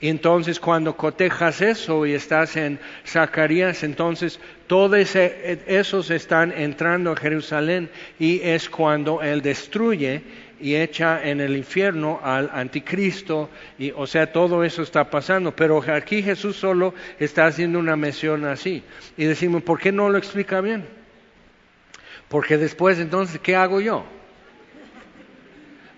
Entonces 0.00 0.60
cuando 0.60 0.96
cotejas 0.96 1.62
eso 1.62 2.04
y 2.04 2.12
estás 2.12 2.56
en 2.56 2.78
Zacarías, 3.06 3.82
entonces 3.84 4.38
todos 4.66 5.16
esos 5.16 6.10
están 6.10 6.52
entrando 6.52 7.12
a 7.12 7.16
Jerusalén 7.16 7.88
y 8.18 8.40
es 8.42 8.68
cuando 8.68 9.22
Él 9.22 9.40
destruye 9.40 10.22
y 10.60 10.76
echa 10.76 11.22
en 11.22 11.40
el 11.40 11.56
infierno 11.56 12.20
al 12.22 12.50
anticristo, 12.52 13.50
y, 13.78 13.90
o 13.90 14.06
sea, 14.06 14.32
todo 14.32 14.64
eso 14.64 14.82
está 14.82 15.10
pasando, 15.10 15.54
pero 15.54 15.82
aquí 15.92 16.22
Jesús 16.22 16.56
solo 16.56 16.94
está 17.18 17.46
haciendo 17.46 17.78
una 17.78 17.96
mención 17.96 18.44
así. 18.44 18.82
Y 19.16 19.24
decimos, 19.24 19.62
¿por 19.62 19.78
qué 19.78 19.92
no 19.92 20.08
lo 20.08 20.16
explica 20.16 20.60
bien? 20.60 20.84
Porque 22.28 22.56
después 22.56 22.98
entonces, 22.98 23.40
¿qué 23.40 23.56
hago 23.56 23.80
yo? 23.80 24.04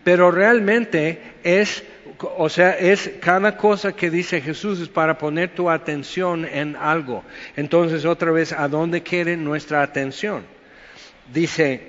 Pero 0.07 0.31
realmente 0.31 1.21
es 1.43 1.83
o 2.37 2.49
sea, 2.49 2.79
es 2.79 3.11
cada 3.21 3.57
cosa 3.57 3.93
que 3.93 4.09
dice 4.09 4.41
Jesús 4.41 4.81
es 4.81 4.89
para 4.89 5.19
poner 5.19 5.53
tu 5.53 5.69
atención 5.69 6.45
en 6.45 6.77
algo. 6.77 7.25
Entonces, 7.57 8.05
otra 8.05 8.31
vez, 8.31 8.53
¿a 8.53 8.69
dónde 8.69 9.03
quiere 9.03 9.37
nuestra 9.37 9.83
atención? 9.83 10.45
Dice, 11.35 11.81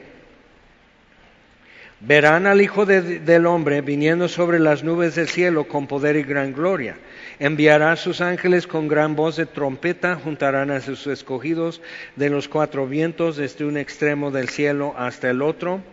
Verán 2.00 2.48
al 2.48 2.60
Hijo 2.60 2.88
del 2.88 3.46
Hombre 3.46 3.82
viniendo 3.82 4.28
sobre 4.28 4.58
las 4.58 4.84
nubes 4.84 5.14
del 5.14 5.28
cielo 5.28 5.68
con 5.68 5.86
poder 5.86 6.16
y 6.16 6.24
gran 6.24 6.54
gloria. 6.54 6.98
Enviará 7.38 7.92
a 7.92 7.98
sus 7.98 8.20
ángeles 8.20 8.66
con 8.66 8.88
gran 8.88 9.16
voz 9.16 9.36
de 9.36 9.46
trompeta, 9.46 10.16
juntarán 10.16 10.72
a 10.72 10.82
sus 10.82 11.06
escogidos 11.06 11.84
de 12.16 12.32
los 12.32 12.48
cuatro 12.48 12.88
vientos 12.88 13.38
desde 13.38 13.64
un 13.64 13.78
extremo 13.78 14.32
del 14.32 14.50
cielo 14.50 14.96
hasta 14.98 15.30
el 15.30 15.44
otro. 15.44 15.84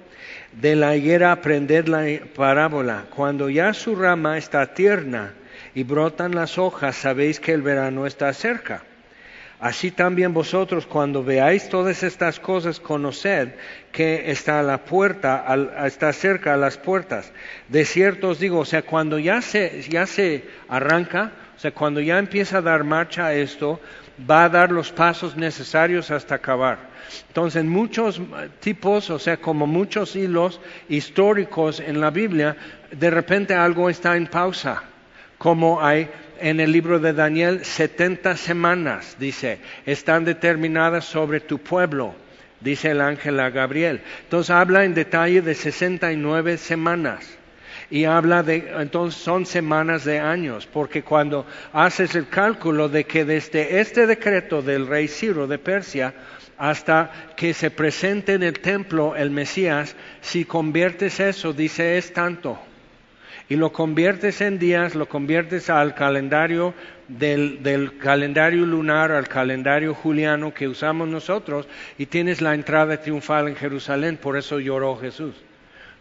De 0.60 0.76
la 0.76 0.96
higuera 0.96 1.32
aprender 1.32 1.88
la 1.88 2.06
parábola. 2.34 3.06
Cuando 3.14 3.50
ya 3.50 3.74
su 3.74 3.96
rama 3.96 4.38
está 4.38 4.74
tierna 4.74 5.34
y 5.74 5.82
brotan 5.82 6.34
las 6.34 6.58
hojas, 6.58 6.96
sabéis 6.96 7.40
que 7.40 7.52
el 7.52 7.62
verano 7.62 8.06
está 8.06 8.32
cerca. 8.32 8.82
Así 9.60 9.90
también 9.90 10.34
vosotros 10.34 10.86
cuando 10.86 11.24
veáis 11.24 11.68
todas 11.68 12.02
estas 12.02 12.38
cosas, 12.38 12.80
conoced 12.80 13.48
que 13.92 14.30
está 14.30 14.60
a 14.60 14.62
la 14.62 14.84
puerta, 14.84 15.44
está 15.86 16.12
cerca 16.12 16.54
a 16.54 16.56
las 16.56 16.76
puertas. 16.76 17.32
De 17.68 17.84
cierto 17.84 18.28
os 18.28 18.38
digo, 18.38 18.58
o 18.58 18.64
sea, 18.64 18.82
cuando 18.82 19.18
ya 19.18 19.40
se, 19.40 19.82
ya 19.88 20.06
se 20.06 20.44
arranca, 20.68 21.32
o 21.56 21.58
sea, 21.58 21.70
cuando 21.70 22.00
ya 22.00 22.18
empieza 22.18 22.58
a 22.58 22.62
dar 22.62 22.84
marcha 22.84 23.26
a 23.26 23.34
esto, 23.34 23.80
va 24.18 24.44
a 24.44 24.48
dar 24.48 24.70
los 24.70 24.92
pasos 24.92 25.36
necesarios 25.36 26.10
hasta 26.10 26.36
acabar. 26.36 26.78
Entonces, 27.28 27.64
muchos 27.64 28.20
tipos, 28.60 29.10
o 29.10 29.18
sea, 29.18 29.36
como 29.36 29.66
muchos 29.66 30.16
hilos 30.16 30.60
históricos 30.88 31.80
en 31.80 32.00
la 32.00 32.10
Biblia, 32.10 32.56
de 32.90 33.10
repente 33.10 33.54
algo 33.54 33.90
está 33.90 34.16
en 34.16 34.26
pausa, 34.26 34.82
como 35.38 35.84
hay 35.84 36.08
en 36.40 36.60
el 36.60 36.72
libro 36.72 36.98
de 36.98 37.12
Daniel 37.12 37.64
70 37.64 38.36
semanas, 38.36 39.16
dice, 39.18 39.60
están 39.86 40.24
determinadas 40.24 41.04
sobre 41.04 41.40
tu 41.40 41.58
pueblo, 41.58 42.14
dice 42.60 42.90
el 42.90 43.00
ángel 43.00 43.38
a 43.40 43.50
Gabriel. 43.50 44.02
Entonces 44.24 44.50
habla 44.50 44.84
en 44.84 44.94
detalle 44.94 45.42
de 45.42 45.54
69 45.54 46.56
semanas. 46.56 47.38
Y 47.94 48.06
habla 48.06 48.42
de, 48.42 48.72
entonces 48.80 49.22
son 49.22 49.46
semanas 49.46 50.04
de 50.04 50.18
años, 50.18 50.66
porque 50.66 51.04
cuando 51.04 51.46
haces 51.72 52.16
el 52.16 52.28
cálculo 52.28 52.88
de 52.88 53.04
que 53.04 53.24
desde 53.24 53.78
este 53.78 54.08
decreto 54.08 54.62
del 54.62 54.88
rey 54.88 55.06
Ciro 55.06 55.46
de 55.46 55.58
Persia 55.58 56.12
hasta 56.58 57.12
que 57.36 57.54
se 57.54 57.70
presente 57.70 58.32
en 58.32 58.42
el 58.42 58.58
templo 58.58 59.14
el 59.14 59.30
Mesías, 59.30 59.94
si 60.22 60.44
conviertes 60.44 61.20
eso, 61.20 61.52
dice 61.52 61.96
es 61.96 62.12
tanto 62.12 62.58
y 63.48 63.54
lo 63.54 63.72
conviertes 63.72 64.40
en 64.40 64.58
días, 64.58 64.96
lo 64.96 65.08
conviertes 65.08 65.70
al 65.70 65.94
calendario 65.94 66.74
del, 67.06 67.96
calendario 67.98 68.66
lunar 68.66 69.12
al 69.12 69.28
calendario 69.28 69.94
juliano 69.94 70.52
que 70.52 70.66
usamos 70.66 71.06
nosotros 71.06 71.68
y 71.96 72.06
tienes 72.06 72.40
la 72.40 72.54
entrada 72.54 73.00
triunfal 73.00 73.46
en 73.46 73.54
Jerusalén, 73.54 74.16
por 74.16 74.36
eso 74.36 74.58
lloró 74.58 74.96
Jesús. 74.96 75.36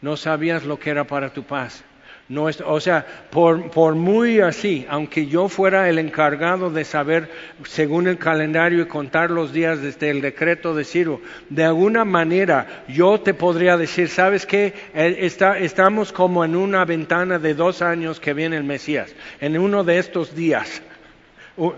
No 0.04 0.18
sabías 0.18 0.66
lo 0.66 0.78
que 0.78 0.90
era 0.90 1.06
para 1.06 1.32
tu 1.32 1.44
paz. 1.44 1.82
No 2.28 2.44
o 2.44 2.80
sea, 2.80 3.06
por, 3.32 3.96
muy 3.96 4.42
así, 4.42 4.86
aunque 4.90 5.28
yo 5.28 5.48
fuera 5.48 5.88
el 5.88 5.98
encargado 5.98 6.70
de 6.70 6.84
saber 6.84 7.30
según 7.66 8.08
el 8.08 8.18
calendario 8.18 8.82
y 8.82 8.88
contar 8.88 9.32
los 9.32 9.54
días 9.54 9.82
desde 9.82 10.10
el 10.10 10.20
decreto 10.20 10.76
de 10.76 10.84
Ciro, 10.84 11.22
de 11.50 11.64
alguna 11.64 12.04
manera 12.04 12.84
yo 12.90 13.22
te 13.22 13.34
podría 13.34 13.78
decir, 13.78 14.10
¿sabes 14.10 14.46
qué? 14.46 14.74
Eh, 14.94 15.30
estamos 15.62 16.12
como 16.12 16.44
en 16.44 16.58
una 16.58 16.84
ventana 16.84 17.40
de 17.40 17.54
dos 17.54 17.82
años 17.82 18.20
que 18.20 18.34
viene 18.34 18.58
el 18.58 18.66
Mesías, 18.66 19.16
en 19.40 19.58
uno 19.58 19.86
de 19.86 20.00
estos 20.00 20.36
días 20.36 20.82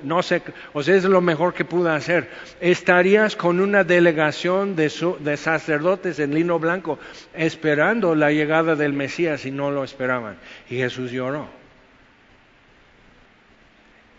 no 0.04 0.24
sé, 0.24 0.42
o 0.74 0.84
sea, 0.84 0.96
es 0.96 1.04
lo 1.04 1.22
mejor 1.22 1.54
que 1.54 1.66
pude 1.66 1.92
hacer. 1.92 2.30
Estarías 2.62 3.36
con 3.36 3.60
una 3.60 3.84
delegación 3.84 4.76
de, 4.76 4.92
de, 5.20 5.38
sacerdotes 5.38 6.20
en 6.20 6.34
lino 6.34 6.60
blanco 6.60 6.98
esperando 7.34 8.16
la 8.16 8.32
llegada 8.32 8.76
del 8.76 8.94
Mesías 8.94 9.46
y 9.46 9.52
no 9.52 9.72
lo 9.72 9.84
esperaban. 9.84 10.38
Y 10.70 10.78
Jesús 10.78 11.12
lloró. 11.12 11.48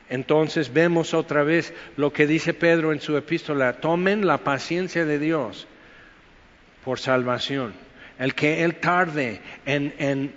Entonces 0.08 0.72
vemos 0.72 1.14
otra 1.14 1.42
vez 1.42 1.72
lo 1.96 2.12
que 2.12 2.26
dice 2.26 2.54
Pedro 2.54 2.92
en 2.92 3.00
su 3.00 3.16
epístola, 3.16 3.80
tomen 3.80 4.26
la 4.26 4.38
paciencia 4.38 5.04
de 5.04 5.18
Dios 5.18 5.66
por 6.84 7.00
salvación 7.00 7.85
el 8.18 8.34
que 8.34 8.64
Él 8.64 8.76
tarde 8.76 9.40
en, 9.66 10.32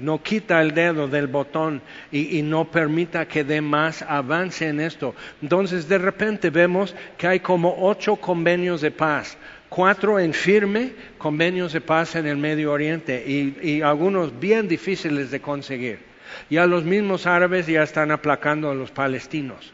no 0.00 0.22
quita 0.22 0.60
el 0.60 0.74
dedo 0.74 1.06
del 1.08 1.28
botón 1.28 1.80
y, 2.10 2.42
no 2.42 2.70
permita 2.70 3.26
que 3.26 3.44
dé 3.44 3.60
más 3.60 4.02
avance 4.02 4.68
en 4.68 4.80
esto. 4.80 5.14
Entonces 5.40 5.88
de 5.88 5.98
repente 5.98 6.50
vemos 6.50 6.94
que 7.16 7.26
hay 7.26 7.40
como 7.40 7.74
ocho 7.78 8.16
convenios 8.16 8.80
de 8.80 8.90
paz, 8.90 9.36
cuatro 9.68 10.18
en 10.18 10.34
firme 10.34 10.92
convenios 11.18 11.72
de 11.72 11.80
paz 11.80 12.16
en 12.16 12.26
el 12.26 12.36
Medio 12.36 12.72
Oriente 12.72 13.24
y, 13.26 13.56
y 13.62 13.82
algunos 13.82 14.38
bien 14.38 14.66
difíciles 14.66 15.30
de 15.30 15.40
conseguir. 15.40 16.10
Ya 16.48 16.66
los 16.66 16.84
mismos 16.84 17.26
árabes 17.26 17.66
ya 17.66 17.82
están 17.82 18.10
aplacando 18.10 18.70
a 18.70 18.74
los 18.74 18.90
palestinos. 18.90 19.72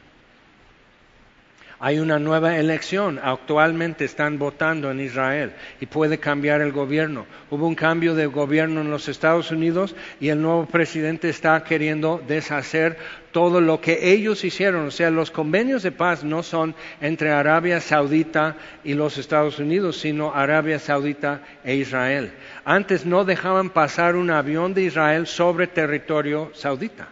Hay 1.79 1.99
una 1.99 2.19
nueva 2.19 2.57
elección, 2.57 3.21
actualmente 3.23 4.07
están 4.07 4.39
votando 4.39 4.91
en 4.91 4.99
Israel 4.99 5.53
y 5.79 5.85
puede 5.85 6.17
cambiar 6.17 6.63
el 6.63 6.73
gobierno. 6.73 7.27
Hubo 7.51 7.67
un 7.67 7.75
cambio 7.75 8.15
de 8.15 8.25
gobierno 8.25 8.81
en 8.81 8.91
los 8.91 9.09
Estados 9.09 9.51
Unidos 9.51 9.95
y 10.19 10.31
el 10.31 10.41
nuevo 10.41 10.65
presidente 10.65 11.29
está 11.29 11.63
queriendo 11.65 12.23
deshacer 12.27 12.97
todo 13.31 13.61
lo 13.61 13.83
que 13.83 14.11
ellos 14.11 14.43
hicieron. 14.43 14.87
O 14.87 14.91
sea, 14.91 15.11
los 15.11 15.31
convenios 15.31 15.83
de 15.83 15.93
paz 15.93 16.25
no 16.25 16.43
son 16.43 16.75
entre 17.03 17.31
Arabia 17.31 17.79
Saudita 17.83 18.57
y 18.83 18.95
los 18.95 19.19
Estados 19.19 19.59
Unidos, 19.59 19.99
sino 19.99 20.35
Arabia 20.35 20.79
Saudita 20.79 21.43
e 21.63 21.75
Israel. 21.75 22.33
Antes 22.65 23.05
no 23.05 23.27
dejaban 23.27 23.69
pasar 23.69 24.17
un 24.17 24.31
avión 24.31 24.73
de 24.73 24.85
Israel 24.85 25.27
sobre 25.27 25.67
territorio 25.67 26.51
saudita. 26.55 27.09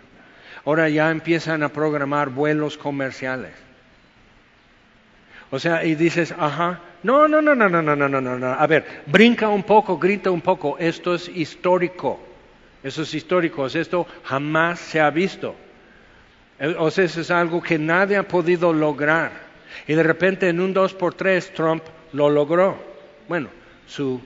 Ahora 0.65 0.89
ya 0.89 1.11
empiezan 1.11 1.62
a 1.62 1.69
programar 1.69 2.31
vuelos 2.31 2.79
comerciales. 2.79 3.65
O 5.55 5.61
sea, 5.61 5.85
y 5.85 5.95
dices, 5.95 6.35
ajá, 6.37 6.81
no, 7.05 7.29
no, 7.29 7.41
no, 7.41 7.55
no, 7.55 7.69
no, 7.69 7.81
no, 7.81 7.95
no, 7.95 8.09
no, 8.09 8.21
no, 8.21 8.37
no. 8.37 8.47
A 8.55 8.67
ver, 8.67 9.03
brinca 9.07 9.49
un 9.49 9.63
poco, 9.63 9.99
grita 9.99 10.29
un 10.33 10.41
poco. 10.41 10.77
Esto 10.81 11.15
es 11.15 11.29
histórico. 11.29 12.19
Eso 12.83 13.03
es 13.03 13.15
histórico. 13.15 13.65
Esto 13.65 14.05
jamás 14.25 14.81
se 14.81 15.01
ha 15.01 15.11
visto. 15.11 15.55
Eh, 16.59 16.75
o 16.77 16.91
sea, 16.91 17.05
eso 17.05 17.21
es 17.21 17.31
algo 17.31 17.63
que 17.63 17.79
nadie 17.79 18.17
ha 18.17 18.27
podido 18.27 18.73
lograr. 18.73 19.31
Y 19.87 19.95
de 19.95 20.03
repente 20.03 20.49
en 20.49 20.59
un 20.59 20.75
2 20.75 20.93
por 20.95 21.15
3 21.15 21.55
Trump 21.55 21.85
lo 22.13 22.29
logró. 22.29 22.77
Bueno, 23.29 23.49
su 23.87 24.21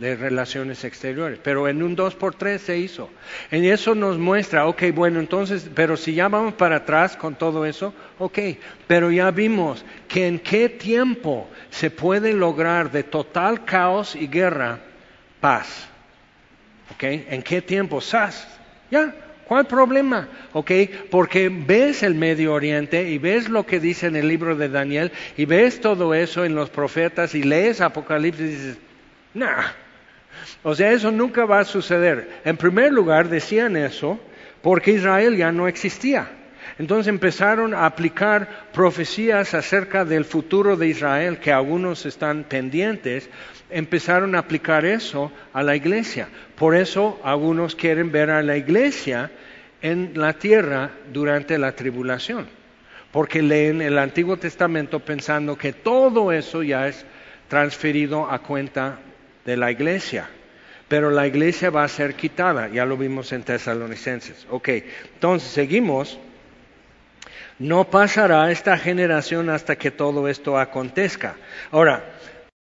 de 0.00 0.16
relaciones 0.16 0.82
exteriores, 0.84 1.38
pero 1.42 1.68
en 1.68 1.82
un 1.82 1.94
2 1.94 2.14
por 2.14 2.34
3 2.34 2.60
se 2.60 2.78
hizo. 2.78 3.10
Y 3.52 3.68
eso 3.68 3.94
nos 3.94 4.16
muestra, 4.18 4.66
ok, 4.66 4.84
bueno, 4.94 5.20
entonces, 5.20 5.70
pero 5.74 5.96
si 5.96 6.14
ya 6.14 6.28
vamos 6.28 6.54
para 6.54 6.76
atrás 6.76 7.18
con 7.18 7.34
todo 7.34 7.66
eso, 7.66 7.92
ok, 8.18 8.38
pero 8.86 9.10
ya 9.10 9.30
vimos 9.30 9.84
que 10.08 10.26
en 10.26 10.38
qué 10.38 10.70
tiempo 10.70 11.48
se 11.68 11.90
puede 11.90 12.32
lograr 12.32 12.90
de 12.90 13.02
total 13.02 13.66
caos 13.66 14.16
y 14.16 14.26
guerra 14.26 14.80
paz. 15.38 15.86
¿Ok? 16.94 17.04
¿En 17.04 17.42
qué 17.42 17.62
tiempo? 17.62 18.00
SAS. 18.00 18.48
Ya, 18.90 19.14
¿Cuál 19.46 19.66
problema? 19.66 20.28
¿Ok? 20.52 20.70
Porque 21.10 21.48
ves 21.48 22.02
el 22.02 22.14
Medio 22.14 22.54
Oriente 22.54 23.10
y 23.10 23.18
ves 23.18 23.48
lo 23.48 23.66
que 23.66 23.80
dice 23.80 24.06
en 24.06 24.16
el 24.16 24.28
libro 24.28 24.56
de 24.56 24.68
Daniel 24.68 25.12
y 25.36 25.44
ves 25.44 25.80
todo 25.80 26.14
eso 26.14 26.44
en 26.44 26.54
los 26.54 26.70
profetas 26.70 27.34
y 27.34 27.42
lees 27.42 27.80
Apocalipsis 27.80 28.46
y 28.46 28.48
dices, 28.48 28.78
nah, 29.34 29.72
o 30.62 30.74
sea, 30.74 30.92
eso 30.92 31.10
nunca 31.10 31.44
va 31.44 31.60
a 31.60 31.64
suceder. 31.64 32.40
En 32.44 32.56
primer 32.56 32.92
lugar, 32.92 33.28
decían 33.28 33.76
eso 33.76 34.18
porque 34.62 34.92
Israel 34.92 35.36
ya 35.36 35.52
no 35.52 35.68
existía. 35.68 36.28
Entonces 36.78 37.08
empezaron 37.08 37.74
a 37.74 37.86
aplicar 37.86 38.48
profecías 38.72 39.54
acerca 39.54 40.04
del 40.04 40.24
futuro 40.24 40.76
de 40.76 40.88
Israel, 40.88 41.38
que 41.38 41.52
algunos 41.52 42.06
están 42.06 42.44
pendientes, 42.44 43.28
empezaron 43.68 44.34
a 44.34 44.38
aplicar 44.38 44.84
eso 44.84 45.30
a 45.52 45.62
la 45.62 45.76
iglesia. 45.76 46.28
Por 46.56 46.74
eso 46.74 47.20
algunos 47.22 47.74
quieren 47.74 48.10
ver 48.12 48.30
a 48.30 48.42
la 48.42 48.56
iglesia 48.56 49.30
en 49.82 50.12
la 50.14 50.34
tierra 50.34 50.90
durante 51.12 51.58
la 51.58 51.72
tribulación, 51.72 52.48
porque 53.12 53.42
leen 53.42 53.82
el 53.82 53.98
Antiguo 53.98 54.36
Testamento 54.36 55.00
pensando 55.00 55.56
que 55.56 55.72
todo 55.72 56.32
eso 56.32 56.62
ya 56.62 56.88
es 56.88 57.04
transferido 57.48 58.30
a 58.30 58.38
cuenta 58.38 59.00
de 59.44 59.56
la 59.56 59.70
iglesia. 59.70 60.28
Pero 60.88 61.10
la 61.10 61.26
iglesia 61.26 61.70
va 61.70 61.84
a 61.84 61.88
ser 61.88 62.14
quitada, 62.14 62.68
ya 62.68 62.84
lo 62.84 62.96
vimos 62.96 63.32
en 63.32 63.44
Tesalonicenses. 63.44 64.46
Ok, 64.50 64.68
entonces 65.14 65.50
seguimos. 65.50 66.18
No 67.60 67.84
pasará 67.84 68.50
esta 68.50 68.76
generación 68.78 69.50
hasta 69.50 69.76
que 69.76 69.90
todo 69.90 70.26
esto 70.28 70.58
acontezca. 70.58 71.36
Ahora, 71.70 72.02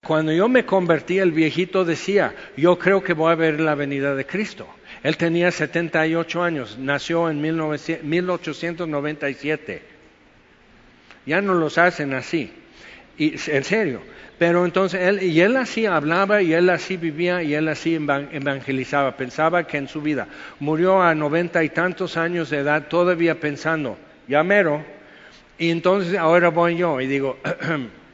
cuando 0.04 0.32
yo 0.32 0.48
me 0.48 0.66
convertí, 0.66 1.18
el 1.18 1.32
viejito 1.32 1.84
decía, 1.84 2.34
yo 2.56 2.78
creo 2.78 3.02
que 3.02 3.14
voy 3.14 3.32
a 3.32 3.36
ver 3.36 3.58
la 3.60 3.74
venida 3.74 4.14
de 4.14 4.26
Cristo. 4.26 4.68
Él 5.02 5.16
tenía 5.16 5.50
78 5.50 6.42
años, 6.42 6.76
nació 6.78 7.30
en 7.30 7.40
1897. 7.40 9.82
Ya 11.26 11.40
no 11.40 11.54
los 11.54 11.78
hacen 11.78 12.12
así. 12.12 12.52
En 13.18 13.64
serio. 13.64 14.02
Pero 14.38 14.64
entonces 14.64 15.00
él, 15.00 15.22
y 15.22 15.40
él 15.40 15.56
así 15.56 15.86
hablaba 15.86 16.42
y 16.42 16.52
él 16.52 16.68
así 16.70 16.96
vivía 16.96 17.42
y 17.42 17.54
él 17.54 17.68
así 17.68 17.94
evangelizaba. 17.94 19.16
Pensaba 19.16 19.64
que 19.64 19.76
en 19.76 19.88
su 19.88 20.02
vida 20.02 20.26
murió 20.58 21.00
a 21.00 21.14
noventa 21.14 21.62
y 21.62 21.68
tantos 21.68 22.16
años 22.16 22.50
de 22.50 22.58
edad 22.58 22.88
todavía 22.88 23.38
pensando, 23.38 23.96
ya 24.26 24.42
mero. 24.42 24.84
Y 25.56 25.70
entonces 25.70 26.18
ahora 26.18 26.48
voy 26.48 26.76
yo 26.76 27.00
y 27.00 27.06
digo, 27.06 27.38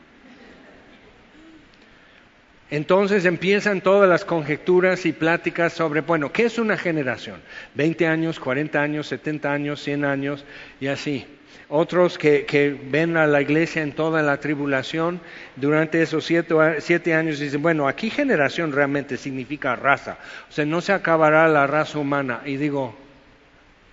Entonces 2.70 3.24
empiezan 3.24 3.80
todas 3.80 4.08
las 4.08 4.24
conjeturas 4.24 5.04
y 5.04 5.12
pláticas 5.12 5.72
sobre, 5.72 6.02
bueno, 6.02 6.32
¿qué 6.32 6.44
es 6.44 6.56
una 6.56 6.76
generación? 6.76 7.40
20 7.74 8.06
años, 8.06 8.38
40 8.38 8.80
años, 8.80 9.08
70 9.08 9.52
años, 9.52 9.82
100 9.82 10.04
años 10.04 10.44
y 10.80 10.86
así. 10.86 11.26
Otros 11.68 12.18
que, 12.18 12.80
ven 12.90 13.16
a 13.16 13.26
la 13.26 13.40
iglesia 13.40 13.82
en 13.82 13.92
toda 13.92 14.22
la 14.22 14.38
tribulación 14.40 15.20
durante 15.54 16.02
esos 16.02 16.24
siete, 16.24 17.14
años 17.14 17.38
dicen, 17.38 17.62
bueno, 17.62 17.86
aquí 17.86 18.10
generación 18.10 18.72
realmente 18.72 19.16
significa 19.16 19.76
raza. 19.76 20.18
O 20.48 20.52
sea, 20.52 20.64
no 20.66 20.80
se 20.80 20.92
acabará 20.92 21.46
la 21.46 21.68
raza 21.68 21.98
humana. 21.98 22.40
Y 22.44 22.56
digo, 22.56 22.96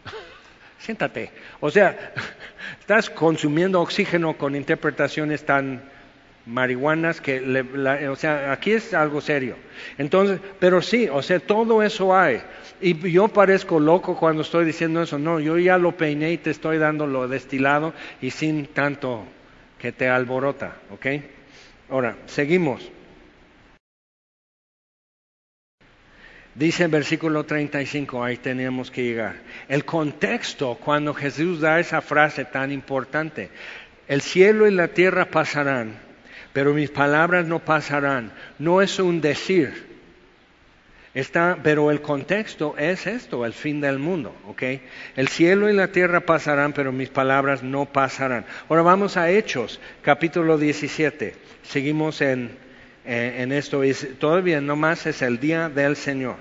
siéntate. 0.80 1.30
O 1.60 1.70
sea, 1.70 2.14
estás 2.80 3.12
consumiendo 3.12 3.80
oxígeno 3.80 4.38
con 4.38 4.56
interpretaciones 4.56 5.46
tan 5.46 5.97
marihuanas 6.48 7.22
que, 7.22 7.40
o 8.10 8.16
sea, 8.16 8.52
aquí 8.52 8.72
es 8.72 8.94
algo 8.94 9.22
serio. 9.22 9.56
Entonces, 9.98 10.40
pero 10.60 10.82
sí, 10.82 11.08
o 11.12 11.22
sea, 11.22 11.40
todo 11.40 11.84
eso 11.84 12.16
hay. 12.16 12.42
Y 12.82 13.12
yo 13.12 13.28
parezco 13.28 13.80
loco 13.80 14.16
cuando 14.18 14.42
estoy 14.42 14.66
diciendo 14.66 15.02
eso. 15.02 15.20
No, 15.20 15.40
yo 15.40 15.58
ya 15.58 15.78
lo 15.78 15.98
peiné 15.98 16.32
y 16.32 16.38
te 16.38 16.52
estoy 16.52 16.78
dando 16.78 17.06
lo 17.06 17.28
destilado 17.28 17.94
y 18.22 18.32
sin 18.32 18.68
tanto 18.68 19.26
que 19.78 19.92
te 19.92 20.08
alborota, 20.08 20.78
¿ok? 20.92 21.06
Ahora, 21.90 22.18
seguimos. 22.26 22.92
Dice 26.56 26.86
en 26.86 26.92
versículo 26.92 27.44
35, 27.44 28.24
ahí 28.24 28.38
tenemos 28.38 28.90
que 28.90 29.04
llegar. 29.04 29.36
El 29.68 29.86
contexto 29.86 30.76
cuando 30.76 31.14
Jesús 31.14 31.62
da 31.62 31.80
esa 31.80 32.02
frase 32.02 32.46
tan 32.46 32.72
importante, 32.72 33.52
el 34.08 34.22
cielo 34.22 34.68
y 34.68 34.72
la 34.72 34.88
tierra 34.88 35.26
pasarán, 35.26 36.07
pero 36.58 36.74
mis 36.74 36.90
palabras 36.90 37.46
no 37.46 37.60
pasarán. 37.60 38.32
No 38.58 38.82
es 38.82 38.98
un 38.98 39.22
decir. 39.22 39.86
Está, 41.14 41.60
pero 41.62 41.92
el 41.92 42.02
contexto 42.02 42.74
es 42.80 43.06
esto, 43.06 43.46
el 43.46 43.54
fin 43.54 43.80
del 43.80 44.00
mundo, 44.00 44.36
¿ok? 44.48 44.64
El 45.16 45.28
cielo 45.28 45.70
y 45.70 45.74
la 45.74 45.90
tierra 45.92 46.22
pasarán, 46.22 46.74
pero 46.74 46.92
mis 46.92 47.10
palabras 47.10 47.62
no 47.62 47.86
pasarán. 47.86 48.44
Ahora 48.70 48.82
vamos 48.82 49.18
a 49.18 49.30
Hechos, 49.30 49.80
capítulo 50.02 50.58
17. 50.58 51.36
Seguimos 51.62 52.22
en, 52.22 52.58
en, 53.06 53.52
esto. 53.52 53.84
todavía 54.18 54.60
no 54.60 54.76
más 54.76 55.06
es 55.06 55.22
el 55.22 55.40
día 55.40 55.70
del 55.70 55.96
Señor. 55.96 56.38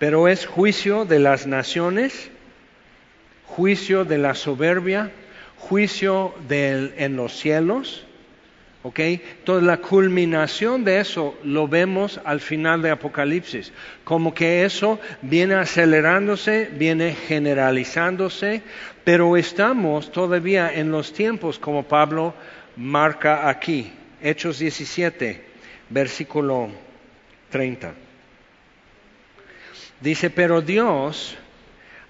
Pero 0.00 0.26
es 0.26 0.46
juicio 0.46 1.04
de 1.04 1.20
las 1.20 1.46
naciones, 1.46 2.28
juicio 3.44 4.04
de 4.04 4.18
la 4.18 4.34
soberbia, 4.34 5.12
juicio 5.58 6.34
del, 6.48 6.92
en 6.96 7.14
los 7.14 7.38
cielos 7.38 8.04
¿Ok? 8.82 9.00
Entonces 9.00 9.66
la 9.66 9.78
culminación 9.78 10.84
de 10.84 11.00
eso 11.00 11.36
lo 11.42 11.66
vemos 11.66 12.20
al 12.24 12.40
final 12.40 12.80
de 12.80 12.90
Apocalipsis, 12.90 13.72
como 14.04 14.32
que 14.32 14.64
eso 14.64 15.00
viene 15.20 15.54
acelerándose, 15.54 16.70
viene 16.72 17.14
generalizándose, 17.14 18.62
pero 19.04 19.36
estamos 19.36 20.12
todavía 20.12 20.72
en 20.72 20.92
los 20.92 21.12
tiempos 21.12 21.58
como 21.58 21.82
Pablo 21.82 22.34
marca 22.76 23.48
aquí, 23.48 23.90
Hechos 24.22 24.60
17, 24.60 25.44
versículo 25.90 26.68
30. 27.50 27.94
Dice, 30.00 30.30
pero 30.30 30.60
Dios, 30.62 31.36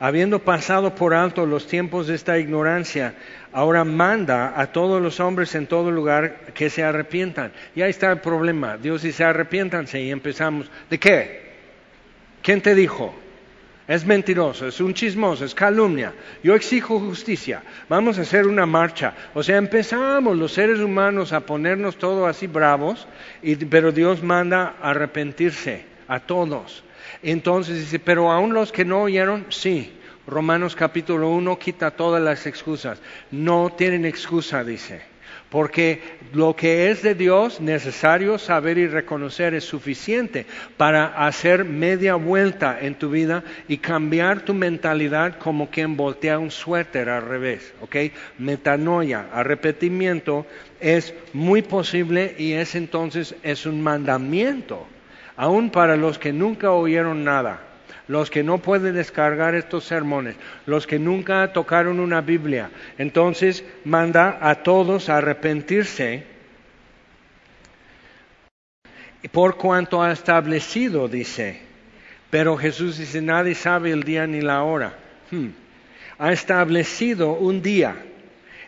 habiendo 0.00 0.40
pasado 0.40 0.94
por 0.94 1.14
alto 1.14 1.46
los 1.46 1.66
tiempos 1.66 2.06
de 2.06 2.14
esta 2.14 2.38
ignorancia, 2.38 3.14
ahora 3.52 3.84
manda 3.84 4.60
a 4.60 4.72
todos 4.72 5.02
los 5.02 5.20
hombres 5.20 5.54
en 5.54 5.66
todo 5.66 5.90
lugar 5.90 6.52
que 6.54 6.70
se 6.70 6.84
arrepientan. 6.84 7.52
Y 7.74 7.82
ahí 7.82 7.90
está 7.90 8.12
el 8.12 8.20
problema. 8.20 8.76
Dios 8.76 9.02
dice, 9.02 9.24
arrepiéntanse 9.24 10.00
y 10.00 10.10
empezamos. 10.10 10.70
¿De 10.88 10.98
qué? 10.98 11.48
¿Quién 12.42 12.60
te 12.60 12.74
dijo? 12.74 13.14
Es 13.88 14.04
mentiroso, 14.04 14.68
es 14.68 14.82
un 14.82 14.92
chismoso, 14.92 15.46
es 15.46 15.54
calumnia. 15.54 16.12
Yo 16.42 16.54
exijo 16.54 17.00
justicia. 17.00 17.62
Vamos 17.88 18.18
a 18.18 18.20
hacer 18.20 18.46
una 18.46 18.66
marcha. 18.66 19.14
O 19.32 19.42
sea, 19.42 19.56
empezamos 19.56 20.36
los 20.36 20.52
seres 20.52 20.78
humanos 20.78 21.32
a 21.32 21.40
ponernos 21.40 21.96
todo 21.96 22.26
así 22.26 22.46
bravos, 22.46 23.08
y, 23.42 23.56
pero 23.56 23.90
Dios 23.90 24.22
manda 24.22 24.74
arrepentirse 24.82 25.86
a 26.06 26.20
todos. 26.20 26.84
Entonces 27.22 27.78
dice, 27.78 27.98
pero 27.98 28.30
aún 28.30 28.54
los 28.54 28.72
que 28.72 28.84
no 28.84 29.02
oyeron, 29.02 29.46
sí. 29.48 29.92
Romanos 30.26 30.76
capítulo 30.76 31.30
1 31.30 31.58
quita 31.58 31.90
todas 31.90 32.22
las 32.22 32.46
excusas. 32.46 33.00
No 33.30 33.72
tienen 33.76 34.04
excusa, 34.04 34.62
dice. 34.62 35.00
Porque 35.50 36.02
lo 36.34 36.54
que 36.54 36.90
es 36.90 37.02
de 37.02 37.14
Dios 37.14 37.60
necesario 37.60 38.38
saber 38.38 38.76
y 38.76 38.86
reconocer 38.86 39.54
es 39.54 39.64
suficiente 39.64 40.44
para 40.76 41.06
hacer 41.26 41.64
media 41.64 42.16
vuelta 42.16 42.78
en 42.78 42.96
tu 42.96 43.08
vida 43.08 43.42
y 43.66 43.78
cambiar 43.78 44.42
tu 44.42 44.52
mentalidad 44.52 45.38
como 45.38 45.70
quien 45.70 45.96
voltea 45.96 46.38
un 46.38 46.50
suéter 46.50 47.08
al 47.08 47.22
revés. 47.22 47.72
¿Ok? 47.80 47.96
Metanoia, 48.36 49.28
arrepentimiento 49.32 50.46
es 50.80 51.14
muy 51.32 51.62
posible 51.62 52.34
y 52.36 52.52
es 52.52 52.74
entonces 52.74 53.34
es 53.42 53.64
un 53.64 53.82
mandamiento, 53.82 54.86
aun 55.38 55.70
para 55.70 55.96
los 55.96 56.18
que 56.18 56.34
nunca 56.34 56.72
oyeron 56.72 57.24
nada 57.24 57.62
los 58.08 58.30
que 58.30 58.42
no 58.42 58.58
pueden 58.58 58.94
descargar 58.94 59.54
estos 59.54 59.84
sermones, 59.84 60.34
los 60.64 60.86
que 60.86 60.98
nunca 60.98 61.52
tocaron 61.52 62.00
una 62.00 62.22
Biblia. 62.22 62.70
Entonces 62.96 63.62
manda 63.84 64.38
a 64.40 64.56
todos 64.56 65.10
a 65.10 65.18
arrepentirse 65.18 66.24
por 69.30 69.56
cuanto 69.56 70.02
ha 70.02 70.10
establecido, 70.10 71.06
dice. 71.06 71.60
Pero 72.30 72.56
Jesús 72.56 72.98
dice, 72.98 73.20
nadie 73.20 73.54
sabe 73.54 73.90
el 73.90 74.04
día 74.04 74.26
ni 74.26 74.40
la 74.40 74.62
hora. 74.62 74.94
Hmm. 75.30 75.48
Ha 76.18 76.32
establecido 76.32 77.32
un 77.32 77.62
día 77.62 77.96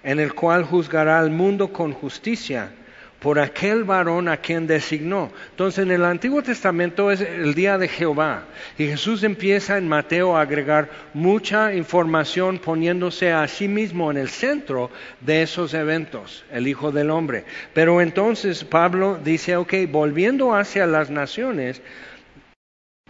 en 0.03 0.21
el 0.21 0.35
cual 0.35 0.65
juzgará 0.65 1.19
al 1.19 1.31
mundo 1.31 1.73
con 1.73 1.93
justicia 1.93 2.73
por 3.21 3.39
aquel 3.39 3.85
varón 3.85 4.29
a 4.29 4.39
quien 4.39 4.67
designó. 4.67 5.31
Entonces 5.51 5.85
en 5.85 5.91
el 5.91 6.05
Antiguo 6.05 6.43
Testamento 6.43 7.11
es 7.11 7.21
el 7.21 7.55
día 7.55 7.79
de 7.79 7.87
Jehová 7.87 8.45
y 8.79 8.87
Jesús 8.87 9.23
empieza 9.23 9.79
en 9.79 9.87
Mateo 9.87 10.37
a 10.37 10.41
agregar 10.41 10.89
mucha 11.15 11.75
información 11.75 12.59
poniéndose 12.59 13.33
a 13.33 13.47
sí 13.47 13.69
mismo 13.69 14.11
en 14.11 14.17
el 14.17 14.31
centro 14.31 14.91
de 15.21 15.43
esos 15.43 15.75
eventos, 15.75 16.45
el 16.51 16.67
Hijo 16.67 16.91
del 16.91 17.11
Hombre. 17.11 17.45
Pero 17.75 18.01
entonces 18.01 18.65
Pablo 18.65 19.21
dice, 19.23 19.57
ok, 19.57 19.75
volviendo 19.91 20.55
hacia 20.55 20.87
las 20.87 21.11
naciones, 21.11 21.83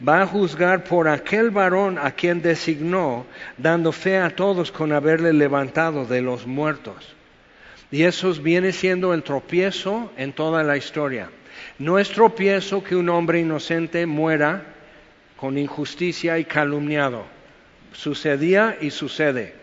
va 0.07 0.23
a 0.23 0.27
juzgar 0.27 0.85
por 0.85 1.09
aquel 1.09 1.51
varón 1.51 1.99
a 1.99 2.11
quien 2.13 2.43
designó, 2.43 3.27
dando 3.59 3.93
fe 3.93 4.19
a 4.19 4.31
todos 4.31 4.73
con 4.73 4.93
haberle 4.93 5.33
levantado 5.33 6.05
de 6.05 6.23
los 6.23 6.47
muertos. 6.47 7.15
Y 7.91 8.05
eso 8.05 8.32
viene 8.34 8.72
siendo 8.72 9.12
el 9.14 9.22
tropiezo 9.22 10.12
en 10.16 10.32
toda 10.32 10.62
la 10.62 10.76
historia. 10.76 11.30
No 11.78 11.99
es 11.99 12.11
tropiezo 12.11 12.84
que 12.84 12.97
un 12.97 13.09
hombre 13.09 13.41
inocente 13.41 14.07
muera 14.07 14.64
con 15.36 15.59
injusticia 15.59 16.38
y 16.38 16.45
calumniado. 16.45 17.24
Sucedía 17.93 18.78
y 18.80 18.91
sucede. 18.91 19.55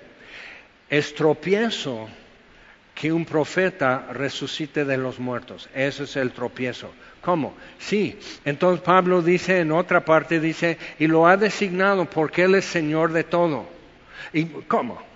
Es 0.89 1.15
tropiezo 1.15 2.09
que 2.93 3.11
un 3.13 3.25
profeta 3.25 4.07
resucite 4.11 4.83
de 4.83 4.97
los 4.97 5.19
muertos. 5.19 5.69
Ese 5.73 6.03
es 6.03 6.15
el 6.15 6.31
tropiezo. 6.31 6.91
¿Cómo? 7.21 7.55
Sí. 7.77 8.17
Entonces 8.43 8.83
Pablo 8.83 9.21
dice 9.21 9.59
en 9.59 9.71
otra 9.71 10.03
parte, 10.03 10.39
dice, 10.39 10.77
y 10.97 11.07
lo 11.07 11.27
ha 11.27 11.37
designado 11.37 12.05
porque 12.09 12.43
Él 12.43 12.55
es 12.55 12.65
Señor 12.65 13.13
de 13.13 13.23
todo. 13.23 13.67
¿Y 14.33 14.45
cómo? 14.45 15.06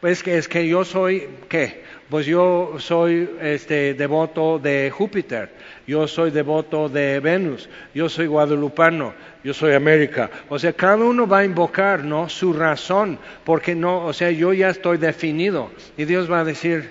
Pues 0.00 0.22
que 0.22 0.38
es 0.38 0.48
que 0.48 0.66
yo 0.68 0.84
soy, 0.84 1.28
¿qué? 1.48 1.82
Pues 2.08 2.24
yo 2.24 2.76
soy 2.78 3.28
este, 3.42 3.94
devoto 3.94 4.58
de 4.58 4.90
Júpiter, 4.90 5.50
yo 5.86 6.06
soy 6.06 6.30
devoto 6.30 6.88
de 6.88 7.20
Venus, 7.20 7.68
yo 7.94 8.08
soy 8.08 8.26
guadalupano, 8.26 9.12
yo 9.42 9.52
soy 9.52 9.74
América. 9.74 10.30
O 10.48 10.58
sea, 10.58 10.72
cada 10.72 11.04
uno 11.04 11.26
va 11.26 11.38
a 11.38 11.44
invocar, 11.44 12.04
¿no? 12.04 12.28
Su 12.28 12.52
razón, 12.52 13.18
porque 13.44 13.74
no, 13.74 14.06
o 14.06 14.12
sea, 14.12 14.30
yo 14.30 14.52
ya 14.52 14.70
estoy 14.70 14.98
definido. 14.98 15.70
Y 15.96 16.04
Dios 16.04 16.30
va 16.30 16.40
a 16.40 16.44
decir, 16.44 16.88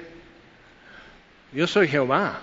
yo 1.54 1.66
soy 1.66 1.88
Jehová, 1.88 2.42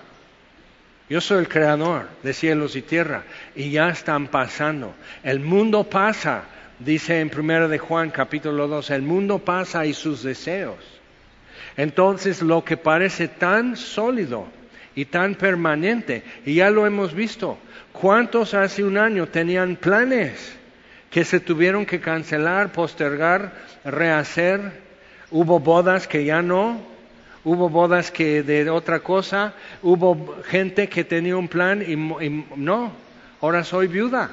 yo 1.07 1.21
soy 1.21 1.39
el 1.39 1.47
creador 1.47 2.07
de 2.23 2.33
cielos 2.33 2.75
y 2.75 2.81
tierra, 2.81 3.23
y 3.55 3.69
ya 3.69 3.89
están 3.89 4.27
pasando. 4.27 4.95
El 5.23 5.39
mundo 5.39 5.83
pasa, 5.83 6.43
dice 6.79 7.19
en 7.19 7.31
1 7.35 7.67
de 7.67 7.77
Juan 7.77 8.09
capítulo 8.09 8.67
2, 8.67 8.89
el 8.91 9.01
mundo 9.01 9.39
pasa 9.39 9.85
y 9.85 9.93
sus 9.93 10.23
deseos 10.23 10.77
Entonces 11.77 12.41
lo 12.41 12.63
que 12.63 12.77
parece 12.77 13.27
tan 13.27 13.75
sólido 13.77 14.47
y 14.95 15.05
tan 15.05 15.35
permanente, 15.35 16.23
y 16.45 16.55
ya 16.55 16.69
lo 16.69 16.87
hemos 16.87 17.13
visto, 17.13 17.57
¿cuántos 17.91 18.53
hace 18.53 18.83
un 18.83 18.97
año 18.97 19.27
tenían 19.27 19.75
planes 19.75 20.55
que 21.09 21.25
se 21.25 21.41
tuvieron 21.41 21.85
que 21.85 21.99
cancelar, 21.99 22.71
postergar, 22.71 23.51
rehacer? 23.83 24.85
Hubo 25.31 25.59
bodas 25.59 26.07
que 26.07 26.23
ya 26.23 26.41
no, 26.41 26.79
hubo 27.43 27.67
bodas 27.67 28.09
que 28.09 28.41
de 28.41 28.69
otra 28.69 28.99
cosa, 29.01 29.53
hubo 29.83 30.41
gente 30.45 30.87
que 30.87 31.03
tenía 31.03 31.35
un 31.35 31.49
plan 31.49 31.81
y, 31.81 31.93
y 32.25 32.45
no, 32.55 32.93
ahora 33.41 33.65
soy 33.65 33.87
viuda. 33.87 34.29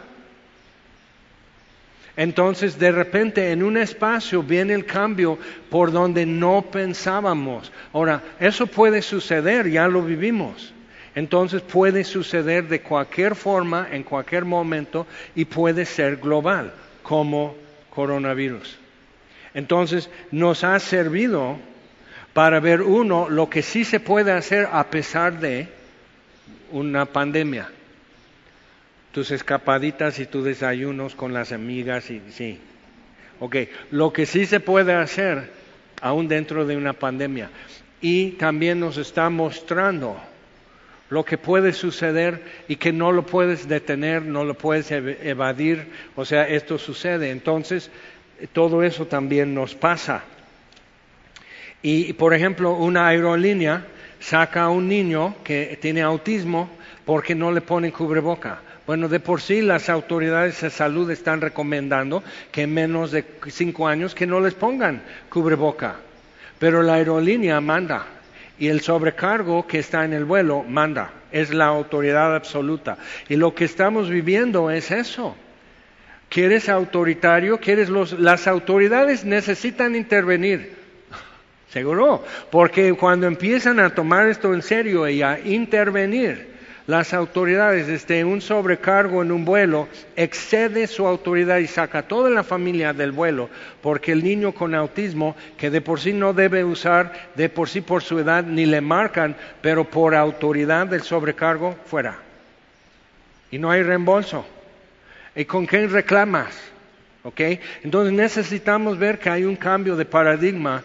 Entonces 2.16 2.78
de 2.78 2.92
repente 2.92 3.52
en 3.52 3.62
un 3.62 3.76
espacio 3.76 4.42
viene 4.42 4.74
el 4.74 4.84
cambio 4.84 5.38
por 5.70 5.92
donde 5.92 6.26
no 6.26 6.62
pensábamos. 6.70 7.72
Ahora, 7.92 8.22
eso 8.38 8.66
puede 8.66 9.00
suceder, 9.00 9.70
ya 9.70 9.88
lo 9.88 10.02
vivimos. 10.02 10.74
Entonces 11.14 11.62
puede 11.62 12.04
suceder 12.04 12.68
de 12.68 12.80
cualquier 12.80 13.34
forma, 13.34 13.88
en 13.90 14.02
cualquier 14.02 14.44
momento, 14.44 15.06
y 15.34 15.44
puede 15.44 15.84
ser 15.84 16.16
global, 16.16 16.72
como 17.02 17.54
coronavirus. 17.90 18.78
Entonces 19.54 20.08
nos 20.30 20.64
ha 20.64 20.78
servido 20.78 21.58
para 22.32 22.60
ver 22.60 22.80
uno 22.80 23.28
lo 23.28 23.50
que 23.50 23.62
sí 23.62 23.84
se 23.84 24.00
puede 24.00 24.32
hacer 24.32 24.68
a 24.72 24.84
pesar 24.90 25.38
de 25.40 25.68
una 26.70 27.04
pandemia 27.04 27.68
tus 29.12 29.30
escapaditas 29.30 30.18
y 30.18 30.26
tus 30.26 30.44
desayunos 30.44 31.14
con 31.14 31.32
las 31.32 31.52
amigas 31.52 32.10
y 32.10 32.20
sí. 32.30 32.58
Ok, 33.40 33.56
lo 33.90 34.12
que 34.12 34.26
sí 34.26 34.46
se 34.46 34.60
puede 34.60 34.94
hacer 34.94 35.50
aún 36.00 36.28
dentro 36.28 36.66
de 36.66 36.76
una 36.76 36.94
pandemia 36.94 37.50
y 38.00 38.30
también 38.32 38.80
nos 38.80 38.96
está 38.96 39.30
mostrando 39.30 40.16
lo 41.10 41.24
que 41.24 41.36
puede 41.36 41.74
suceder 41.74 42.42
y 42.68 42.76
que 42.76 42.92
no 42.92 43.12
lo 43.12 43.26
puedes 43.26 43.68
detener, 43.68 44.22
no 44.22 44.44
lo 44.44 44.54
puedes 44.54 44.90
evadir, 44.90 45.88
o 46.16 46.24
sea, 46.24 46.48
esto 46.48 46.78
sucede. 46.78 47.30
Entonces, 47.30 47.90
todo 48.54 48.82
eso 48.82 49.06
también 49.06 49.54
nos 49.54 49.74
pasa. 49.74 50.24
Y, 51.82 52.14
por 52.14 52.32
ejemplo, 52.32 52.72
una 52.72 53.08
aerolínea 53.08 53.84
saca 54.20 54.62
a 54.62 54.70
un 54.70 54.88
niño 54.88 55.34
que 55.44 55.78
tiene 55.82 56.00
autismo 56.00 56.70
porque 57.04 57.34
no 57.34 57.52
le 57.52 57.60
ponen 57.60 57.90
cubreboca 57.90 58.60
bueno, 58.86 59.08
de 59.08 59.20
por 59.20 59.40
sí 59.40 59.62
las 59.62 59.88
autoridades 59.88 60.60
de 60.60 60.70
salud 60.70 61.10
están 61.10 61.40
recomendando 61.40 62.22
que 62.50 62.62
en 62.62 62.74
menos 62.74 63.12
de 63.12 63.24
cinco 63.48 63.86
años 63.86 64.14
que 64.14 64.26
no 64.26 64.40
les 64.40 64.54
pongan 64.54 65.02
cubreboca. 65.28 65.96
Pero 66.58 66.82
la 66.82 66.94
aerolínea 66.94 67.60
manda 67.60 68.06
y 68.58 68.68
el 68.68 68.80
sobrecargo 68.80 69.66
que 69.66 69.78
está 69.78 70.04
en 70.04 70.12
el 70.12 70.24
vuelo 70.24 70.62
manda. 70.62 71.12
Es 71.30 71.52
la 71.52 71.66
autoridad 71.66 72.34
absoluta. 72.34 72.98
Y 73.28 73.36
lo 73.36 73.54
que 73.54 73.64
estamos 73.64 74.10
viviendo 74.10 74.70
es 74.70 74.90
eso. 74.90 75.36
¿Quieres 76.28 76.68
autoritario? 76.68 77.58
¿Quieres 77.58 77.88
los, 77.88 78.18
las 78.18 78.46
autoridades 78.46 79.24
necesitan 79.24 79.94
intervenir? 79.94 80.76
Seguro, 81.70 82.24
porque 82.50 82.92
cuando 82.94 83.26
empiezan 83.26 83.80
a 83.80 83.94
tomar 83.94 84.28
esto 84.28 84.52
en 84.54 84.62
serio 84.62 85.08
y 85.08 85.22
a 85.22 85.38
intervenir, 85.40 86.51
las 86.86 87.14
autoridades, 87.14 87.86
desde 87.86 88.24
un 88.24 88.40
sobrecargo 88.40 89.22
en 89.22 89.30
un 89.30 89.44
vuelo, 89.44 89.88
excede 90.16 90.86
su 90.86 91.06
autoridad 91.06 91.58
y 91.58 91.66
saca 91.66 92.02
toda 92.02 92.28
la 92.30 92.42
familia 92.42 92.92
del 92.92 93.12
vuelo, 93.12 93.48
porque 93.80 94.12
el 94.12 94.24
niño 94.24 94.52
con 94.52 94.74
autismo, 94.74 95.36
que 95.56 95.70
de 95.70 95.80
por 95.80 96.00
sí 96.00 96.12
no 96.12 96.32
debe 96.32 96.64
usar, 96.64 97.30
de 97.36 97.48
por 97.48 97.68
sí 97.68 97.80
por 97.80 98.02
su 98.02 98.18
edad 98.18 98.44
ni 98.44 98.66
le 98.66 98.80
marcan, 98.80 99.36
pero 99.60 99.84
por 99.84 100.14
autoridad 100.14 100.86
del 100.86 101.02
sobrecargo, 101.02 101.76
fuera. 101.86 102.18
Y 103.50 103.58
no 103.58 103.70
hay 103.70 103.82
reembolso. 103.82 104.44
¿Y 105.36 105.44
con 105.44 105.66
quién 105.66 105.90
reclamas? 105.90 106.58
¿Ok? 107.22 107.40
Entonces 107.84 108.12
necesitamos 108.12 108.98
ver 108.98 109.18
que 109.18 109.30
hay 109.30 109.44
un 109.44 109.56
cambio 109.56 109.94
de 109.94 110.04
paradigma 110.04 110.82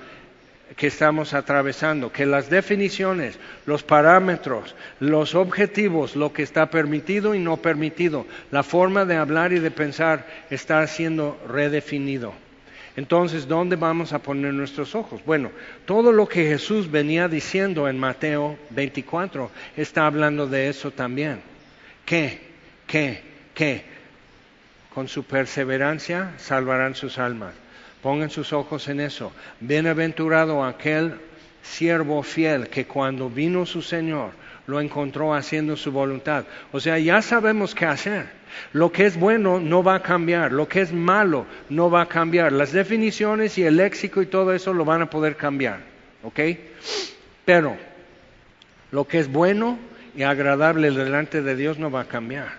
que 0.76 0.88
estamos 0.88 1.34
atravesando, 1.34 2.12
que 2.12 2.26
las 2.26 2.50
definiciones, 2.50 3.40
los 3.66 3.84
parámetros, 3.84 4.76
los 5.00 5.34
objetivos, 5.36 6.16
lo 6.16 6.34
que 6.34 6.44
está 6.44 6.70
permitido 6.70 7.34
y 7.34 7.40
no 7.40 7.58
permitido, 7.58 8.26
la 8.52 8.64
forma 8.64 9.06
de 9.06 9.16
hablar 9.16 9.54
y 9.54 9.60
de 9.60 9.72
pensar 9.72 10.26
está 10.50 10.86
siendo 10.88 11.40
redefinido. 11.48 12.34
Entonces, 12.96 13.48
¿dónde 13.48 13.76
vamos 13.76 14.12
a 14.12 14.20
poner 14.20 14.54
nuestros 14.54 14.96
ojos? 14.96 15.22
Bueno, 15.24 15.52
todo 15.86 16.12
lo 16.12 16.28
que 16.28 16.48
Jesús 16.48 16.90
venía 16.90 17.28
diciendo 17.28 17.88
en 17.88 17.98
Mateo 17.98 18.58
24 18.72 19.52
está 19.78 20.08
hablando 20.08 20.48
de 20.48 20.68
eso 20.68 20.92
también. 20.92 21.42
¿Qué? 22.06 22.42
¿Qué? 22.88 23.22
¿Qué? 23.54 23.86
Con 24.94 25.08
su 25.08 25.24
perseverancia 25.24 26.34
salvarán 26.38 26.96
sus 26.96 27.20
almas 27.20 27.54
Pongan 28.02 28.30
sus 28.30 28.54
ojos 28.54 28.88
en 28.88 29.00
eso. 29.00 29.32
Bienaventurado 29.60 30.64
aquel 30.64 31.16
siervo 31.64 32.24
fiel 32.24 32.70
que 32.70 32.86
cuando 32.86 33.30
vino 33.30 33.66
su 33.66 33.82
Señor 33.82 34.32
lo 34.68 34.82
encontró 34.82 35.34
haciendo 35.34 35.78
su 35.78 35.92
voluntad. 35.92 36.46
O 36.72 36.80
sea, 36.80 37.00
ya 37.00 37.22
sabemos 37.22 37.74
qué 37.74 37.86
hacer. 37.86 38.26
Lo 38.74 38.92
que 38.92 39.06
es 39.06 39.18
bueno 39.18 39.60
no 39.60 39.84
va 39.84 39.96
a 39.96 40.04
cambiar, 40.04 40.52
lo 40.52 40.68
que 40.68 40.82
es 40.82 40.92
malo 40.92 41.46
no 41.70 41.90
va 41.90 42.02
a 42.02 42.08
cambiar. 42.08 42.52
Las 42.52 42.72
definiciones 42.74 43.58
y 43.58 43.64
el 43.64 43.78
léxico 43.78 44.22
y 44.22 44.26
todo 44.26 44.54
eso 44.54 44.74
lo 44.74 44.86
van 44.86 45.02
a 45.02 45.10
poder 45.10 45.36
cambiar. 45.36 45.80
¿Ok? 46.24 46.40
Pero 47.46 47.78
lo 48.92 49.08
que 49.08 49.20
es 49.20 49.32
bueno 49.32 49.80
y 50.16 50.24
agradable 50.24 50.92
delante 50.92 51.42
de 51.42 51.56
Dios 51.56 51.80
no 51.80 51.90
va 51.90 52.02
a 52.02 52.08
cambiar. 52.08 52.50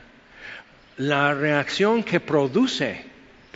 La 0.96 1.34
reacción 1.34 2.02
que 2.02 2.20
produce 2.20 3.04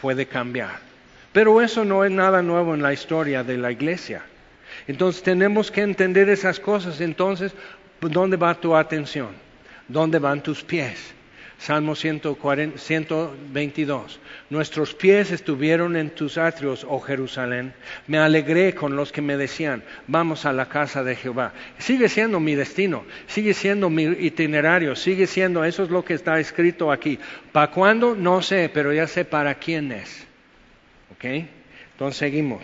puede 0.00 0.26
cambiar. 0.26 0.91
Pero 1.32 1.62
eso 1.62 1.84
no 1.84 2.04
es 2.04 2.10
nada 2.10 2.42
nuevo 2.42 2.74
en 2.74 2.82
la 2.82 2.92
historia 2.92 3.42
de 3.42 3.56
la 3.56 3.72
iglesia. 3.72 4.22
Entonces 4.86 5.22
tenemos 5.22 5.70
que 5.70 5.80
entender 5.82 6.28
esas 6.28 6.60
cosas. 6.60 7.00
Entonces, 7.00 7.54
¿dónde 8.00 8.36
va 8.36 8.54
tu 8.54 8.76
atención? 8.76 9.30
¿Dónde 9.88 10.18
van 10.18 10.42
tus 10.42 10.62
pies? 10.62 11.14
Salmo 11.58 11.94
122. 11.94 14.20
Nuestros 14.50 14.94
pies 14.94 15.30
estuvieron 15.30 15.94
en 15.94 16.10
tus 16.10 16.36
atrios, 16.36 16.84
oh 16.88 16.98
Jerusalén. 16.98 17.72
Me 18.08 18.18
alegré 18.18 18.74
con 18.74 18.96
los 18.96 19.12
que 19.12 19.22
me 19.22 19.36
decían, 19.36 19.84
vamos 20.08 20.44
a 20.44 20.52
la 20.52 20.68
casa 20.68 21.04
de 21.04 21.14
Jehová. 21.14 21.52
Sigue 21.78 22.08
siendo 22.08 22.40
mi 22.40 22.56
destino, 22.56 23.04
sigue 23.28 23.54
siendo 23.54 23.90
mi 23.90 24.02
itinerario, 24.02 24.96
sigue 24.96 25.28
siendo, 25.28 25.64
eso 25.64 25.84
es 25.84 25.90
lo 25.90 26.04
que 26.04 26.14
está 26.14 26.40
escrito 26.40 26.90
aquí. 26.90 27.20
¿Para 27.52 27.70
cuándo? 27.70 28.16
No 28.16 28.42
sé, 28.42 28.68
pero 28.74 28.92
ya 28.92 29.06
sé 29.06 29.24
para 29.24 29.54
quién 29.54 29.92
es. 29.92 30.26
Entonces 31.22 32.18
seguimos. 32.18 32.62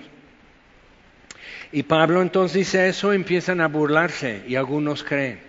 Y 1.71 1.83
Pablo 1.83 2.23
entonces 2.23 2.57
dice 2.59 2.89
eso, 2.89 3.13
empiezan 3.13 3.61
a 3.61 3.69
burlarse 3.69 4.43
y 4.49 4.57
algunos 4.57 5.05
creen. 5.05 5.41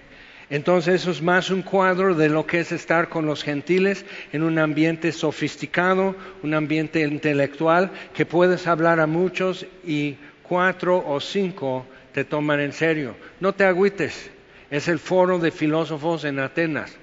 Entonces 0.49 1.01
eso 1.01 1.12
es 1.12 1.22
más 1.22 1.51
un 1.51 1.62
cuadro 1.62 2.16
de 2.16 2.28
lo 2.28 2.45
que 2.45 2.60
es 2.60 2.72
estar 2.72 3.10
con 3.10 3.26
los 3.26 3.43
gentiles 3.43 4.05
en 4.34 4.41
un 4.41 4.57
ambiente 4.57 5.12
sofisticado, 5.12 6.16
un 6.41 6.53
ambiente 6.55 7.01
intelectual, 7.01 7.91
que 8.14 8.26
puedes 8.26 8.66
hablar 8.66 8.99
a 8.99 9.05
muchos 9.07 9.66
y 9.86 10.18
cuatro 10.41 11.03
o 11.05 11.20
cinco 11.20 11.86
te 12.14 12.26
toman 12.26 12.60
en 12.60 12.74
serio. 12.74 13.16
No 13.39 13.53
te 13.53 13.64
agüites, 13.64 14.32
es 14.72 14.88
el 14.88 14.97
foro 14.97 15.38
de 15.38 15.51
filósofos 15.51 16.26
en 16.26 16.39
Atenas. 16.39 16.97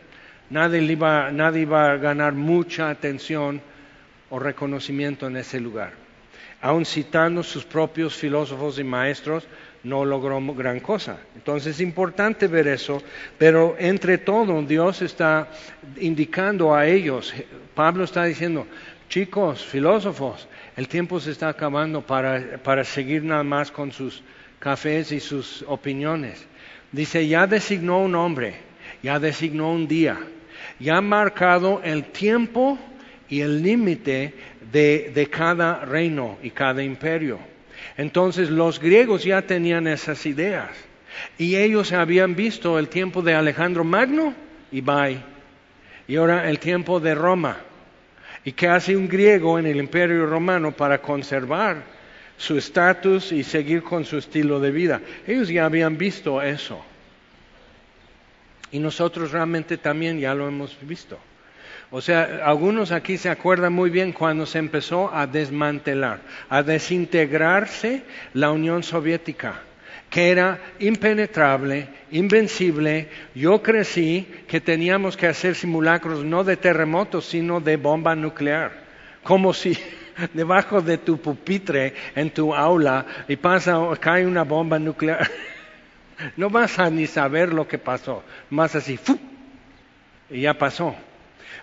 Nadie 0.50 0.82
iba, 0.82 1.30
nadie 1.30 1.62
iba 1.62 1.92
a 1.92 1.96
ganar 1.96 2.32
mucha 2.32 2.90
atención 2.90 3.62
o 4.30 4.38
reconocimiento 4.38 5.26
en 5.26 5.36
ese 5.36 5.60
lugar. 5.60 5.92
Aun 6.60 6.84
citando 6.84 7.42
sus 7.42 7.64
propios 7.64 8.14
filósofos 8.14 8.78
y 8.78 8.84
maestros, 8.84 9.46
no 9.84 10.04
logró 10.04 10.40
gran 10.54 10.80
cosa. 10.80 11.18
Entonces 11.36 11.76
es 11.76 11.80
importante 11.80 12.48
ver 12.48 12.66
eso, 12.66 13.02
pero 13.38 13.76
entre 13.78 14.18
todo 14.18 14.60
Dios 14.62 15.02
está 15.02 15.48
indicando 16.00 16.74
a 16.74 16.86
ellos, 16.86 17.32
Pablo 17.74 18.04
está 18.04 18.24
diciendo, 18.24 18.66
chicos, 19.08 19.64
filósofos, 19.64 20.48
el 20.76 20.88
tiempo 20.88 21.20
se 21.20 21.30
está 21.30 21.48
acabando 21.48 22.02
para, 22.02 22.58
para 22.58 22.84
seguir 22.84 23.22
nada 23.22 23.44
más 23.44 23.70
con 23.70 23.92
sus 23.92 24.22
cafés 24.58 25.12
y 25.12 25.20
sus 25.20 25.62
opiniones. 25.68 26.44
Dice, 26.90 27.28
ya 27.28 27.46
designó 27.46 28.00
un 28.00 28.14
hombre, 28.14 28.56
ya 29.02 29.20
designó 29.20 29.70
un 29.70 29.86
día, 29.86 30.18
ya 30.80 30.96
ha 30.96 31.00
marcado 31.00 31.80
el 31.84 32.04
tiempo 32.04 32.78
y 33.28 33.40
el 33.40 33.62
límite 33.62 34.34
de, 34.72 35.28
cada 35.30 35.84
reino 35.84 36.38
y 36.42 36.50
cada 36.50 36.82
imperio. 36.82 37.38
Entonces 37.96 38.50
los 38.50 38.80
griegos 38.80 39.24
ya 39.24 39.42
tenían 39.42 39.86
esas 39.86 40.24
ideas 40.26 40.70
y 41.38 41.56
ellos 41.56 41.92
habían 41.92 42.34
visto 42.34 42.78
el 42.78 42.88
tiempo 42.88 43.22
de 43.22 43.34
Alejandro 43.34 43.84
Magno 43.84 44.34
y 44.70 44.80
bye. 44.80 45.18
Y 46.08 46.16
ahora 46.16 46.48
el 46.48 46.58
tiempo 46.58 47.00
de 47.00 47.14
Roma. 47.14 47.56
¿Y 48.44 48.52
qué 48.52 48.68
hace 48.68 48.96
un 48.96 49.08
griego 49.08 49.58
en 49.58 49.66
el 49.66 49.76
imperio 49.76 50.26
romano 50.26 50.70
para 50.70 51.02
conservar 51.02 51.96
su 52.36 52.56
estatus 52.56 53.32
y 53.32 53.42
seguir 53.42 53.82
con 53.82 54.04
su 54.04 54.18
estilo 54.18 54.60
de 54.60 54.70
vida. 54.70 55.00
Ellos 55.26 55.48
ya 55.48 55.64
habían 55.64 55.96
visto 55.96 56.42
eso. 56.42 56.84
Y 58.70 58.78
nosotros 58.78 59.32
realmente 59.32 59.78
también 59.78 60.18
ya 60.18 60.34
lo 60.34 60.46
hemos 60.46 60.76
visto. 60.82 61.18
O 61.90 62.00
sea, 62.00 62.40
algunos 62.44 62.90
aquí 62.90 63.16
se 63.16 63.30
acuerdan 63.30 63.72
muy 63.72 63.90
bien 63.90 64.12
cuando 64.12 64.44
se 64.44 64.58
empezó 64.58 65.14
a 65.14 65.26
desmantelar, 65.26 66.18
a 66.48 66.62
desintegrarse 66.62 68.02
la 68.34 68.50
Unión 68.50 68.82
Soviética, 68.82 69.60
que 70.10 70.30
era 70.30 70.58
impenetrable, 70.80 71.86
invencible. 72.10 73.08
Yo 73.36 73.62
crecí 73.62 74.26
que 74.48 74.60
teníamos 74.60 75.16
que 75.16 75.28
hacer 75.28 75.54
simulacros 75.54 76.24
no 76.24 76.42
de 76.42 76.56
terremotos, 76.56 77.26
sino 77.26 77.60
de 77.60 77.76
bomba 77.76 78.16
nuclear. 78.16 78.72
Como 79.22 79.54
si 79.54 79.78
debajo 80.34 80.82
de 80.82 80.98
tu 80.98 81.18
pupitre 81.18 81.94
en 82.16 82.30
tu 82.30 82.52
aula 82.52 83.06
y 83.28 83.36
pasa, 83.36 83.78
cae 84.00 84.26
una 84.26 84.42
bomba 84.42 84.78
nuclear. 84.78 85.30
No 86.38 86.48
vas 86.48 86.78
a 86.78 86.88
ni 86.88 87.06
saber 87.06 87.52
lo 87.52 87.68
que 87.68 87.76
pasó, 87.76 88.22
más 88.48 88.74
así, 88.74 88.96
¡fu! 88.96 89.18
y 90.30 90.40
ya 90.40 90.54
pasó. 90.54 90.96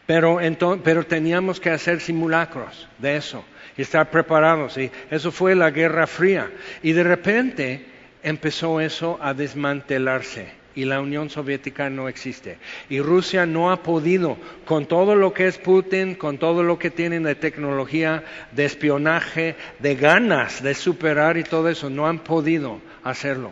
Pero, 0.06 0.39
pero 0.84 1.06
teníamos 1.06 1.60
que 1.60 1.70
hacer 1.70 2.01
simulacros 2.01 2.88
de 2.97 3.16
eso 3.16 3.43
y 3.78 3.82
estar 3.82 4.10
preparados. 4.12 4.78
Y 4.78 4.91
eso 5.10 5.32
fue 5.32 5.56
la 5.56 5.72
Guerra 5.72 6.08
Fría. 6.08 6.51
Y 6.82 6.91
de 6.91 7.04
repente 7.04 7.86
empezó 8.22 8.82
eso 8.82 9.18
a 9.22 9.34
desmantelarse 9.34 10.64
y 10.76 10.86
la 10.86 11.01
Unión 11.01 11.30
Soviética 11.30 11.89
no 11.89 12.08
existe. 12.08 12.58
Y 12.89 12.99
Rusia 12.99 13.45
no 13.45 13.72
ha 13.72 13.84
podido, 13.84 14.38
con 14.66 14.86
todo 14.86 15.16
lo 15.16 15.34
que 15.34 15.47
es 15.47 15.58
Putin, 15.58 16.16
con 16.16 16.38
todo 16.38 16.64
lo 16.64 16.80
que 16.80 16.89
tienen 16.89 17.24
de 17.24 17.36
tecnología, 17.36 18.24
de 18.51 18.66
espionaje, 18.66 19.56
de 19.80 19.95
ganas 19.95 20.64
de 20.64 20.74
superar 20.74 21.38
y 21.38 21.43
todo 21.43 21.70
eso, 21.70 21.89
no 21.89 22.08
han 22.08 22.20
podido 22.20 22.80
hacerlo. 23.04 23.51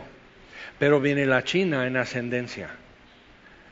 Pero 0.78 1.00
viene 1.00 1.26
la 1.26 1.44
China 1.44 1.86
en 1.86 1.96
ascendencia. 1.96 2.70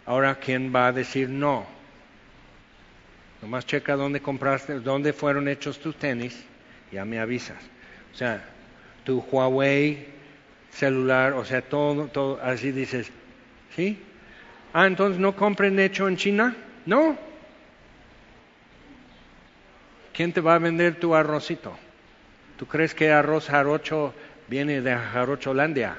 Ahora, 0.07 0.37
¿quién 0.37 0.73
va 0.75 0.89
a 0.89 0.93
decir 0.93 1.29
no? 1.29 1.80
Nomás 3.43 3.65
checa 3.67 3.97
dónde 3.97 4.21
compraste, 4.21 4.81
dónde 4.81 5.13
fueron 5.13 5.49
hechos 5.49 5.79
tus 5.79 5.97
tenis, 5.97 6.45
ya 6.93 7.05
me 7.05 7.19
avisas. 7.19 7.59
O 8.13 8.17
sea, 8.17 8.45
tu 9.05 9.21
Huawei 9.21 10.07
celular, 10.71 11.33
o 11.33 11.45
sea, 11.45 11.63
todo, 11.63 12.07
todo, 12.09 12.41
así 12.43 12.71
dices, 12.71 13.11
¿sí? 13.75 13.99
Ah, 14.73 14.87
entonces 14.87 15.19
no 15.19 15.35
compren 15.35 15.79
hecho 15.81 16.07
en 16.07 16.17
China, 16.17 16.55
no. 16.87 17.17
¿Quién 20.13 20.33
te 20.33 20.41
va 20.41 20.55
a 20.55 20.59
vender 20.59 20.97
tu 20.97 21.15
arrocito? 21.15 21.77
¿Tú 22.59 22.67
crees 22.67 22.95
que 22.95 23.11
arroz 23.11 23.49
jarocho 23.49 24.15
viene 24.49 24.83
de 24.83 24.95
Jarocholandia? 24.95 25.97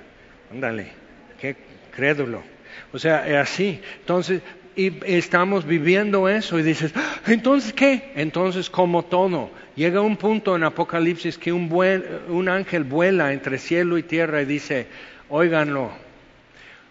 Ándale, 0.52 0.92
qué 1.40 1.56
crédulo. 1.92 2.44
O 2.94 3.00
sea, 3.00 3.42
así. 3.42 3.82
Entonces, 4.00 4.42
y 4.76 4.94
estamos 5.06 5.66
viviendo 5.66 6.30
eso 6.30 6.60
y 6.60 6.64
dices, 6.64 6.94
ah, 6.96 7.20
entonces 7.28 7.74
qué? 7.74 8.12
Entonces 8.16 8.70
como 8.70 9.04
todo, 9.04 9.50
llega 9.76 10.02
un 10.02 10.18
punto 10.18 10.56
en 10.56 10.64
Apocalipsis 10.64 11.38
que 11.38 11.52
un, 11.52 11.72
un 12.30 12.50
ángel 12.50 12.84
vuela 12.84 13.34
entre 13.34 13.58
cielo 13.58 13.98
y 13.98 14.04
tierra 14.04 14.42
y 14.42 14.46
dice, 14.46 14.88
óiganlo, 15.30 15.92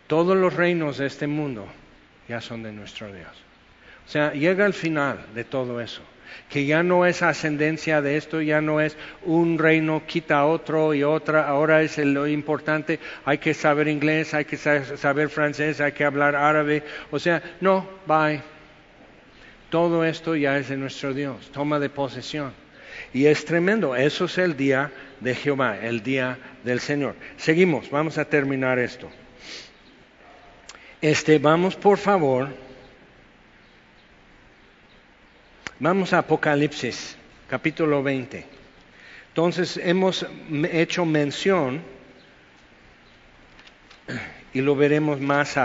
todos 0.06 0.36
los 0.36 0.54
reinos 0.54 0.98
de 0.98 1.06
este 1.06 1.26
mundo 1.26 1.66
ya 2.28 2.40
son 2.40 2.62
de 2.62 2.72
nuestro 2.72 3.12
Dios. 3.12 3.30
O 4.06 4.10
sea, 4.10 4.32
llega 4.32 4.66
el 4.66 4.74
final 4.74 5.26
de 5.34 5.44
todo 5.44 5.80
eso 5.80 6.02
que 6.48 6.66
ya 6.66 6.82
no 6.82 7.06
es 7.06 7.22
ascendencia 7.22 8.02
de 8.02 8.16
esto, 8.16 8.40
ya 8.40 8.60
no 8.60 8.80
es 8.80 8.96
un 9.24 9.58
reino 9.58 10.02
quita 10.06 10.44
otro 10.44 10.94
y 10.94 11.02
otra, 11.02 11.46
ahora 11.46 11.82
es 11.82 11.98
lo 11.98 12.26
importante, 12.26 12.98
hay 13.24 13.38
que 13.38 13.54
saber 13.54 13.88
inglés, 13.88 14.34
hay 14.34 14.44
que 14.44 14.56
saber 14.56 15.28
francés, 15.28 15.80
hay 15.80 15.92
que 15.92 16.04
hablar 16.04 16.36
árabe, 16.36 16.82
o 17.10 17.18
sea, 17.18 17.42
no, 17.60 17.88
bye. 18.06 18.42
Todo 19.70 20.04
esto 20.04 20.34
ya 20.34 20.58
es 20.58 20.68
de 20.68 20.76
nuestro 20.76 21.14
Dios, 21.14 21.50
toma 21.52 21.78
de 21.78 21.88
posesión. 21.88 22.52
Y 23.12 23.26
es 23.26 23.44
tremendo, 23.44 23.94
eso 23.94 24.24
es 24.24 24.38
el 24.38 24.56
día 24.56 24.90
de 25.20 25.34
Jehová, 25.34 25.78
el 25.80 26.02
día 26.02 26.38
del 26.64 26.80
Señor. 26.80 27.14
Seguimos, 27.36 27.88
vamos 27.90 28.18
a 28.18 28.24
terminar 28.24 28.78
esto. 28.78 29.08
Este, 31.00 31.38
vamos 31.38 31.76
por 31.76 31.98
favor 31.98 32.48
Vamos 35.82 36.12
a 36.12 36.18
Apocalipsis, 36.18 37.16
capítulo 37.48 38.02
20. 38.02 38.44
Entonces 39.28 39.80
hemos 39.82 40.26
hecho 40.70 41.06
mención, 41.06 41.80
y 44.52 44.60
lo 44.60 44.76
veremos 44.76 45.20
más 45.20 45.56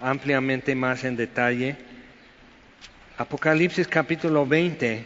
ampliamente, 0.00 0.76
más 0.76 1.02
en 1.02 1.16
detalle. 1.16 1.74
Apocalipsis 3.18 3.88
capítulo 3.88 4.46
20, 4.46 5.04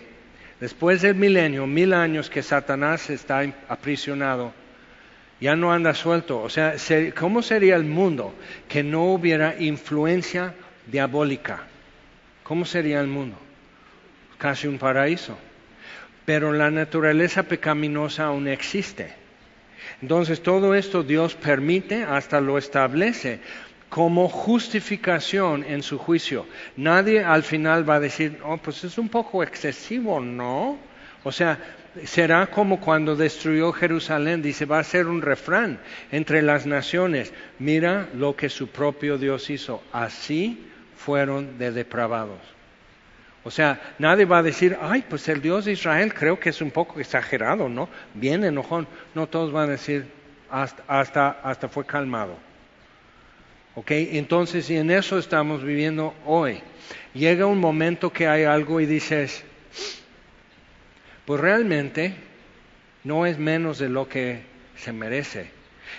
después 0.60 1.00
del 1.00 1.14
milenio, 1.14 1.66
mil 1.66 1.94
años 1.94 2.28
que 2.28 2.42
Satanás 2.42 3.08
está 3.08 3.50
aprisionado, 3.68 4.52
ya 5.40 5.56
no 5.56 5.72
anda 5.72 5.94
suelto. 5.94 6.42
O 6.42 6.50
sea, 6.50 6.74
¿cómo 7.18 7.40
sería 7.40 7.74
el 7.74 7.84
mundo 7.84 8.34
que 8.68 8.82
no 8.82 9.14
hubiera 9.14 9.58
influencia 9.58 10.52
diabólica? 10.88 11.62
¿Cómo 12.42 12.66
sería 12.66 13.00
el 13.00 13.06
mundo? 13.06 13.38
Casi 14.40 14.66
un 14.66 14.78
paraíso. 14.78 15.38
Pero 16.24 16.52
la 16.52 16.70
naturaleza 16.70 17.44
pecaminosa 17.44 18.24
aún 18.24 18.48
existe. 18.48 19.12
Entonces 20.02 20.42
todo 20.42 20.74
esto 20.74 21.02
Dios 21.02 21.34
permite, 21.34 22.02
hasta 22.02 22.40
lo 22.40 22.58
establece 22.58 23.40
como 23.90 24.28
justificación 24.28 25.64
en 25.64 25.82
su 25.82 25.98
juicio. 25.98 26.46
Nadie 26.76 27.24
al 27.24 27.42
final 27.42 27.88
va 27.88 27.96
a 27.96 28.00
decir, 28.00 28.38
oh, 28.44 28.56
pues 28.56 28.84
es 28.84 28.96
un 28.98 29.08
poco 29.08 29.42
excesivo, 29.42 30.20
¿no? 30.20 30.78
O 31.24 31.32
sea, 31.32 31.58
será 32.04 32.46
como 32.46 32.80
cuando 32.80 33.16
destruyó 33.16 33.72
Jerusalén, 33.72 34.42
dice, 34.42 34.64
va 34.64 34.78
a 34.78 34.84
ser 34.84 35.06
un 35.06 35.20
refrán 35.20 35.80
entre 36.12 36.40
las 36.40 36.66
naciones, 36.66 37.32
mira 37.58 38.08
lo 38.14 38.36
que 38.36 38.48
su 38.48 38.68
propio 38.68 39.18
Dios 39.18 39.50
hizo, 39.50 39.82
así 39.92 40.66
fueron 40.96 41.58
de 41.58 41.72
depravados. 41.72 42.59
O 43.42 43.50
sea, 43.50 43.94
nadie 43.98 44.26
va 44.26 44.38
a 44.38 44.42
decir, 44.42 44.76
ay, 44.80 45.04
pues 45.08 45.26
el 45.28 45.40
Dios 45.40 45.64
de 45.64 45.72
Israel 45.72 46.12
creo 46.12 46.38
que 46.38 46.50
es 46.50 46.60
un 46.60 46.70
poco 46.70 47.00
exagerado, 47.00 47.68
¿no? 47.68 47.88
Bien 48.14 48.44
enojón. 48.44 48.86
No, 49.14 49.26
todos 49.28 49.50
van 49.50 49.68
a 49.68 49.72
decir, 49.72 50.06
hasta, 50.50 50.82
hasta, 50.86 51.30
hasta 51.42 51.68
fue 51.68 51.86
calmado. 51.86 52.36
¿Ok? 53.74 53.92
Entonces, 53.92 54.68
y 54.68 54.76
en 54.76 54.90
eso 54.90 55.18
estamos 55.18 55.62
viviendo 55.62 56.14
hoy. 56.26 56.60
Llega 57.14 57.46
un 57.46 57.58
momento 57.58 58.12
que 58.12 58.28
hay 58.28 58.44
algo 58.44 58.78
y 58.80 58.86
dices, 58.86 59.42
pues 61.24 61.40
realmente 61.40 62.14
no 63.04 63.24
es 63.24 63.38
menos 63.38 63.78
de 63.78 63.88
lo 63.88 64.06
que 64.06 64.42
se 64.76 64.92
merece. 64.92 65.50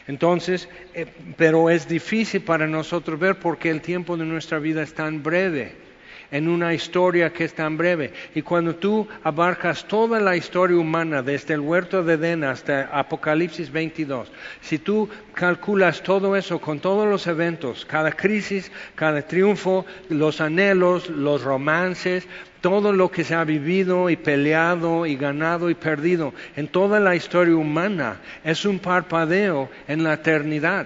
Entonces, 0.08 0.70
eh, 0.94 1.08
pero 1.38 1.70
es 1.72 1.88
difícil 1.88 2.42
para 2.42 2.68
nosotros 2.68 3.20
ver 3.20 3.40
porque 3.40 3.70
el 3.70 3.82
tiempo 3.82 4.16
de 4.16 4.26
nuestra 4.26 4.60
vida 4.60 4.84
es 4.84 4.94
tan 4.94 5.24
breve 5.24 5.91
en 6.32 6.48
una 6.48 6.74
historia 6.74 7.32
que 7.32 7.44
es 7.44 7.54
tan 7.54 7.78
breve. 7.78 8.14
Y 8.34 8.42
cuando 8.42 8.76
tú 8.76 9.08
abarcas 9.24 9.86
toda 9.86 10.20
la 10.20 10.36
historia 10.36 10.78
humana, 10.78 11.22
desde 11.22 11.54
el 11.54 11.60
huerto 11.60 12.04
de 12.04 12.14
Edén 12.14 12.44
hasta 12.44 12.90
Apocalipsis 12.98 13.72
22, 13.72 14.32
si 14.62 14.80
tú 14.80 15.10
calculas 15.34 16.02
todo 16.02 16.36
eso 16.36 16.60
con 16.60 16.80
todos 16.80 17.08
los 17.08 17.28
eventos, 17.28 17.86
cada 17.86 18.12
crisis, 18.12 18.72
cada 18.96 19.22
triunfo, 19.22 19.86
los 20.10 20.40
anhelos, 20.42 21.10
los 21.10 21.44
romances, 21.44 22.28
todo 22.62 22.94
lo 22.94 23.12
que 23.12 23.24
se 23.24 23.36
ha 23.36 23.44
vivido 23.44 24.10
y 24.10 24.16
peleado 24.16 25.06
y 25.06 25.16
ganado 25.16 25.70
y 25.70 25.76
perdido 25.76 26.34
en 26.56 26.68
toda 26.68 27.00
la 27.00 27.16
historia 27.16 27.56
humana, 27.56 28.18
es 28.44 28.66
un 28.66 28.80
parpadeo 28.80 29.70
en 29.88 30.04
la 30.04 30.14
eternidad. 30.14 30.86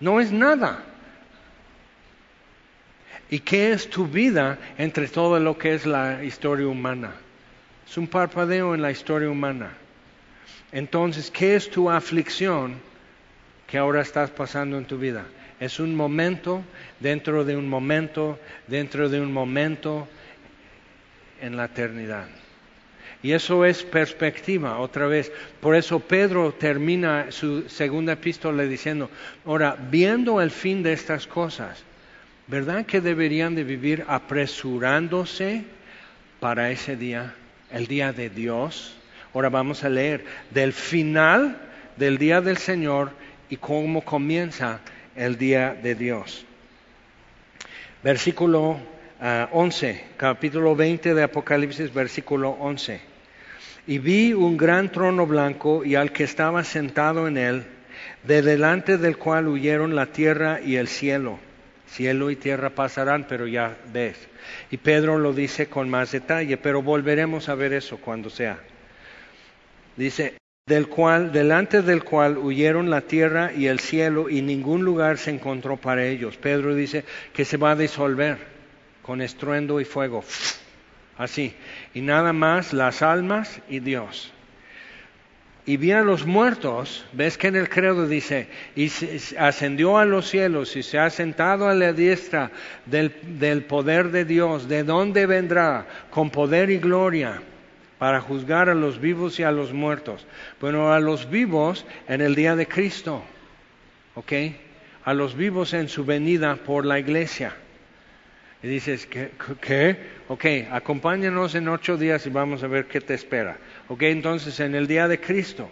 No 0.00 0.20
es 0.20 0.30
nada. 0.30 0.84
¿Y 3.30 3.40
qué 3.40 3.72
es 3.72 3.90
tu 3.90 4.06
vida 4.06 4.58
entre 4.78 5.06
todo 5.08 5.38
lo 5.38 5.58
que 5.58 5.74
es 5.74 5.84
la 5.84 6.24
historia 6.24 6.66
humana? 6.66 7.12
Es 7.86 7.96
un 7.98 8.06
parpadeo 8.06 8.74
en 8.74 8.82
la 8.82 8.90
historia 8.90 9.30
humana. 9.30 9.72
Entonces, 10.72 11.30
¿qué 11.30 11.56
es 11.56 11.70
tu 11.70 11.90
aflicción 11.90 12.74
que 13.66 13.78
ahora 13.78 14.00
estás 14.00 14.30
pasando 14.30 14.78
en 14.78 14.84
tu 14.86 14.98
vida? 14.98 15.26
Es 15.60 15.80
un 15.80 15.94
momento 15.94 16.62
dentro 17.00 17.44
de 17.44 17.56
un 17.56 17.68
momento, 17.68 18.38
dentro 18.66 19.08
de 19.08 19.20
un 19.20 19.32
momento 19.32 20.08
en 21.40 21.56
la 21.56 21.66
eternidad. 21.66 22.28
Y 23.22 23.32
eso 23.32 23.64
es 23.64 23.82
perspectiva, 23.82 24.78
otra 24.78 25.06
vez. 25.06 25.32
Por 25.60 25.74
eso 25.74 25.98
Pedro 25.98 26.52
termina 26.52 27.30
su 27.30 27.68
segunda 27.68 28.12
epístola 28.12 28.62
diciendo, 28.62 29.10
ahora, 29.44 29.76
viendo 29.90 30.40
el 30.40 30.50
fin 30.50 30.82
de 30.82 30.92
estas 30.92 31.26
cosas, 31.26 31.82
¿verdad 32.48 32.86
que 32.86 33.00
deberían 33.00 33.54
de 33.54 33.64
vivir 33.64 34.04
apresurándose 34.08 35.64
para 36.40 36.70
ese 36.70 36.96
día, 36.96 37.34
el 37.70 37.86
día 37.86 38.12
de 38.12 38.30
Dios? 38.30 38.96
Ahora 39.34 39.50
vamos 39.50 39.84
a 39.84 39.88
leer 39.88 40.24
del 40.50 40.72
final 40.72 41.68
del 41.98 42.16
día 42.16 42.40
del 42.40 42.56
Señor 42.56 43.10
y 43.50 43.56
cómo 43.56 44.02
comienza 44.02 44.80
el 45.16 45.36
día 45.36 45.74
de 45.74 45.94
Dios. 45.94 46.44
Versículo 48.02 48.78
11, 49.20 50.04
ah, 50.04 50.14
capítulo 50.16 50.76
20 50.76 51.12
de 51.12 51.22
Apocalipsis, 51.24 51.92
versículo 51.92 52.50
11. 52.50 53.00
Y 53.88 53.98
vi 53.98 54.32
un 54.32 54.56
gran 54.56 54.92
trono 54.92 55.26
blanco 55.26 55.84
y 55.84 55.96
al 55.96 56.12
que 56.12 56.24
estaba 56.24 56.62
sentado 56.62 57.26
en 57.26 57.36
él, 57.36 57.64
de 58.22 58.42
delante 58.42 58.96
del 58.96 59.16
cual 59.18 59.48
huyeron 59.48 59.96
la 59.96 60.06
tierra 60.06 60.60
y 60.64 60.76
el 60.76 60.86
cielo. 60.86 61.40
Cielo 61.88 62.30
y 62.30 62.36
tierra 62.36 62.70
pasarán, 62.70 63.26
pero 63.28 63.46
ya 63.46 63.76
ves. 63.92 64.16
Y 64.70 64.76
Pedro 64.76 65.18
lo 65.18 65.32
dice 65.32 65.68
con 65.68 65.88
más 65.88 66.12
detalle, 66.12 66.56
pero 66.56 66.82
volveremos 66.82 67.48
a 67.48 67.54
ver 67.54 67.72
eso 67.72 67.96
cuando 67.96 68.30
sea. 68.30 68.58
Dice, 69.96 70.34
del 70.66 70.88
cual, 70.88 71.32
delante 71.32 71.82
del 71.82 72.04
cual 72.04 72.36
huyeron 72.36 72.90
la 72.90 73.00
tierra 73.00 73.52
y 73.52 73.66
el 73.66 73.80
cielo 73.80 74.28
y 74.28 74.42
ningún 74.42 74.84
lugar 74.84 75.16
se 75.16 75.30
encontró 75.30 75.78
para 75.78 76.04
ellos. 76.04 76.36
Pedro 76.36 76.74
dice 76.74 77.04
que 77.32 77.44
se 77.44 77.56
va 77.56 77.72
a 77.72 77.76
disolver 77.76 78.36
con 79.02 79.22
estruendo 79.22 79.80
y 79.80 79.84
fuego. 79.84 80.22
Así. 81.16 81.54
Y 81.94 82.02
nada 82.02 82.32
más 82.32 82.72
las 82.72 83.02
almas 83.02 83.60
y 83.68 83.80
Dios. 83.80 84.32
Y 85.68 85.76
vi 85.76 85.92
a 85.92 86.00
los 86.00 86.24
muertos, 86.24 87.04
ves 87.12 87.36
que 87.36 87.48
en 87.48 87.56
el 87.56 87.68
credo 87.68 88.08
dice, 88.08 88.48
y 88.74 88.90
ascendió 89.36 89.98
a 89.98 90.06
los 90.06 90.26
cielos 90.26 90.74
y 90.76 90.82
se 90.82 90.98
ha 90.98 91.10
sentado 91.10 91.68
a 91.68 91.74
la 91.74 91.92
diestra 91.92 92.50
del, 92.86 93.14
del 93.38 93.64
poder 93.64 94.10
de 94.10 94.24
Dios, 94.24 94.66
¿de 94.66 94.82
dónde 94.82 95.26
vendrá? 95.26 95.86
Con 96.08 96.30
poder 96.30 96.70
y 96.70 96.78
gloria 96.78 97.42
para 97.98 98.22
juzgar 98.22 98.70
a 98.70 98.74
los 98.74 98.98
vivos 98.98 99.38
y 99.40 99.42
a 99.42 99.52
los 99.52 99.74
muertos. 99.74 100.26
Bueno, 100.58 100.90
a 100.90 101.00
los 101.00 101.28
vivos 101.28 101.84
en 102.08 102.22
el 102.22 102.34
día 102.34 102.56
de 102.56 102.66
Cristo, 102.66 103.22
¿ok? 104.14 104.32
A 105.04 105.12
los 105.12 105.36
vivos 105.36 105.74
en 105.74 105.90
su 105.90 106.06
venida 106.06 106.56
por 106.56 106.86
la 106.86 106.98
iglesia. 106.98 107.54
Y 108.62 108.68
dices, 108.68 109.04
¿qué? 109.04 109.32
¿qué? 109.60 109.96
Ok, 110.28 110.44
acompáñanos 110.72 111.54
en 111.54 111.68
ocho 111.68 111.98
días 111.98 112.26
y 112.26 112.30
vamos 112.30 112.62
a 112.62 112.66
ver 112.68 112.86
qué 112.86 113.00
te 113.00 113.12
espera. 113.12 113.58
Ok, 113.88 114.02
entonces 114.02 114.60
en 114.60 114.74
el 114.74 114.86
día 114.86 115.08
de 115.08 115.20
Cristo, 115.20 115.70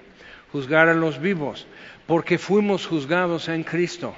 juzgar 0.52 0.88
a 0.88 0.94
los 0.94 1.20
vivos, 1.20 1.66
porque 2.06 2.38
fuimos 2.38 2.86
juzgados 2.86 3.48
en 3.48 3.62
Cristo. 3.62 4.14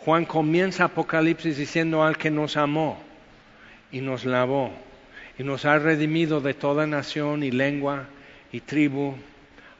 Juan 0.00 0.24
comienza 0.24 0.84
Apocalipsis 0.84 1.56
diciendo 1.56 2.04
al 2.04 2.16
que 2.16 2.30
nos 2.30 2.56
amó 2.56 3.02
y 3.90 4.00
nos 4.00 4.24
lavó 4.24 4.72
y 5.38 5.42
nos 5.42 5.64
ha 5.64 5.78
redimido 5.78 6.40
de 6.40 6.54
toda 6.54 6.86
nación 6.86 7.42
y 7.42 7.50
lengua 7.50 8.06
y 8.52 8.60
tribu 8.60 9.16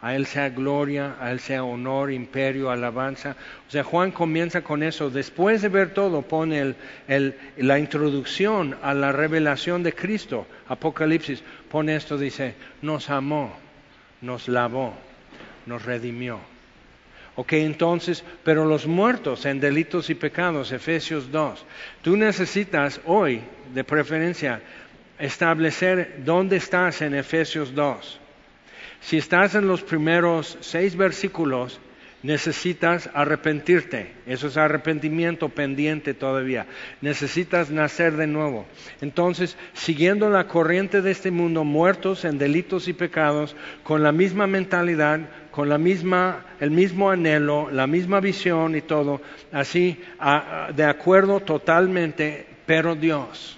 a 0.07 0.15
Él 0.15 0.25
sea 0.27 0.51
gloria, 0.51 1.17
a 1.21 1.33
Él 1.33 1.41
sea 1.41 1.65
honor, 1.65 2.13
imperio, 2.13 2.71
alabanza. 2.71 3.35
O 3.67 3.71
sea, 3.73 3.83
Juan 3.83 4.13
comienza 4.13 4.63
con 4.63 4.85
eso. 4.85 5.11
Después 5.11 5.63
de 5.63 5.69
ver 5.69 5.95
todo, 5.95 6.23
pone 6.23 6.77
la 7.57 7.79
introducción 7.81 8.77
a 8.83 8.95
la 8.95 9.11
revelación 9.11 9.83
de 9.83 9.93
Cristo. 9.93 10.47
Apocalipsis 10.69 11.43
pone 11.69 11.97
esto, 11.97 12.17
dice, 12.17 12.55
nos 12.83 13.11
amó, 13.11 13.57
nos 14.21 14.47
lavó, 14.47 14.95
nos 15.67 15.85
redimió. 15.85 16.39
Ok, 17.35 17.55
entonces, 17.55 18.23
pero 18.45 18.65
los 18.65 18.87
muertos 18.87 19.45
en 19.45 19.59
delitos 19.59 20.09
y 20.09 20.15
pecados, 20.15 20.71
Efesios 20.71 21.33
2, 21.33 21.65
tú 22.03 22.17
necesitas 22.17 23.01
hoy, 23.07 23.41
de 23.75 23.83
preferencia, 23.83 24.61
establecer 25.19 26.23
dónde 26.25 26.59
estás 26.59 27.03
en 27.03 27.13
Efesios 27.17 27.75
2 27.75 28.21
si 29.01 29.19
estás 29.19 29.55
en 29.55 29.69
los 29.69 29.83
primeros 29.83 30.59
seis 30.61 30.97
versículos, 30.97 31.81
necesitas 32.23 33.09
arrepentirte. 33.15 34.13
Eso 34.27 34.49
es 34.49 34.57
arrepentimiento 34.57 35.49
pendiente 35.49 36.13
todavía. 36.13 36.67
Necesitas 37.01 37.71
nacer 37.71 38.17
de 38.17 38.27
nuevo. 38.27 38.67
Entonces, 39.01 39.57
siguiendo 39.75 40.29
la 40.29 40.49
corriente 40.49 41.03
de 41.03 41.13
este 41.13 41.31
mundo, 41.31 41.63
muertos 41.63 42.25
en 42.25 42.39
delitos 42.39 42.89
y 42.89 42.95
pecados, 42.95 43.55
con 43.85 44.03
la 44.03 44.13
misma 44.13 44.47
mentalidad, 44.47 45.21
con 45.53 45.69
la 45.69 45.79
misma, 45.79 46.45
el 46.59 46.71
mismo 46.71 47.11
anhelo, 47.11 47.71
la 47.71 47.87
misma 47.87 48.21
visión 48.21 48.75
y 48.75 48.81
todo, 48.81 49.23
así, 49.53 50.01
de 50.75 50.85
acuerdo 50.85 51.41
totalmente, 51.41 52.47
pero 52.67 52.95
Dios 52.95 53.57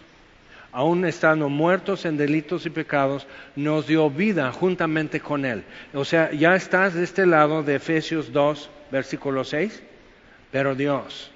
aún 0.78 1.04
estando 1.04 1.48
muertos 1.48 2.04
en 2.04 2.16
delitos 2.16 2.64
y 2.64 2.70
pecados, 2.70 3.26
nos 3.56 3.88
dio 3.88 4.08
vida 4.08 4.52
juntamente 4.52 5.18
con 5.18 5.44
Él. 5.44 5.64
O 5.92 6.04
sea, 6.04 6.30
ya 6.30 6.54
estás 6.54 6.94
de 6.94 7.02
este 7.02 7.26
lado 7.26 7.64
de 7.64 7.74
Efesios 7.74 8.32
2, 8.32 8.70
versículo 8.92 9.42
6, 9.42 9.82
pero 10.52 10.76
Dios. 10.76 11.32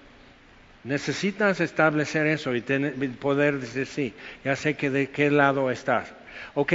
Necesitas 0.84 1.60
establecer 1.60 2.28
eso 2.28 2.54
y 2.54 2.60
poder 2.60 3.58
decir 3.58 3.86
sí, 3.86 4.14
ya 4.44 4.54
sé 4.54 4.74
que 4.74 4.90
de 4.90 5.10
qué 5.10 5.28
lado 5.28 5.72
estás. 5.72 6.14
Ok, 6.54 6.74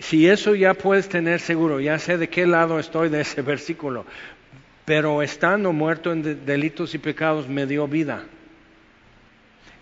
si 0.00 0.28
eso 0.28 0.54
ya 0.54 0.74
puedes 0.74 1.08
tener 1.08 1.40
seguro, 1.40 1.80
ya 1.80 1.98
sé 1.98 2.18
de 2.18 2.28
qué 2.28 2.46
lado 2.46 2.78
estoy 2.78 3.08
de 3.08 3.22
ese 3.22 3.40
versículo, 3.54 4.04
pero 4.84 5.22
estando 5.22 5.72
muerto 5.72 6.12
en 6.12 6.44
delitos 6.44 6.94
y 6.94 6.98
pecados 6.98 7.48
me 7.48 7.64
dio 7.64 7.88
vida 7.88 8.26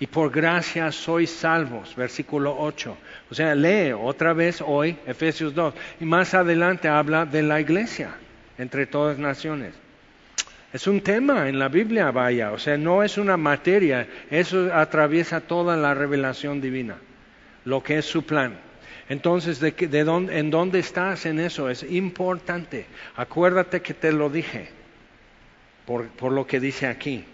y 0.00 0.06
por 0.06 0.30
gracia 0.30 0.90
sois 0.90 1.30
salvos, 1.30 1.94
versículo 1.94 2.56
8. 2.58 2.96
O 3.30 3.34
sea, 3.34 3.54
lee 3.54 3.92
otra 3.92 4.32
vez 4.32 4.62
hoy 4.66 4.96
Efesios 5.06 5.54
2 5.54 5.74
y 6.00 6.06
más 6.06 6.32
adelante 6.32 6.88
habla 6.88 7.26
de 7.26 7.42
la 7.42 7.60
iglesia 7.60 8.16
entre 8.56 8.86
todas 8.86 9.18
naciones. 9.18 9.74
Es 10.72 10.86
un 10.86 11.02
tema 11.02 11.48
en 11.48 11.58
la 11.58 11.68
Biblia, 11.68 12.10
vaya, 12.10 12.52
o 12.52 12.58
sea, 12.58 12.78
no 12.78 13.02
es 13.02 13.18
una 13.18 13.36
materia, 13.36 14.08
eso 14.30 14.72
atraviesa 14.72 15.40
toda 15.40 15.76
la 15.76 15.92
revelación 15.92 16.60
divina, 16.60 16.96
lo 17.66 17.82
que 17.82 17.98
es 17.98 18.06
su 18.06 18.24
plan. 18.24 18.56
Entonces, 19.08 19.60
¿de, 19.60 19.72
de 19.72 20.04
dónde, 20.04 20.38
¿en 20.38 20.50
dónde 20.50 20.78
estás 20.78 21.26
en 21.26 21.40
eso? 21.40 21.68
Es 21.68 21.82
importante. 21.82 22.86
Acuérdate 23.16 23.82
que 23.82 23.92
te 23.92 24.12
lo 24.12 24.30
dije, 24.30 24.68
por, 25.84 26.06
por 26.08 26.32
lo 26.32 26.46
que 26.46 26.60
dice 26.60 26.86
aquí. 26.86 27.24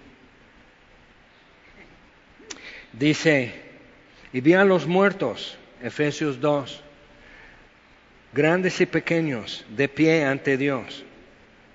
Dice, 2.98 3.52
y 4.32 4.40
vi 4.40 4.54
a 4.54 4.64
los 4.64 4.86
muertos, 4.86 5.58
Efesios 5.82 6.40
2, 6.40 6.82
grandes 8.32 8.80
y 8.80 8.86
pequeños, 8.86 9.66
de 9.76 9.86
pie 9.88 10.24
ante 10.24 10.56
Dios, 10.56 11.04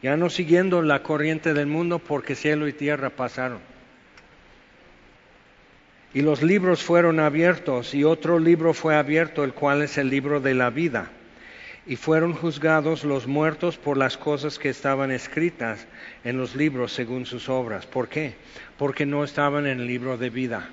ya 0.01 0.17
no 0.17 0.31
siguiendo 0.31 0.81
la 0.81 1.03
corriente 1.03 1.53
del 1.53 1.67
mundo 1.67 1.99
porque 1.99 2.33
cielo 2.33 2.67
y 2.67 2.73
tierra 2.73 3.11
pasaron. 3.11 3.59
Y 6.11 6.21
los 6.21 6.41
libros 6.41 6.81
fueron 6.81 7.19
abiertos 7.19 7.93
y 7.93 8.03
otro 8.03 8.39
libro 8.39 8.73
fue 8.73 8.95
abierto, 8.95 9.43
el 9.43 9.53
cual 9.53 9.83
es 9.83 9.99
el 9.99 10.09
libro 10.09 10.41
de 10.41 10.55
la 10.55 10.71
vida. 10.71 11.11
Y 11.85 11.97
fueron 11.97 12.33
juzgados 12.33 13.03
los 13.03 13.27
muertos 13.27 13.77
por 13.77 13.95
las 13.95 14.17
cosas 14.17 14.57
que 14.57 14.69
estaban 14.69 15.11
escritas 15.11 15.85
en 16.23 16.37
los 16.37 16.55
libros 16.55 16.93
según 16.93 17.27
sus 17.27 17.47
obras. 17.47 17.85
¿Por 17.85 18.09
qué? 18.09 18.33
Porque 18.77 19.05
no 19.05 19.23
estaban 19.23 19.67
en 19.67 19.79
el 19.79 19.87
libro 19.87 20.17
de 20.17 20.31
vida. 20.31 20.69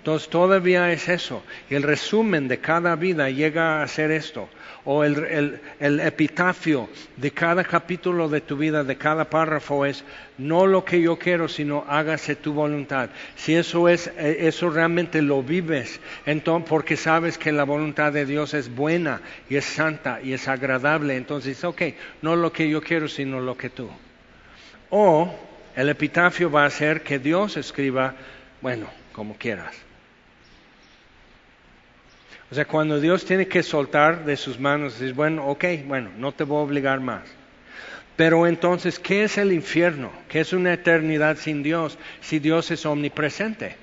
Entonces 0.00 0.30
todavía 0.30 0.90
es 0.92 1.10
eso. 1.10 1.42
El 1.68 1.82
resumen 1.82 2.48
de 2.48 2.58
cada 2.58 2.96
vida 2.96 3.28
llega 3.28 3.82
a 3.82 3.86
ser 3.86 4.10
esto. 4.10 4.48
O 4.86 5.04
el, 5.04 5.60
epitafio 5.78 6.88
de 7.18 7.30
cada 7.32 7.64
capítulo 7.64 8.30
de 8.30 8.40
tu 8.40 8.56
vida, 8.56 8.82
de 8.82 8.96
cada 8.96 9.28
párrafo 9.28 9.84
es, 9.84 10.02
no 10.38 10.66
lo 10.66 10.86
que 10.86 11.02
yo 11.02 11.18
quiero, 11.18 11.48
sino 11.48 11.84
hágase 11.86 12.34
tu 12.34 12.54
voluntad. 12.54 13.10
Si 13.36 13.54
eso 13.54 13.90
es, 13.90 14.06
eh, 14.16 14.38
eso 14.40 14.70
realmente 14.70 15.20
lo 15.20 15.42
vives, 15.42 16.00
entonces, 16.24 16.66
porque 16.66 16.96
sabes 16.96 17.36
que 17.36 17.52
la 17.52 17.64
voluntad 17.64 18.10
de 18.10 18.24
Dios 18.24 18.54
es 18.54 18.74
buena 18.74 19.20
y 19.50 19.56
es 19.56 19.66
santa 19.66 20.20
y 20.22 20.32
es 20.32 20.48
agradable, 20.48 21.14
entonces, 21.14 21.62
ok, 21.62 21.82
no 22.22 22.34
lo 22.36 22.50
que 22.50 22.70
yo 22.70 22.80
quiero, 22.80 23.06
sino 23.06 23.38
lo 23.38 23.58
que 23.58 23.68
tú. 23.68 23.90
O 24.88 25.30
el 25.76 25.90
epitafio 25.90 26.50
va 26.50 26.64
a 26.64 26.70
ser 26.70 27.02
que 27.02 27.18
Dios 27.18 27.58
escriba, 27.58 28.14
bueno, 28.62 28.86
como 29.12 29.36
quieras. 29.36 29.89
O 32.50 32.54
sea, 32.54 32.64
cuando 32.64 32.98
Dios 33.00 33.24
tiene 33.24 33.46
que 33.46 33.62
soltar 33.62 34.24
de 34.24 34.36
sus 34.36 34.58
manos, 34.58 34.98
dice, 34.98 35.12
bueno, 35.12 35.46
ok, 35.46 35.64
bueno, 35.86 36.10
no 36.18 36.32
te 36.32 36.42
voy 36.42 36.58
a 36.58 36.64
obligar 36.64 36.98
más. 36.98 37.22
Pero 38.16 38.44
entonces, 38.46 38.98
¿qué 38.98 39.22
es 39.22 39.38
el 39.38 39.52
infierno? 39.52 40.10
¿Qué 40.28 40.40
es 40.40 40.52
una 40.52 40.72
eternidad 40.72 41.36
sin 41.36 41.62
Dios 41.62 41.96
si 42.20 42.40
Dios 42.40 42.72
es 42.72 42.84
omnipresente? 42.84 43.76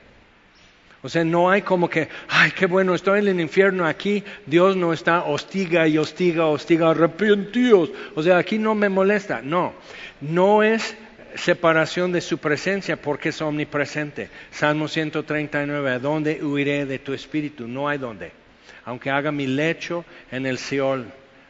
O 1.01 1.07
sea, 1.07 1.24
no 1.24 1.49
hay 1.49 1.61
como 1.61 1.89
que, 1.89 2.09
ay, 2.28 2.51
qué 2.51 2.65
bueno, 2.65 2.93
estoy 2.93 3.20
en 3.20 3.30
el 3.30 3.39
infierno 3.39 3.86
aquí, 3.86 4.22
Dios 4.45 4.76
no 4.76 4.91
está, 4.91 5.24
hostiga 5.24 5.88
y 5.88 5.97
hostiga, 5.97 6.47
hostiga, 6.47 6.89
arrepentidos. 6.89 7.91
O 8.15 8.22
sea, 8.22 8.38
aquí 8.38 8.57
no 8.57 8.76
me 8.76 8.89
molesta. 8.89 9.41
No, 9.41 9.76
no 10.20 10.61
es 10.61 10.97
separación 11.36 12.11
de 12.11 12.20
su 12.20 12.38
presencia 12.39 13.01
porque 13.01 13.30
es 13.30 13.41
omnipresente. 13.41 14.30
Salmo 14.51 14.89
139, 14.89 15.89
¿a 15.89 15.99
dónde 15.99 16.43
huiré 16.43 16.86
de 16.86 16.99
tu 16.99 17.13
espíritu? 17.13 17.65
No 17.65 17.88
hay 17.88 17.97
dónde 17.97 18.47
aunque 18.88 19.11
haga 19.11 19.33
mi 19.33 19.47
lecho 19.47 20.05
en 20.31 20.45
el 20.45 20.57
Seol, 20.57 21.07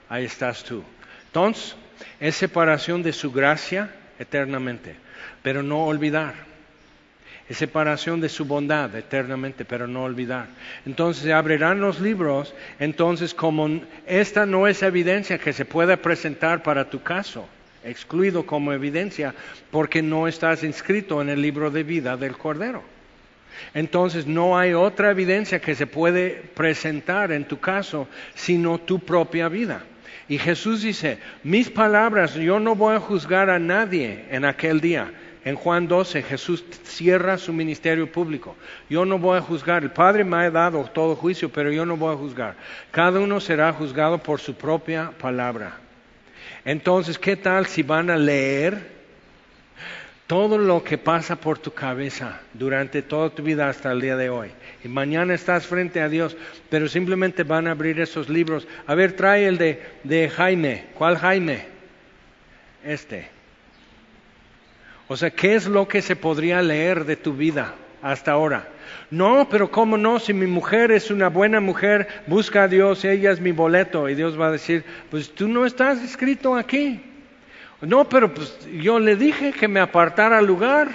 ahí 0.10 0.26
estás 0.26 0.64
tú. 0.64 0.84
Entonces, 1.28 1.76
es 2.20 2.36
separación 2.36 3.04
de 3.04 3.14
su 3.14 3.32
gracia 3.32 3.92
eternamente, 4.18 4.96
pero 5.44 5.62
no 5.62 5.86
olvidar. 5.86 6.34
Es 7.48 7.58
separación 7.58 8.22
de 8.22 8.30
su 8.30 8.46
bondad 8.46 8.96
eternamente, 8.96 9.66
pero 9.66 9.86
no 9.86 10.04
olvidar. 10.04 10.48
Entonces 10.88 11.22
se 11.22 11.32
abrirán 11.32 11.80
los 11.80 12.02
libros, 12.02 12.56
entonces 12.80 13.36
como 13.36 13.82
esta 14.08 14.48
no 14.48 14.68
es 14.68 14.82
evidencia 14.82 15.38
que 15.38 15.54
se 15.54 15.64
pueda 15.64 15.96
presentar 15.98 16.64
para 16.64 16.90
tu 16.90 17.04
caso, 17.04 17.48
excluido 17.84 18.48
como 18.48 18.74
evidencia, 18.74 19.36
porque 19.70 20.02
no 20.02 20.28
estás 20.28 20.64
inscrito 20.64 21.22
en 21.22 21.30
el 21.30 21.44
libro 21.44 21.70
de 21.70 21.84
vida 21.84 22.18
del 22.18 22.36
Cordero. 22.36 22.97
Entonces 23.74 24.28
no 24.28 24.58
hay 24.58 24.74
otra 24.74 25.12
evidencia 25.12 25.60
que 25.60 25.76
se 25.76 25.88
puede 25.88 26.42
presentar 26.56 27.32
en 27.32 27.46
tu 27.46 27.60
caso, 27.60 28.08
sino 28.36 28.78
tu 28.80 29.00
propia 29.00 29.50
vida. 29.50 29.84
Y 30.28 30.38
Jesús 30.38 30.82
dice, 30.82 31.20
mis 31.44 31.70
palabras, 31.70 32.36
yo 32.36 32.60
no 32.60 32.76
voy 32.76 32.96
a 32.96 33.00
juzgar 33.00 33.50
a 33.50 33.60
nadie 33.60 34.26
en 34.30 34.46
aquel 34.46 34.82
día. 34.82 35.12
En 35.46 35.56
Juan 35.56 35.88
12 35.88 36.24
Jesús 36.24 36.66
cierra 36.84 37.38
su 37.38 37.54
ministerio 37.54 38.12
público. 38.12 38.58
Yo 38.90 39.06
no 39.06 39.18
voy 39.18 39.38
a 39.38 39.42
juzgar. 39.42 39.84
El 39.84 39.92
Padre 39.92 40.26
me 40.26 40.36
ha 40.36 40.52
dado 40.52 40.84
todo 40.94 41.16
juicio, 41.16 41.50
pero 41.50 41.72
yo 41.72 41.86
no 41.86 41.96
voy 41.96 42.14
a 42.14 42.18
juzgar. 42.18 42.56
Cada 42.92 43.22
uno 43.22 43.40
será 43.40 43.72
juzgado 43.72 44.18
por 44.18 44.42
su 44.42 44.56
propia 44.56 45.12
palabra. 45.18 45.78
Entonces, 46.66 47.18
¿qué 47.18 47.38
tal 47.38 47.66
si 47.66 47.82
van 47.82 48.10
a 48.10 48.18
leer 48.18 48.97
todo 50.28 50.58
lo 50.58 50.84
que 50.84 50.98
pasa 50.98 51.38
por 51.38 51.58
tu 51.58 51.72
cabeza 51.72 52.42
durante 52.54 53.02
toda 53.02 53.30
tu 53.30 53.42
vida 53.42 53.70
hasta 53.70 53.94
el 53.94 54.02
día 54.02 54.18
de 54.18 54.30
hoy. 54.30 54.52
Y 54.84 54.90
mañana 54.90 55.34
estás 55.34 55.66
frente 55.66 56.02
a 56.02 56.10
Dios, 56.10 56.36
pero 56.70 56.90
simplemente 56.90 57.44
van 57.44 57.66
a 57.68 57.72
abrir 57.72 58.00
esos 58.02 58.28
libros. 58.28 58.68
A 58.86 58.94
ver, 58.94 59.14
trae 59.14 59.48
el 59.48 59.58
de, 59.58 59.82
de 60.04 60.30
Jaime. 60.30 60.88
¿Cuál 60.96 61.18
Jaime? 61.18 61.66
Este. 62.84 63.30
O 65.08 65.16
sea, 65.16 65.30
¿qué 65.30 65.56
es 65.56 65.66
lo 65.66 65.88
que 65.88 66.02
se 66.02 66.18
podría 66.18 66.62
leer 66.62 67.06
de 67.06 67.16
tu 67.16 67.34
vida 67.34 67.74
hasta 68.02 68.34
ahora? 68.34 68.68
No, 69.10 69.48
pero 69.50 69.72
¿cómo 69.72 69.98
no? 69.98 70.20
Si 70.20 70.34
mi 70.34 70.48
mujer 70.48 70.92
es 70.92 71.10
una 71.10 71.30
buena 71.30 71.62
mujer, 71.62 72.06
busca 72.28 72.64
a 72.64 72.68
Dios, 72.68 73.06
ella 73.06 73.32
es 73.32 73.40
mi 73.40 73.54
boleto. 73.54 74.10
Y 74.10 74.16
Dios 74.16 74.38
va 74.38 74.48
a 74.48 74.52
decir, 74.52 74.84
pues 75.10 75.34
tú 75.34 75.48
no 75.48 75.66
estás 75.66 76.04
escrito 76.04 76.58
aquí. 76.58 77.02
No, 77.82 78.10
pero 78.10 78.34
pues 78.34 78.58
yo 78.72 79.00
le 79.00 79.16
dije 79.16 79.54
que 79.54 79.68
me 79.68 79.80
apartara 79.80 80.42
lugar. 80.42 80.90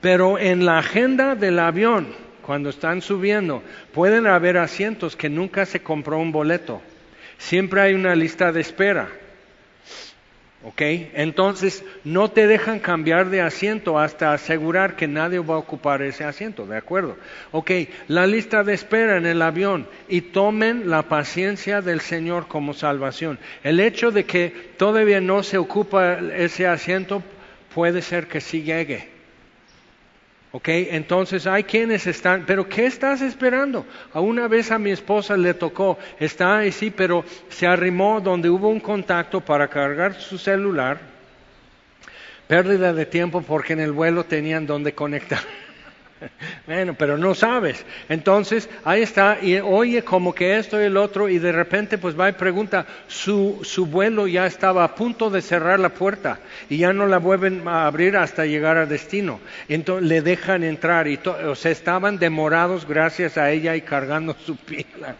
Pero 0.00 0.38
en 0.38 0.64
la 0.64 0.78
agenda 0.78 1.34
del 1.34 1.58
avión, 1.58 2.08
cuando 2.40 2.70
están 2.70 3.02
subiendo, 3.02 3.62
pueden 3.92 4.26
haber 4.26 4.56
asientos 4.56 5.14
que 5.14 5.28
nunca 5.28 5.66
se 5.66 5.82
compró 5.82 6.18
un 6.18 6.32
boleto. 6.32 6.80
Siempre 7.36 7.82
hay 7.82 7.94
una 7.94 8.14
lista 8.14 8.50
de 8.50 8.62
espera. 8.62 9.08
¿Ok? 10.62 10.82
Entonces 11.14 11.82
no 12.04 12.30
te 12.30 12.46
dejan 12.46 12.80
cambiar 12.80 13.30
de 13.30 13.40
asiento 13.40 13.98
hasta 13.98 14.34
asegurar 14.34 14.94
que 14.94 15.08
nadie 15.08 15.38
va 15.38 15.54
a 15.54 15.58
ocupar 15.58 16.02
ese 16.02 16.24
asiento, 16.24 16.66
¿de 16.66 16.76
acuerdo? 16.76 17.16
Ok, 17.50 17.70
la 18.08 18.26
lista 18.26 18.62
de 18.62 18.74
espera 18.74 19.16
en 19.16 19.24
el 19.24 19.40
avión 19.40 19.88
y 20.06 20.20
tomen 20.20 20.90
la 20.90 21.04
paciencia 21.04 21.80
del 21.80 22.02
Señor 22.02 22.46
como 22.46 22.74
salvación. 22.74 23.38
El 23.62 23.80
hecho 23.80 24.10
de 24.10 24.24
que 24.24 24.50
todavía 24.76 25.22
no 25.22 25.42
se 25.42 25.56
ocupa 25.56 26.18
ese 26.36 26.66
asiento 26.66 27.22
puede 27.74 28.02
ser 28.02 28.26
que 28.26 28.42
sí 28.42 28.62
llegue. 28.62 29.09
¿Ok? 30.52 30.68
Entonces 30.68 31.46
hay 31.46 31.62
quienes 31.62 32.06
están, 32.08 32.44
pero 32.44 32.68
¿qué 32.68 32.86
estás 32.86 33.20
esperando? 33.20 33.86
A 34.12 34.20
una 34.20 34.48
vez 34.48 34.72
a 34.72 34.78
mi 34.78 34.90
esposa 34.90 35.36
le 35.36 35.54
tocó, 35.54 35.96
está 36.18 36.58
ahí 36.58 36.72
sí, 36.72 36.90
pero 36.90 37.24
se 37.48 37.68
arrimó 37.68 38.20
donde 38.20 38.50
hubo 38.50 38.68
un 38.68 38.80
contacto 38.80 39.40
para 39.40 39.68
cargar 39.68 40.14
su 40.14 40.38
celular, 40.38 40.98
pérdida 42.48 42.92
de 42.92 43.06
tiempo 43.06 43.42
porque 43.42 43.74
en 43.74 43.80
el 43.80 43.92
vuelo 43.92 44.24
tenían 44.24 44.66
donde 44.66 44.92
conectar. 44.92 45.38
Bueno, 46.66 46.94
pero 46.94 47.18
no 47.18 47.34
sabes. 47.34 47.84
Entonces, 48.08 48.68
ahí 48.84 49.02
está, 49.02 49.38
y 49.42 49.58
oye 49.58 50.02
como 50.02 50.34
que 50.34 50.58
esto 50.58 50.80
y 50.80 50.84
el 50.84 50.96
otro, 50.96 51.28
y 51.28 51.38
de 51.38 51.52
repente 51.52 51.98
pues 51.98 52.18
va 52.18 52.28
y 52.28 52.32
pregunta, 52.32 52.86
su, 53.08 53.60
su 53.62 53.86
vuelo 53.86 54.26
ya 54.26 54.46
estaba 54.46 54.84
a 54.84 54.94
punto 54.94 55.30
de 55.30 55.42
cerrar 55.42 55.80
la 55.80 55.90
puerta, 55.90 56.38
y 56.68 56.78
ya 56.78 56.92
no 56.92 57.06
la 57.06 57.18
vuelven 57.18 57.66
a 57.66 57.86
abrir 57.86 58.16
hasta 58.16 58.46
llegar 58.46 58.76
al 58.76 58.88
destino. 58.88 59.40
Entonces 59.68 60.08
le 60.08 60.22
dejan 60.22 60.62
entrar, 60.62 61.08
y 61.08 61.18
o 61.24 61.54
sea, 61.54 61.70
estaban 61.70 62.18
demorados 62.18 62.86
gracias 62.86 63.36
a 63.36 63.50
ella 63.50 63.76
y 63.76 63.82
cargando 63.82 64.36
su 64.44 64.56
pila. 64.56 65.16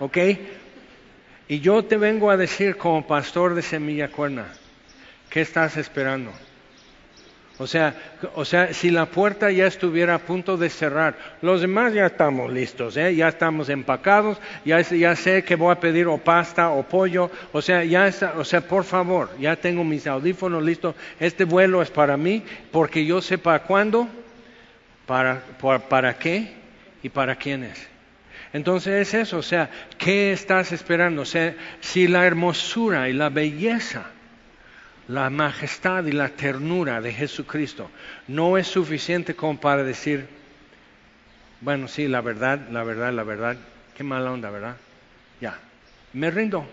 ¿Ok? 0.00 0.18
Y 1.48 1.60
yo 1.60 1.84
te 1.84 1.96
vengo 1.96 2.30
a 2.30 2.36
decir 2.36 2.76
como 2.76 3.06
pastor 3.06 3.54
de 3.54 3.62
Semilla 3.62 4.08
Cuerna, 4.08 4.46
¿qué 5.30 5.42
estás 5.42 5.76
esperando? 5.76 6.32
O 7.58 7.66
sea, 7.66 7.94
o 8.34 8.44
sea, 8.44 8.74
si 8.74 8.90
la 8.90 9.06
puerta 9.06 9.50
ya 9.50 9.66
estuviera 9.66 10.16
a 10.16 10.18
punto 10.18 10.58
de 10.58 10.68
cerrar, 10.68 11.16
los 11.40 11.62
demás 11.62 11.94
ya 11.94 12.04
estamos 12.04 12.52
listos, 12.52 12.98
¿eh? 12.98 13.14
ya 13.16 13.28
estamos 13.28 13.70
empacados, 13.70 14.38
ya, 14.66 14.84
sé 15.16 15.42
que 15.42 15.56
voy 15.56 15.72
a 15.72 15.80
pedir 15.80 16.06
o 16.06 16.18
pasta 16.18 16.68
o 16.68 16.82
pollo, 16.82 17.30
o 17.52 17.62
sea, 17.62 17.82
ya 17.82 18.08
está, 18.08 18.34
o 18.36 18.44
sea, 18.44 18.60
por 18.60 18.84
favor, 18.84 19.30
ya 19.40 19.56
tengo 19.56 19.84
mis 19.84 20.06
audífonos 20.06 20.62
listos, 20.62 20.94
este 21.18 21.44
vuelo 21.44 21.80
es 21.80 21.90
para 21.90 22.18
mí, 22.18 22.42
porque 22.70 23.06
yo 23.06 23.22
sé 23.22 23.38
para 23.38 23.60
cuándo, 23.60 24.06
para, 25.06 25.40
para 25.88 26.18
qué 26.18 26.52
y 27.02 27.08
para 27.08 27.36
quiénes. 27.36 27.88
Entonces 28.52 29.08
es 29.08 29.14
eso, 29.14 29.38
o 29.38 29.42
sea, 29.42 29.70
¿qué 29.96 30.30
estás 30.32 30.72
esperando? 30.72 31.22
O 31.22 31.26
sea, 31.26 31.54
si 31.80 32.06
la 32.06 32.26
hermosura 32.26 33.08
y 33.08 33.14
la 33.14 33.30
belleza 33.30 34.10
la 35.08 35.30
majestad 35.30 36.04
y 36.04 36.12
la 36.12 36.30
ternura 36.30 37.00
de 37.00 37.12
Jesucristo 37.12 37.90
no 38.28 38.58
es 38.58 38.66
suficiente 38.66 39.34
como 39.34 39.60
para 39.60 39.84
decir, 39.84 40.26
bueno, 41.60 41.88
sí, 41.88 42.08
la 42.08 42.20
verdad, 42.20 42.68
la 42.70 42.82
verdad, 42.82 43.12
la 43.12 43.22
verdad, 43.22 43.56
qué 43.96 44.04
mala 44.04 44.32
onda, 44.32 44.50
¿verdad? 44.50 44.76
Ya, 45.40 45.58
me 46.12 46.30
rindo 46.30 46.66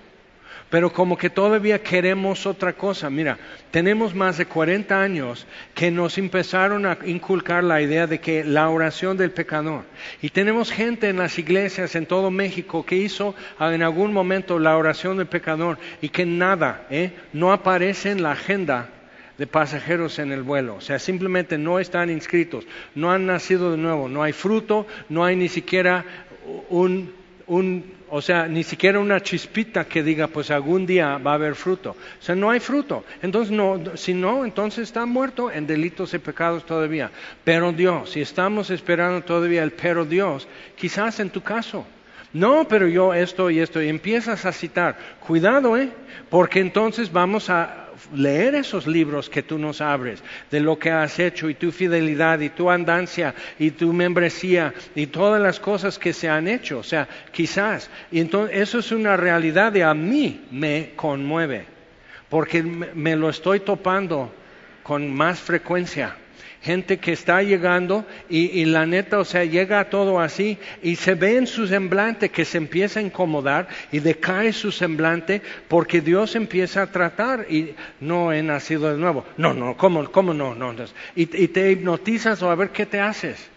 pero 0.69 0.91
como 0.91 1.17
que 1.17 1.29
todavía 1.29 1.83
queremos 1.83 2.45
otra 2.45 2.73
cosa. 2.73 3.09
Mira, 3.09 3.37
tenemos 3.71 4.15
más 4.15 4.37
de 4.37 4.45
40 4.45 4.99
años 4.99 5.45
que 5.75 5.91
nos 5.91 6.17
empezaron 6.17 6.85
a 6.85 6.97
inculcar 7.05 7.63
la 7.63 7.81
idea 7.81 8.07
de 8.07 8.19
que 8.19 8.43
la 8.43 8.69
oración 8.69 9.17
del 9.17 9.31
pecador. 9.31 9.83
Y 10.21 10.29
tenemos 10.29 10.71
gente 10.71 11.09
en 11.09 11.17
las 11.17 11.37
iglesias 11.37 11.95
en 11.95 12.05
todo 12.05 12.31
México 12.31 12.85
que 12.85 12.95
hizo 12.95 13.35
en 13.59 13.83
algún 13.83 14.13
momento 14.13 14.59
la 14.59 14.77
oración 14.77 15.17
del 15.17 15.27
pecador 15.27 15.77
y 16.01 16.09
que 16.09 16.25
nada, 16.25 16.87
¿eh? 16.89 17.11
no 17.33 17.53
aparece 17.53 18.11
en 18.11 18.23
la 18.23 18.31
agenda 18.31 18.89
de 19.37 19.47
pasajeros 19.47 20.19
en 20.19 20.31
el 20.31 20.43
vuelo. 20.43 20.75
O 20.75 20.81
sea, 20.81 20.99
simplemente 20.99 21.57
no 21.57 21.79
están 21.79 22.09
inscritos, 22.09 22.65
no 22.95 23.11
han 23.11 23.25
nacido 23.25 23.71
de 23.71 23.77
nuevo, 23.77 24.09
no 24.09 24.23
hay 24.23 24.33
fruto, 24.33 24.85
no 25.09 25.25
hay 25.25 25.35
ni 25.35 25.49
siquiera 25.49 26.05
un, 26.69 27.13
un 27.47 27.93
o 28.15 28.21
sea, 28.21 28.47
ni 28.47 28.61
siquiera 28.61 28.99
una 28.99 29.23
chispita 29.23 29.85
que 29.85 30.03
diga, 30.03 30.27
pues 30.27 30.51
algún 30.51 30.85
día 30.85 31.17
va 31.17 31.31
a 31.31 31.33
haber 31.33 31.55
fruto. 31.55 31.95
O 32.19 32.21
sea, 32.21 32.35
no 32.35 32.51
hay 32.51 32.59
fruto. 32.59 33.03
Entonces, 33.23 33.51
no, 33.51 33.81
si 33.95 34.13
no, 34.13 34.45
entonces 34.45 34.83
está 34.83 35.07
muerto 35.07 35.49
en 35.49 35.65
delitos 35.65 36.13
y 36.13 36.19
pecados 36.19 36.63
todavía. 36.63 37.09
Pero 37.43 37.71
Dios, 37.71 38.11
si 38.11 38.21
estamos 38.21 38.69
esperando 38.69 39.21
todavía 39.21 39.63
el 39.63 39.71
pero 39.71 40.05
Dios, 40.05 40.47
quizás 40.75 41.19
en 41.21 41.31
tu 41.31 41.41
caso. 41.41 41.87
No, 42.33 42.67
pero 42.67 42.87
yo 42.87 43.15
esto 43.15 43.49
y 43.49 43.59
esto, 43.59 43.81
y 43.81 43.89
empiezas 43.89 44.45
a 44.45 44.51
citar. 44.51 44.95
Cuidado, 45.19 45.75
¿eh? 45.75 45.89
Porque 46.29 46.59
entonces 46.59 47.11
vamos 47.11 47.49
a 47.49 47.82
leer 48.13 48.55
esos 48.55 48.87
libros 48.87 49.29
que 49.29 49.43
tú 49.43 49.57
nos 49.57 49.81
abres, 49.81 50.23
de 50.49 50.59
lo 50.59 50.79
que 50.79 50.91
has 50.91 51.19
hecho 51.19 51.49
y 51.49 51.55
tu 51.55 51.71
fidelidad 51.71 52.39
y 52.39 52.49
tu 52.49 52.69
andancia 52.69 53.33
y 53.59 53.71
tu 53.71 53.93
membresía 53.93 54.73
y 54.95 55.07
todas 55.07 55.41
las 55.41 55.59
cosas 55.59 55.99
que 55.99 56.13
se 56.13 56.29
han 56.29 56.47
hecho. 56.47 56.79
O 56.79 56.83
sea, 56.83 57.07
quizás. 57.31 57.89
Y 58.11 58.19
entonces 58.19 58.57
eso 58.57 58.79
es 58.79 58.91
una 58.91 59.17
realidad 59.17 59.73
y 59.75 59.81
a 59.81 59.93
mí 59.93 60.45
me 60.51 60.91
conmueve, 60.95 61.65
porque 62.29 62.63
me 62.63 63.15
lo 63.15 63.29
estoy 63.29 63.59
topando 63.59 64.33
con 64.83 65.13
más 65.13 65.39
frecuencia 65.39 66.17
gente 66.63 66.97
que 66.97 67.11
está 67.11 67.43
llegando 67.43 68.05
y, 68.29 68.63
la 68.65 68.85
neta, 68.85 69.19
o 69.19 69.25
sea, 69.25 69.43
llega 69.43 69.89
todo 69.89 70.21
así 70.21 70.57
y 70.81 70.95
se 70.95 71.13
ve 71.13 71.35
en 71.35 71.45
su 71.45 71.67
semblante 71.67 72.29
que 72.29 72.45
se 72.45 72.57
empieza 72.57 73.01
a 73.01 73.03
incomodar 73.03 73.67
y 73.91 73.99
decae 73.99 74.53
su 74.53 74.71
semblante 74.71 75.41
porque 75.67 75.99
Dios 75.99 76.35
empieza 76.35 76.83
a 76.83 76.87
tratar 76.87 77.47
y 77.49 77.75
no 77.99 78.31
he 78.31 78.41
nacido 78.41 78.89
de 78.89 78.97
nuevo. 78.97 79.25
No, 79.35 79.53
no, 79.53 79.75
¿cómo, 79.75 80.09
cómo 80.09 80.33
no? 80.33 80.55
no? 80.55 80.73
Y, 81.15 81.25
te 81.25 81.71
hipnotizas 81.71 82.41
o 82.41 82.49
a 82.49 82.55
ver 82.55 82.69
qué 82.69 82.85
te 82.85 83.01
haces. 83.01 83.49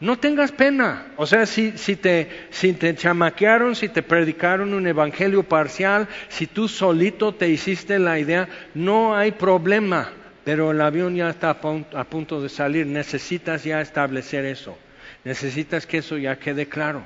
No 0.00 0.18
tengas 0.18 0.50
pena. 0.50 1.06
O 1.16 1.26
sea, 1.26 1.46
si, 1.46 1.78
si, 1.78 1.94
te, 1.94 2.28
si 2.50 2.72
te 2.72 2.96
chamaquearon, 2.96 3.76
si 3.76 3.88
te 3.88 4.02
predicaron 4.02 4.74
un 4.74 4.88
evangelio 4.88 5.44
parcial, 5.44 6.08
si 6.28 6.48
tú 6.48 6.66
solito 6.66 7.32
te 7.32 7.48
hiciste 7.48 8.00
la 8.00 8.18
idea, 8.18 8.48
no 8.74 9.16
hay 9.16 9.30
problema 9.30 10.10
pero 10.44 10.70
el 10.70 10.80
avión 10.80 11.16
ya 11.16 11.30
está 11.30 11.50
a 11.50 12.04
punto 12.04 12.42
de 12.42 12.48
salir, 12.48 12.86
necesitas 12.86 13.64
ya 13.64 13.80
establecer 13.80 14.44
eso, 14.44 14.76
necesitas 15.24 15.86
que 15.86 15.98
eso 15.98 16.18
ya 16.18 16.38
quede 16.38 16.68
claro. 16.68 17.02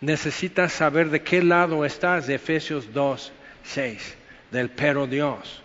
necesitas 0.00 0.72
saber 0.72 1.10
de 1.10 1.20
qué 1.22 1.42
lado 1.42 1.84
estás 1.84 2.26
de 2.26 2.34
Efesios 2.36 2.92
2, 2.94 3.32
6, 3.64 4.16
del 4.50 4.70
pero 4.70 5.06
Dios. 5.06 5.62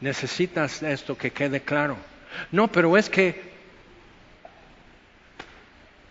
Necesitas 0.00 0.82
esto 0.82 1.16
que 1.16 1.30
quede 1.30 1.60
claro. 1.60 1.96
No, 2.50 2.66
pero 2.68 2.96
es 2.96 3.08
que, 3.08 3.40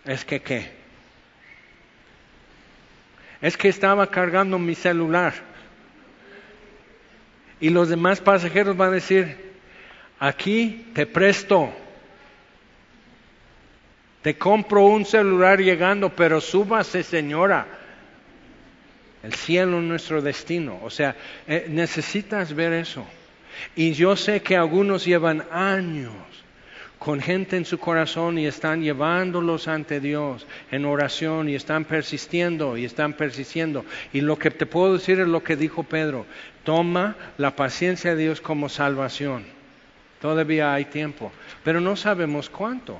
es 0.06 0.24
que 0.24 0.40
qué. 0.40 0.70
Es 3.42 3.56
que 3.56 3.68
estaba 3.68 4.10
cargando 4.10 4.58
mi 4.58 4.74
celular. 4.74 5.34
Y 7.60 7.68
los 7.70 7.88
demás 7.88 8.20
pasajeros 8.20 8.76
van 8.76 8.88
a 8.88 8.92
decir, 8.92 9.45
aquí 10.18 10.86
te 10.94 11.06
presto. 11.06 11.72
Te 14.22 14.36
compro 14.36 14.84
un 14.86 15.04
celular 15.04 15.60
llegando, 15.60 16.10
pero 16.10 16.40
súbase, 16.40 17.02
señora. 17.02 17.66
El 19.22 19.34
cielo 19.34 19.78
es 19.78 19.84
nuestro 19.84 20.22
destino. 20.22 20.80
O 20.82 20.90
sea, 20.90 21.16
eh, 21.46 21.66
necesitas 21.68 22.54
ver 22.54 22.72
eso. 22.72 23.04
Y 23.74 23.92
yo 23.92 24.16
sé 24.16 24.42
que 24.42 24.56
algunos 24.56 25.04
llevan 25.04 25.44
años 25.50 26.12
con 26.98 27.20
gente 27.20 27.56
en 27.56 27.64
su 27.64 27.78
corazón 27.78 28.38
y 28.38 28.46
están 28.46 28.82
llevándolos 28.82 29.68
ante 29.68 30.00
Dios 30.00 30.46
en 30.70 30.84
oración 30.84 31.48
y 31.48 31.54
están 31.54 31.84
persistiendo 31.84 32.76
y 32.76 32.84
están 32.84 33.12
persistiendo. 33.12 33.84
Y 34.12 34.22
lo 34.22 34.38
que 34.38 34.50
te 34.50 34.66
puedo 34.66 34.94
decir 34.94 35.20
es 35.20 35.28
lo 35.28 35.42
que 35.42 35.56
dijo 35.56 35.82
Pedro, 35.82 36.26
toma 36.64 37.16
la 37.38 37.54
paciencia 37.54 38.14
de 38.14 38.22
Dios 38.22 38.40
como 38.40 38.68
salvación. 38.68 39.55
Todavía 40.20 40.72
hay 40.72 40.86
tiempo, 40.86 41.32
pero 41.62 41.80
no 41.80 41.96
sabemos 41.96 42.48
cuánto. 42.48 42.98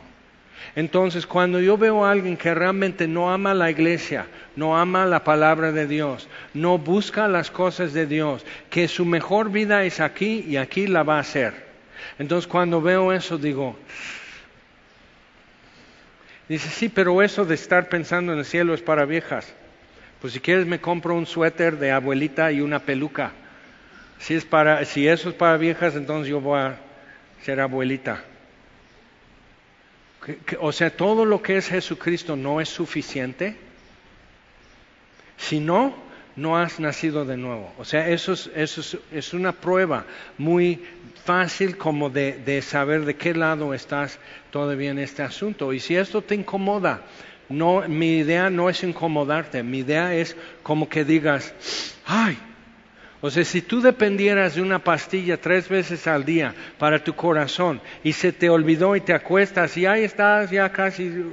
Entonces, 0.75 1.27
cuando 1.27 1.61
yo 1.61 1.79
veo 1.79 2.05
a 2.05 2.11
alguien 2.11 2.37
que 2.37 2.55
realmente 2.55 3.07
no 3.07 3.33
ama 3.33 3.55
la 3.55 3.71
iglesia, 3.71 4.27
no 4.57 4.77
ama 4.77 5.07
la 5.07 5.25
palabra 5.25 5.73
de 5.73 5.87
Dios, 5.87 6.29
no 6.55 6.79
busca 6.79 7.29
las 7.29 7.51
cosas 7.51 7.93
de 7.93 8.07
Dios, 8.07 8.45
que 8.69 8.89
su 8.89 9.05
mejor 9.05 9.51
vida 9.51 9.85
es 9.85 10.01
aquí 10.01 10.45
y 10.47 10.57
aquí 10.57 10.87
la 10.87 11.03
va 11.03 11.17
a 11.17 11.21
hacer. 11.21 11.67
Entonces, 12.19 12.47
cuando 12.47 12.81
veo 12.83 13.13
eso, 13.13 13.39
digo, 13.39 13.77
dice, 16.49 16.69
sí, 16.69 16.89
pero 16.89 17.23
eso 17.23 17.45
de 17.45 17.55
estar 17.55 17.89
pensando 17.89 18.33
en 18.33 18.39
el 18.39 18.45
cielo 18.45 18.75
es 18.75 18.83
para 18.83 19.05
viejas. 19.05 19.55
Pues 20.21 20.33
si 20.33 20.41
quieres 20.41 20.67
me 20.67 20.81
compro 20.81 21.15
un 21.15 21.27
suéter 21.27 21.79
de 21.79 21.93
abuelita 21.93 22.51
y 22.53 22.61
una 22.61 22.81
peluca. 22.81 23.33
Si, 24.19 24.35
es 24.35 24.45
para, 24.45 24.85
si 24.85 25.07
eso 25.07 25.29
es 25.29 25.35
para 25.35 25.59
viejas, 25.59 25.95
entonces 25.95 26.29
yo 26.29 26.41
voy 26.41 26.59
a 26.59 26.86
ser 27.43 27.61
abuelita 27.61 28.25
o 30.61 30.73
sea, 30.73 30.91
todo 30.91 31.25
lo 31.25 31.43
que 31.43 31.57
es 31.57 31.69
Jesucristo 31.69 32.37
no 32.37 32.61
es 32.61 32.69
suficiente. 32.69 33.57
Si 35.37 35.61
no, 35.61 35.95
no 36.35 36.57
has 36.57 36.81
nacido 36.81 37.25
de 37.25 37.37
nuevo. 37.37 37.73
O 37.79 37.85
sea, 37.85 38.09
eso 38.09 38.33
es, 38.33 38.51
eso 38.55 38.99
es, 39.13 39.35
una 39.35 39.53
prueba 39.53 40.05
muy 40.39 40.83
fácil 41.25 41.77
como 41.77 42.11
de, 42.11 42.63
saber 42.63 43.05
de 43.05 43.17
qué 43.17 43.35
lado 43.35 43.75
estás 43.75 44.19
todavía 44.51 44.91
en 44.91 44.99
este 44.99 45.23
asunto. 45.23 45.73
Y 45.73 45.81
si 45.81 45.97
esto 45.97 46.23
te 46.23 46.35
incomoda, 46.35 47.03
no, 47.49 47.83
mi 47.87 48.19
idea 48.19 48.51
no 48.51 48.69
es 48.69 48.83
incomodarte, 48.83 49.63
mi 49.63 49.79
idea 49.79 50.15
es 50.15 50.37
como 50.63 50.89
que 50.89 51.05
digas, 51.05 51.55
ay, 52.05 52.37
o 53.21 53.31
sea, 53.31 53.45
si 53.45 53.63
tú 53.63 53.81
dependieras 53.81 54.55
de 54.55 54.63
una 54.63 54.79
pastilla 54.79 55.41
tres 55.41 55.69
veces 55.69 56.07
al 56.07 56.25
día 56.25 56.55
para 56.79 57.03
tu 57.03 57.15
corazón 57.15 57.81
y 58.05 58.13
se 58.13 58.33
te 58.33 58.51
olvidó 58.51 58.95
y 58.95 59.01
te 59.01 59.15
acuestas 59.15 59.77
y 59.77 59.87
ahí 59.87 60.05
estás 60.05 60.51
ya 60.51 60.71
casi 60.71 61.25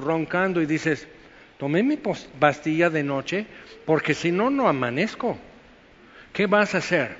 roncando 0.00 0.60
y 0.60 0.66
dices, 0.66 1.08
tomé 1.58 1.82
mi 1.82 1.96
pastilla 1.96 2.90
de 2.90 3.02
noche 3.02 3.46
porque 3.86 4.14
si 4.14 4.30
no, 4.30 4.50
no 4.50 4.68
amanezco. 4.68 5.38
¿Qué 6.32 6.46
vas 6.46 6.74
a 6.74 6.78
hacer? 6.78 7.16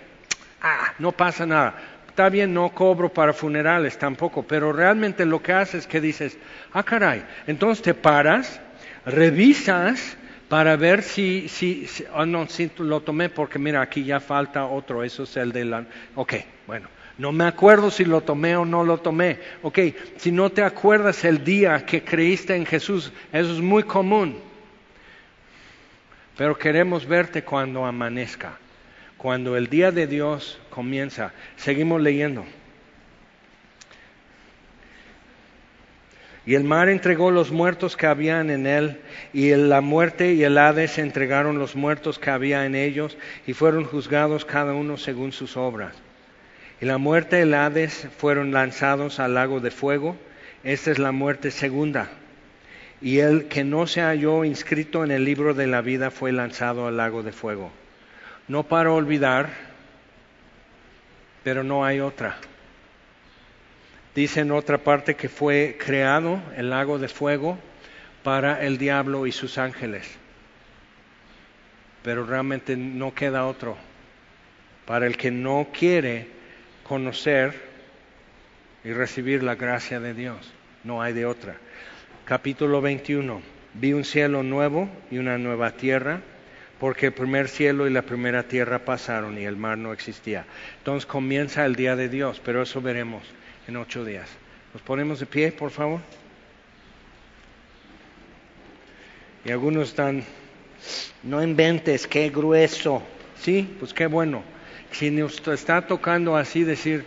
Ah, 0.63 0.93
no 0.99 1.13
pasa 1.13 1.47
nada. 1.47 1.75
Está 2.07 2.29
bien, 2.29 2.53
no 2.53 2.69
cobro 2.71 3.09
para 3.09 3.33
funerales 3.33 3.99
tampoco, 3.99 4.43
pero 4.43 4.73
realmente 4.73 5.25
lo 5.25 5.43
que 5.43 5.53
haces 5.53 5.83
es 5.83 5.87
que 5.87 6.01
dices, 6.01 6.37
ah, 6.73 6.83
caray, 6.83 7.25
entonces 7.47 7.83
te 7.83 7.95
paras, 7.95 8.61
revisas 9.07 10.17
para 10.51 10.75
ver 10.75 11.05
si, 11.05 11.49
si, 11.49 11.87
oh 12.13 12.27
no, 12.27 12.49
si 12.49 12.69
lo 12.79 13.03
tomé 13.03 13.29
porque 13.29 13.57
mira, 13.57 13.81
aquí 13.81 14.03
ya 14.03 14.19
falta 14.19 14.67
otro, 14.67 15.05
eso 15.05 15.23
es 15.23 15.37
el 15.37 15.53
de 15.53 15.65
la... 15.65 15.87
Ok, 16.17 16.35
bueno, 16.67 16.89
no 17.19 17.31
me 17.31 17.45
acuerdo 17.45 17.89
si 17.89 18.05
lo 18.05 18.23
tomé 18.23 18.57
o 18.57 18.65
no 18.65 18.83
lo 18.83 18.99
tomé. 18.99 19.39
Ok, 19.63 19.79
si 20.17 20.33
no 20.33 20.51
te 20.51 20.65
acuerdas 20.65 21.25
el 21.25 21.45
día 21.45 21.87
que 21.87 22.03
creíste 22.03 22.57
en 22.57 22.67
Jesús, 22.67 23.13
eso 23.33 23.53
es 23.53 23.61
muy 23.61 23.85
común. 23.85 24.41
Pero 26.37 26.59
queremos 26.59 27.07
verte 27.07 27.45
cuando 27.45 27.87
amanezca, 27.87 28.59
cuando 29.19 29.57
el 29.57 29.69
día 29.69 29.93
de 29.93 30.09
Dios 30.09 30.59
comienza. 30.69 31.33
Seguimos 31.55 32.03
leyendo. 32.03 32.45
Y 36.47 36.55
el 36.55 36.65
mar 36.65 36.89
entregó 36.89 37.31
los 37.31 37.51
muertos 37.51 37.97
que 37.97 38.07
habían 38.07 38.51
en 38.51 38.67
él, 38.67 39.01
y 39.33 39.55
la 39.55 39.81
muerte 39.81 40.33
y 40.33 40.43
el 40.43 40.57
Hades 40.57 40.99
entregaron 40.99 41.59
los 41.59 41.77
muertos 41.77 42.19
que 42.19 42.31
había 42.31 42.65
en 42.65 42.75
ellos, 42.75 43.19
y 43.47 43.53
fueron 43.53 43.85
juzgados 43.85 44.45
cada 44.45 44.73
uno 44.73 44.97
según 44.97 45.33
sus 45.33 45.57
obras. 45.57 45.95
Y 46.81 46.87
la 46.87 46.97
muerte 46.97 47.39
y 47.39 47.43
el 47.43 47.53
Hades 47.53 48.09
fueron 48.17 48.53
lanzados 48.53 49.21
al 49.21 49.35
lago 49.35 49.61
de 49.61 49.71
fuego. 49.71 50.17
Esta 50.65 50.91
es 50.91 50.99
la 50.99 51.13
muerte 51.13 51.51
segunda. 51.51 52.09
Y 53.03 53.19
el 53.19 53.49
que 53.49 53.65
no 53.65 53.87
se 53.87 54.01
halló 54.01 54.45
inscrito 54.45 55.05
en 55.05 55.11
el 55.11 55.25
libro 55.25 55.53
de 55.53 55.67
la 55.67 55.83
vida 55.83 56.11
fue 56.11 56.33
lanzado 56.33 56.87
al 56.87 56.97
lago 56.97 57.23
de 57.23 57.33
fuego. 57.33 57.71
No 58.49 58.63
para 58.63 58.93
olvidar, 58.93 59.51
pero 61.45 61.63
no 61.65 61.85
hay 61.85 62.01
otra. 62.01 62.37
Dice 64.15 64.41
en 64.41 64.51
otra 64.51 64.79
parte 64.79 65.15
que 65.15 65.29
fue 65.29 65.77
creado 65.79 66.43
el 66.57 66.71
lago 66.71 66.99
de 66.99 67.07
fuego 67.07 67.59
para 68.25 68.65
el 68.65 68.77
diablo 68.77 69.27
y 69.27 69.33
sus 69.33 69.57
ángeles. 69.57 70.11
Pero 72.03 72.27
realmente 72.27 72.77
no 72.77 73.15
queda 73.15 73.47
otro. 73.47 73.77
Para 74.85 75.07
el 75.07 75.17
que 75.17 75.31
no 75.31 75.69
quiere 75.73 76.27
conocer 76.83 77.55
y 78.83 78.93
recibir 78.93 79.45
la 79.45 79.55
gracia 79.55 80.01
de 80.01 80.13
Dios. 80.13 80.53
No 80.83 81.03
hay 81.03 81.13
de 81.13 81.27
otra. 81.27 81.57
Capítulo 82.25 82.81
21. 82.81 83.41
Vi 83.75 83.93
un 83.93 84.05
cielo 84.05 84.43
nuevo 84.43 84.89
y 85.13 85.19
una 85.19 85.39
nueva 85.39 85.71
tierra, 85.71 86.21
porque 86.81 87.07
el 87.07 87.13
primer 87.13 87.47
cielo 87.47 87.87
y 87.87 87.91
la 87.91 88.03
primera 88.03 88.43
tierra 88.43 88.81
pasaron 88.81 89.39
y 89.39 89.45
el 89.45 89.57
mar 89.57 89.79
no 89.79 89.93
existía. 89.93 90.47
Entonces 90.79 91.07
comienza 91.07 91.65
el 91.65 91.77
día 91.77 91.95
de 91.95 92.09
Dios, 92.09 92.41
pero 92.45 92.63
eso 92.63 92.81
veremos 92.81 93.23
en 93.67 93.77
ocho 93.77 94.05
días. 94.05 94.29
Nos 94.73 94.83
ponemos 94.83 95.21
de 95.21 95.27
pie, 95.27 95.53
por 95.53 95.71
favor. 95.71 96.01
Y 99.45 99.51
algunos 99.51 99.89
están, 99.89 100.23
no 101.23 101.43
inventes, 101.43 102.07
qué 102.07 102.29
grueso. 102.29 103.03
Sí, 103.41 103.77
pues 103.79 103.93
qué 103.93 104.07
bueno. 104.07 104.43
Si 104.93 105.11
nos 105.11 105.47
está 105.49 105.87
tocando 105.87 106.37
así 106.37 106.63
decir, 106.63 107.05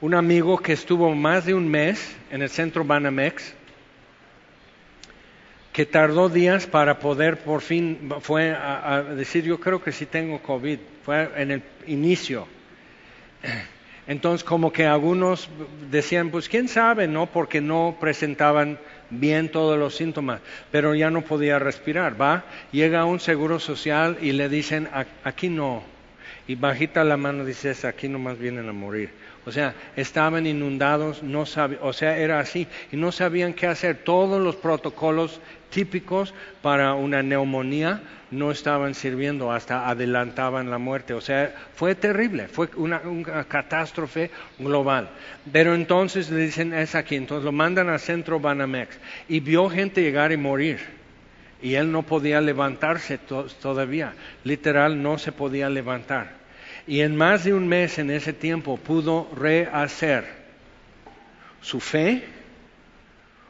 un 0.00 0.14
amigo 0.14 0.58
que 0.58 0.72
estuvo 0.72 1.14
más 1.14 1.46
de 1.46 1.54
un 1.54 1.68
mes 1.68 2.14
en 2.30 2.42
el 2.42 2.50
centro 2.50 2.84
Banamex, 2.84 3.54
que 5.72 5.86
tardó 5.86 6.28
días 6.28 6.66
para 6.66 6.98
poder 6.98 7.38
por 7.38 7.62
fin, 7.62 8.10
fue 8.20 8.52
a, 8.52 8.94
a 8.94 9.02
decir, 9.02 9.44
yo 9.44 9.58
creo 9.58 9.82
que 9.82 9.90
sí 9.90 10.04
tengo 10.04 10.42
COVID, 10.42 10.78
fue 11.04 11.30
en 11.36 11.50
el 11.52 11.62
inicio 11.86 12.46
entonces 14.06 14.44
como 14.44 14.72
que 14.72 14.86
algunos 14.86 15.48
decían, 15.90 16.30
pues 16.30 16.48
quién 16.48 16.68
sabe, 16.68 17.06
¿no? 17.08 17.26
Porque 17.26 17.60
no 17.60 17.96
presentaban 18.00 18.78
bien 19.10 19.50
todos 19.50 19.78
los 19.78 19.94
síntomas, 19.94 20.40
pero 20.70 20.94
ya 20.94 21.10
no 21.10 21.22
podía 21.22 21.58
respirar, 21.58 22.20
¿va? 22.20 22.44
Llega 22.72 23.04
un 23.04 23.20
seguro 23.20 23.60
social 23.60 24.18
y 24.20 24.32
le 24.32 24.48
dicen, 24.48 24.88
aquí 25.24 25.48
no. 25.48 25.82
Y 26.48 26.56
bajita 26.56 27.04
la 27.04 27.16
mano 27.16 27.44
dice, 27.44 27.74
aquí 27.86 28.08
nomás 28.08 28.38
vienen 28.38 28.68
a 28.68 28.72
morir. 28.72 29.10
O 29.44 29.52
sea, 29.52 29.74
estaban 29.96 30.46
inundados, 30.46 31.22
no 31.22 31.40
o 31.42 31.92
sea, 31.92 32.16
era 32.16 32.40
así, 32.40 32.66
y 32.92 32.96
no 32.96 33.12
sabían 33.12 33.54
qué 33.54 33.66
hacer. 33.66 33.98
Todos 34.04 34.40
los 34.40 34.56
protocolos 34.56 35.40
típicos 35.72 36.32
para 36.60 36.94
una 36.94 37.22
neumonía 37.22 38.02
no 38.30 38.50
estaban 38.50 38.94
sirviendo, 38.94 39.52
hasta 39.52 39.88
adelantaban 39.88 40.70
la 40.70 40.78
muerte. 40.78 41.14
O 41.14 41.20
sea, 41.20 41.54
fue 41.74 41.94
terrible, 41.94 42.48
fue 42.48 42.68
una, 42.76 43.00
catástrofe 43.48 44.30
global. 44.58 45.10
Pero 45.50 45.74
entonces 45.74 46.30
le 46.30 46.42
dicen, 46.42 46.72
es 46.72 46.94
aquí, 46.94 47.16
entonces 47.16 47.44
lo 47.44 47.52
mandan 47.52 47.88
al 47.88 48.00
centro 48.00 48.40
Banamex 48.40 48.98
y 49.28 49.40
vio 49.40 49.68
gente 49.68 50.02
llegar 50.02 50.32
y 50.32 50.36
morir. 50.36 50.78
Y 51.60 51.74
él 51.74 51.92
no 51.92 52.02
podía 52.02 52.40
levantarse 52.40 53.18
todavía, 53.18 54.14
literal 54.44 55.00
no 55.00 55.18
se 55.18 55.30
podía 55.30 55.68
levantar. 55.68 56.42
Y 56.86 57.00
en 57.00 57.14
más 57.16 57.44
de 57.44 57.54
un 57.54 57.68
mes 57.68 57.98
en 57.98 58.10
ese 58.10 58.32
tiempo 58.32 58.76
pudo 58.76 59.30
rehacer 59.36 60.24
su 61.60 61.78
fe, 61.78 62.24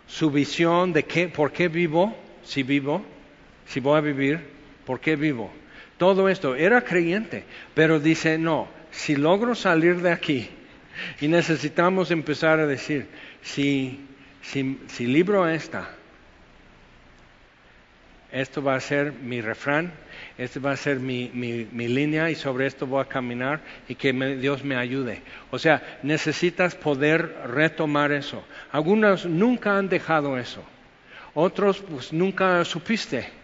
su 0.06 0.30
visión 0.30 0.92
de 0.92 1.04
qué, 1.04 1.28
por 1.28 1.52
qué 1.52 1.68
vivo, 1.68 2.16
si 2.42 2.62
vivo, 2.62 3.04
si 3.66 3.80
voy 3.80 3.98
a 3.98 4.00
vivir, 4.00 4.40
por 4.84 5.00
qué 5.00 5.16
vivo. 5.16 5.50
Todo 5.96 6.28
esto, 6.28 6.54
era 6.56 6.82
creyente, 6.82 7.44
pero 7.74 8.00
dice, 8.00 8.38
no, 8.38 8.68
si 8.90 9.16
logro 9.16 9.54
salir 9.54 10.00
de 10.02 10.12
aquí 10.12 10.48
y 11.20 11.28
necesitamos 11.28 12.10
empezar 12.10 12.60
a 12.60 12.66
decir, 12.66 13.06
si, 13.42 14.00
si, 14.42 14.80
si 14.88 15.06
libro 15.06 15.48
esta, 15.48 15.90
esto 18.30 18.62
va 18.62 18.74
a 18.74 18.80
ser 18.80 19.12
mi 19.12 19.40
refrán, 19.40 19.92
esta 20.38 20.60
va 20.60 20.72
a 20.72 20.76
ser 20.76 20.98
mi, 20.98 21.28
línea 21.72 22.30
y 22.30 22.34
sobre 22.34 22.66
esto 22.66 22.86
voy 22.86 23.02
a 23.02 23.08
caminar 23.08 23.60
y 23.88 23.94
que 23.94 24.12
Dios 24.12 24.64
me 24.64 24.76
ayude. 24.76 25.22
O 25.50 25.58
sea, 25.58 25.98
necesitas 26.02 26.74
poder 26.74 27.36
retomar 27.46 28.12
eso. 28.12 28.42
Algunos 28.70 29.26
nunca 29.26 29.76
han 29.76 29.88
dejado 29.88 30.38
eso, 30.38 30.62
otros 31.34 31.80
pues 31.80 32.12
nunca 32.12 32.64
supiste. 32.64 33.42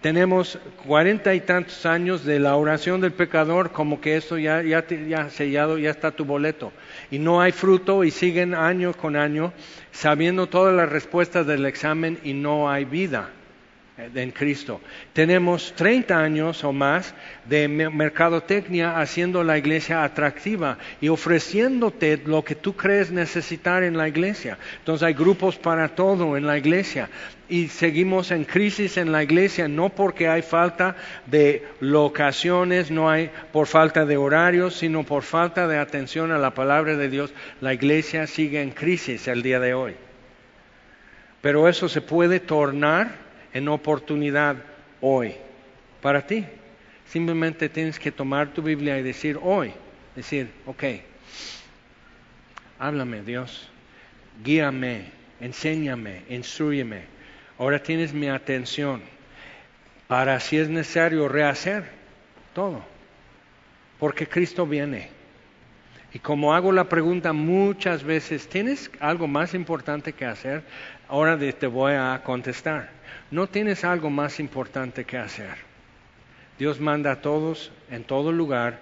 Tenemos 0.00 0.60
cuarenta 0.86 1.34
y 1.34 1.40
tantos 1.40 1.84
años 1.84 2.24
de 2.24 2.38
la 2.38 2.54
oración 2.54 3.00
del 3.00 3.10
pecador, 3.10 3.72
como 3.72 4.00
que 4.00 4.16
esto 4.16 4.38
ya, 4.38 4.62
ya, 4.62 4.86
ya 4.86 5.28
sellado, 5.28 5.76
ya 5.76 5.90
está 5.90 6.12
tu 6.12 6.24
boleto. 6.24 6.72
Y 7.10 7.18
no 7.18 7.40
hay 7.40 7.50
fruto 7.50 8.04
y 8.04 8.12
siguen 8.12 8.54
año 8.54 8.92
con 8.92 9.16
año 9.16 9.52
sabiendo 9.90 10.46
todas 10.46 10.72
las 10.72 10.88
respuestas 10.88 11.48
del 11.48 11.66
examen 11.66 12.20
y 12.22 12.32
no 12.32 12.70
hay 12.70 12.84
vida. 12.84 13.30
En 13.98 14.30
Cristo. 14.30 14.80
Tenemos 15.12 15.72
30 15.74 16.16
años 16.16 16.62
o 16.62 16.72
más 16.72 17.16
de 17.46 17.66
mercadotecnia 17.66 19.00
haciendo 19.00 19.42
la 19.42 19.58
iglesia 19.58 20.04
atractiva 20.04 20.78
y 21.00 21.08
ofreciéndote 21.08 22.22
lo 22.24 22.44
que 22.44 22.54
tú 22.54 22.76
crees 22.76 23.10
necesitar 23.10 23.82
en 23.82 23.96
la 23.96 24.06
iglesia. 24.06 24.56
Entonces 24.78 25.04
hay 25.04 25.14
grupos 25.14 25.56
para 25.56 25.96
todo 25.96 26.36
en 26.36 26.46
la 26.46 26.56
iglesia 26.56 27.10
y 27.48 27.66
seguimos 27.66 28.30
en 28.30 28.44
crisis 28.44 28.98
en 28.98 29.10
la 29.10 29.24
iglesia 29.24 29.66
no 29.66 29.88
porque 29.88 30.28
hay 30.28 30.42
falta 30.42 30.94
de 31.26 31.66
locaciones, 31.80 32.92
no 32.92 33.10
hay 33.10 33.32
por 33.50 33.66
falta 33.66 34.06
de 34.06 34.16
horarios, 34.16 34.74
sino 34.76 35.02
por 35.02 35.24
falta 35.24 35.66
de 35.66 35.76
atención 35.76 36.30
a 36.30 36.38
la 36.38 36.54
palabra 36.54 36.96
de 36.96 37.08
Dios. 37.08 37.34
La 37.60 37.74
iglesia 37.74 38.28
sigue 38.28 38.62
en 38.62 38.70
crisis 38.70 39.26
el 39.26 39.42
día 39.42 39.58
de 39.58 39.74
hoy. 39.74 39.96
Pero 41.40 41.68
eso 41.68 41.88
se 41.88 42.00
puede 42.00 42.38
tornar 42.38 43.27
en 43.52 43.68
oportunidad 43.68 44.56
hoy 45.00 45.34
para 46.00 46.26
ti. 46.26 46.44
Simplemente 47.06 47.68
tienes 47.68 47.98
que 47.98 48.12
tomar 48.12 48.52
tu 48.52 48.62
Biblia 48.62 48.98
y 48.98 49.02
decir 49.02 49.38
hoy, 49.42 49.72
decir, 50.14 50.50
ok, 50.66 50.84
háblame 52.78 53.22
Dios, 53.22 53.68
guíame, 54.44 55.06
enséñame, 55.40 56.22
instruyeme. 56.28 57.02
Ahora 57.58 57.82
tienes 57.82 58.12
mi 58.12 58.28
atención 58.28 59.02
para 60.06 60.38
si 60.40 60.58
es 60.58 60.68
necesario 60.68 61.28
rehacer 61.28 61.84
todo, 62.54 62.82
porque 63.98 64.26
Cristo 64.26 64.66
viene. 64.66 65.17
Y 66.12 66.20
como 66.20 66.54
hago 66.54 66.72
la 66.72 66.88
pregunta 66.88 67.32
muchas 67.32 68.02
veces, 68.02 68.48
¿tienes 68.48 68.90
algo 68.98 69.28
más 69.28 69.52
importante 69.52 70.14
que 70.14 70.24
hacer? 70.24 70.62
Ahora 71.08 71.38
te 71.38 71.66
voy 71.66 71.92
a 71.92 72.22
contestar. 72.24 72.90
No 73.30 73.46
tienes 73.46 73.84
algo 73.84 74.08
más 74.08 74.40
importante 74.40 75.04
que 75.04 75.18
hacer. 75.18 75.68
Dios 76.58 76.80
manda 76.80 77.12
a 77.12 77.20
todos 77.20 77.70
en 77.90 78.04
todo 78.04 78.32
lugar 78.32 78.80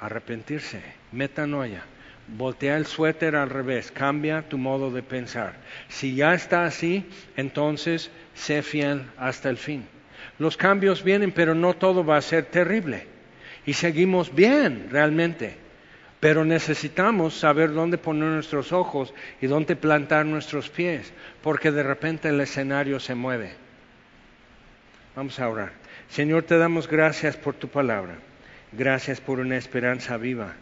arrepentirse, 0.00 0.80
metanoia. 1.12 1.82
Voltea 2.26 2.76
el 2.76 2.86
suéter 2.86 3.36
al 3.36 3.50
revés, 3.50 3.90
cambia 3.90 4.48
tu 4.48 4.56
modo 4.56 4.90
de 4.90 5.02
pensar. 5.02 5.54
Si 5.88 6.14
ya 6.14 6.34
está 6.34 6.64
así, 6.64 7.04
entonces 7.36 8.10
sé 8.32 8.62
fiel 8.62 9.02
hasta 9.18 9.50
el 9.50 9.58
fin. 9.58 9.86
Los 10.38 10.56
cambios 10.56 11.04
vienen, 11.04 11.32
pero 11.32 11.54
no 11.54 11.74
todo 11.74 12.04
va 12.04 12.16
a 12.16 12.22
ser 12.22 12.46
terrible. 12.46 13.06
Y 13.66 13.74
seguimos 13.74 14.34
bien, 14.34 14.88
realmente. 14.90 15.63
Pero 16.24 16.46
necesitamos 16.46 17.34
saber 17.34 17.74
dónde 17.74 17.98
poner 17.98 18.30
nuestros 18.30 18.72
ojos 18.72 19.12
y 19.42 19.46
dónde 19.46 19.76
plantar 19.76 20.24
nuestros 20.24 20.70
pies, 20.70 21.12
porque 21.42 21.70
de 21.70 21.82
repente 21.82 22.30
el 22.30 22.40
escenario 22.40 22.98
se 22.98 23.14
mueve. 23.14 23.52
Vamos 25.14 25.38
a 25.38 25.46
orar. 25.50 25.72
Señor, 26.08 26.44
te 26.44 26.56
damos 26.56 26.88
gracias 26.88 27.36
por 27.36 27.56
tu 27.56 27.68
palabra. 27.68 28.14
Gracias 28.72 29.20
por 29.20 29.38
una 29.38 29.58
esperanza 29.58 30.16
viva 30.16 30.54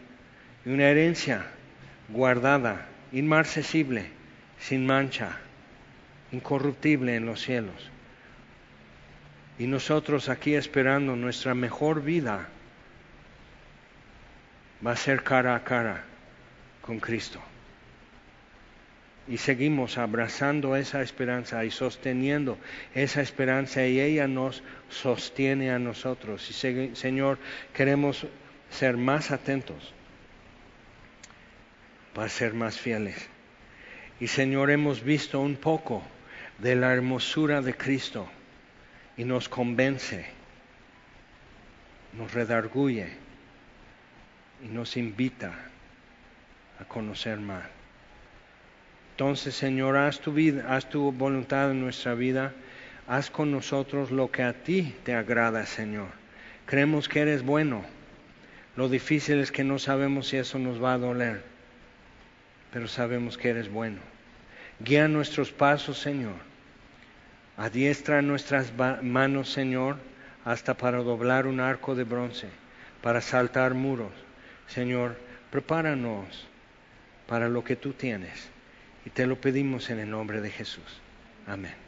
y 0.67 0.71
una 0.71 0.89
herencia 0.89 1.47
guardada, 2.09 2.89
inmarcesible, 3.13 4.07
sin 4.59 4.85
mancha, 4.85 5.39
incorruptible 6.33 7.15
en 7.15 7.25
los 7.25 7.41
cielos. 7.41 7.93
Y 9.61 9.69
nosotros 9.69 10.29
aquí 10.29 10.57
esperando 10.57 11.15
nuestra 11.15 11.55
mejor 11.55 12.03
vida 12.03 12.49
va 14.85 14.93
a 14.93 14.97
ser 14.97 15.23
cara 15.23 15.55
a 15.55 15.65
cara 15.65 16.05
con 16.83 16.99
Cristo 16.99 17.41
y 19.29 19.39
seguimos 19.39 19.99
abrazando 19.99 20.75
esa 20.75 21.01
esperanza 21.01 21.65
y 21.65 21.71
sosteniendo 21.71 22.59
esa 22.95 23.21
esperanza 23.21 23.87
y 23.87 24.01
ella 24.01 24.27
nos 24.27 24.63
sostiene 24.91 25.71
a 25.71 25.79
nosotros. 25.79 26.49
Y 26.51 26.95
Señor, 26.97 27.39
queremos 27.73 28.27
ser 28.71 28.97
más 28.97 29.31
atentos 29.31 29.95
para 32.15 32.29
ser 32.29 32.53
más 32.53 32.79
fieles. 32.79 33.29
Y 34.19 34.27
Señor, 34.27 34.71
hemos 34.71 35.03
visto 35.03 35.41
un 35.41 35.57
poco 35.57 36.03
de 36.59 36.75
la 36.75 36.93
hermosura 36.93 37.63
de 37.63 37.75
Cristo 37.75 38.29
y 39.17 39.25
nos 39.25 39.49
convence, 39.49 40.27
nos 42.13 42.33
redarguye 42.33 43.09
y 44.63 44.69
nos 44.69 44.97
invita 44.97 45.53
a 46.79 46.85
conocer 46.85 47.39
más. 47.41 47.65
Entonces, 49.13 49.55
Señor, 49.55 49.97
haz 49.97 50.21
tu, 50.21 50.33
vida, 50.33 50.65
haz 50.75 50.89
tu 50.89 51.13
voluntad 51.13 51.71
en 51.71 51.81
nuestra 51.81 52.15
vida, 52.15 52.53
haz 53.07 53.31
con 53.31 53.51
nosotros 53.51 54.11
lo 54.11 54.31
que 54.31 54.43
a 54.43 54.53
ti 54.53 54.95
te 55.05 55.15
agrada, 55.15 55.67
Señor. 55.67 56.09
Creemos 56.67 57.09
que 57.09 57.21
eres 57.21 57.43
bueno. 57.43 57.85
Lo 58.75 58.89
difícil 58.89 59.39
es 59.39 59.53
que 59.53 59.65
no 59.65 59.79
sabemos 59.79 60.29
si 60.29 60.39
eso 60.39 60.59
nos 60.59 60.83
va 60.83 60.95
a 60.95 60.99
doler, 60.99 61.43
pero 62.73 62.89
sabemos 62.89 63.37
que 63.37 63.51
eres 63.51 63.71
bueno. 63.71 63.99
Guía 64.81 65.09
nuestros 65.09 65.53
pasos, 65.53 65.99
Señor. 65.99 66.35
Adiestra 67.59 68.23
nuestras 68.23 68.73
manos, 69.03 69.53
Señor, 69.53 69.99
hasta 70.45 70.75
para 70.75 70.99
doblar 70.99 71.47
un 71.47 71.61
arco 71.61 71.95
de 71.95 72.05
bronce, 72.05 72.49
para 73.03 73.21
saltar 73.21 73.75
muros. 73.75 74.13
Señor, 74.69 75.17
prepáranos 75.51 76.47
para 77.27 77.49
lo 77.49 77.65
que 77.65 77.77
tú 77.77 77.93
tienes. 77.93 78.49
Y 79.05 79.11
te 79.11 79.27
lo 79.27 79.41
pedimos 79.41 79.91
en 79.91 79.99
el 79.99 80.11
nombre 80.11 80.41
de 80.41 80.51
Jesús. 80.51 81.01
Amén. 81.47 81.82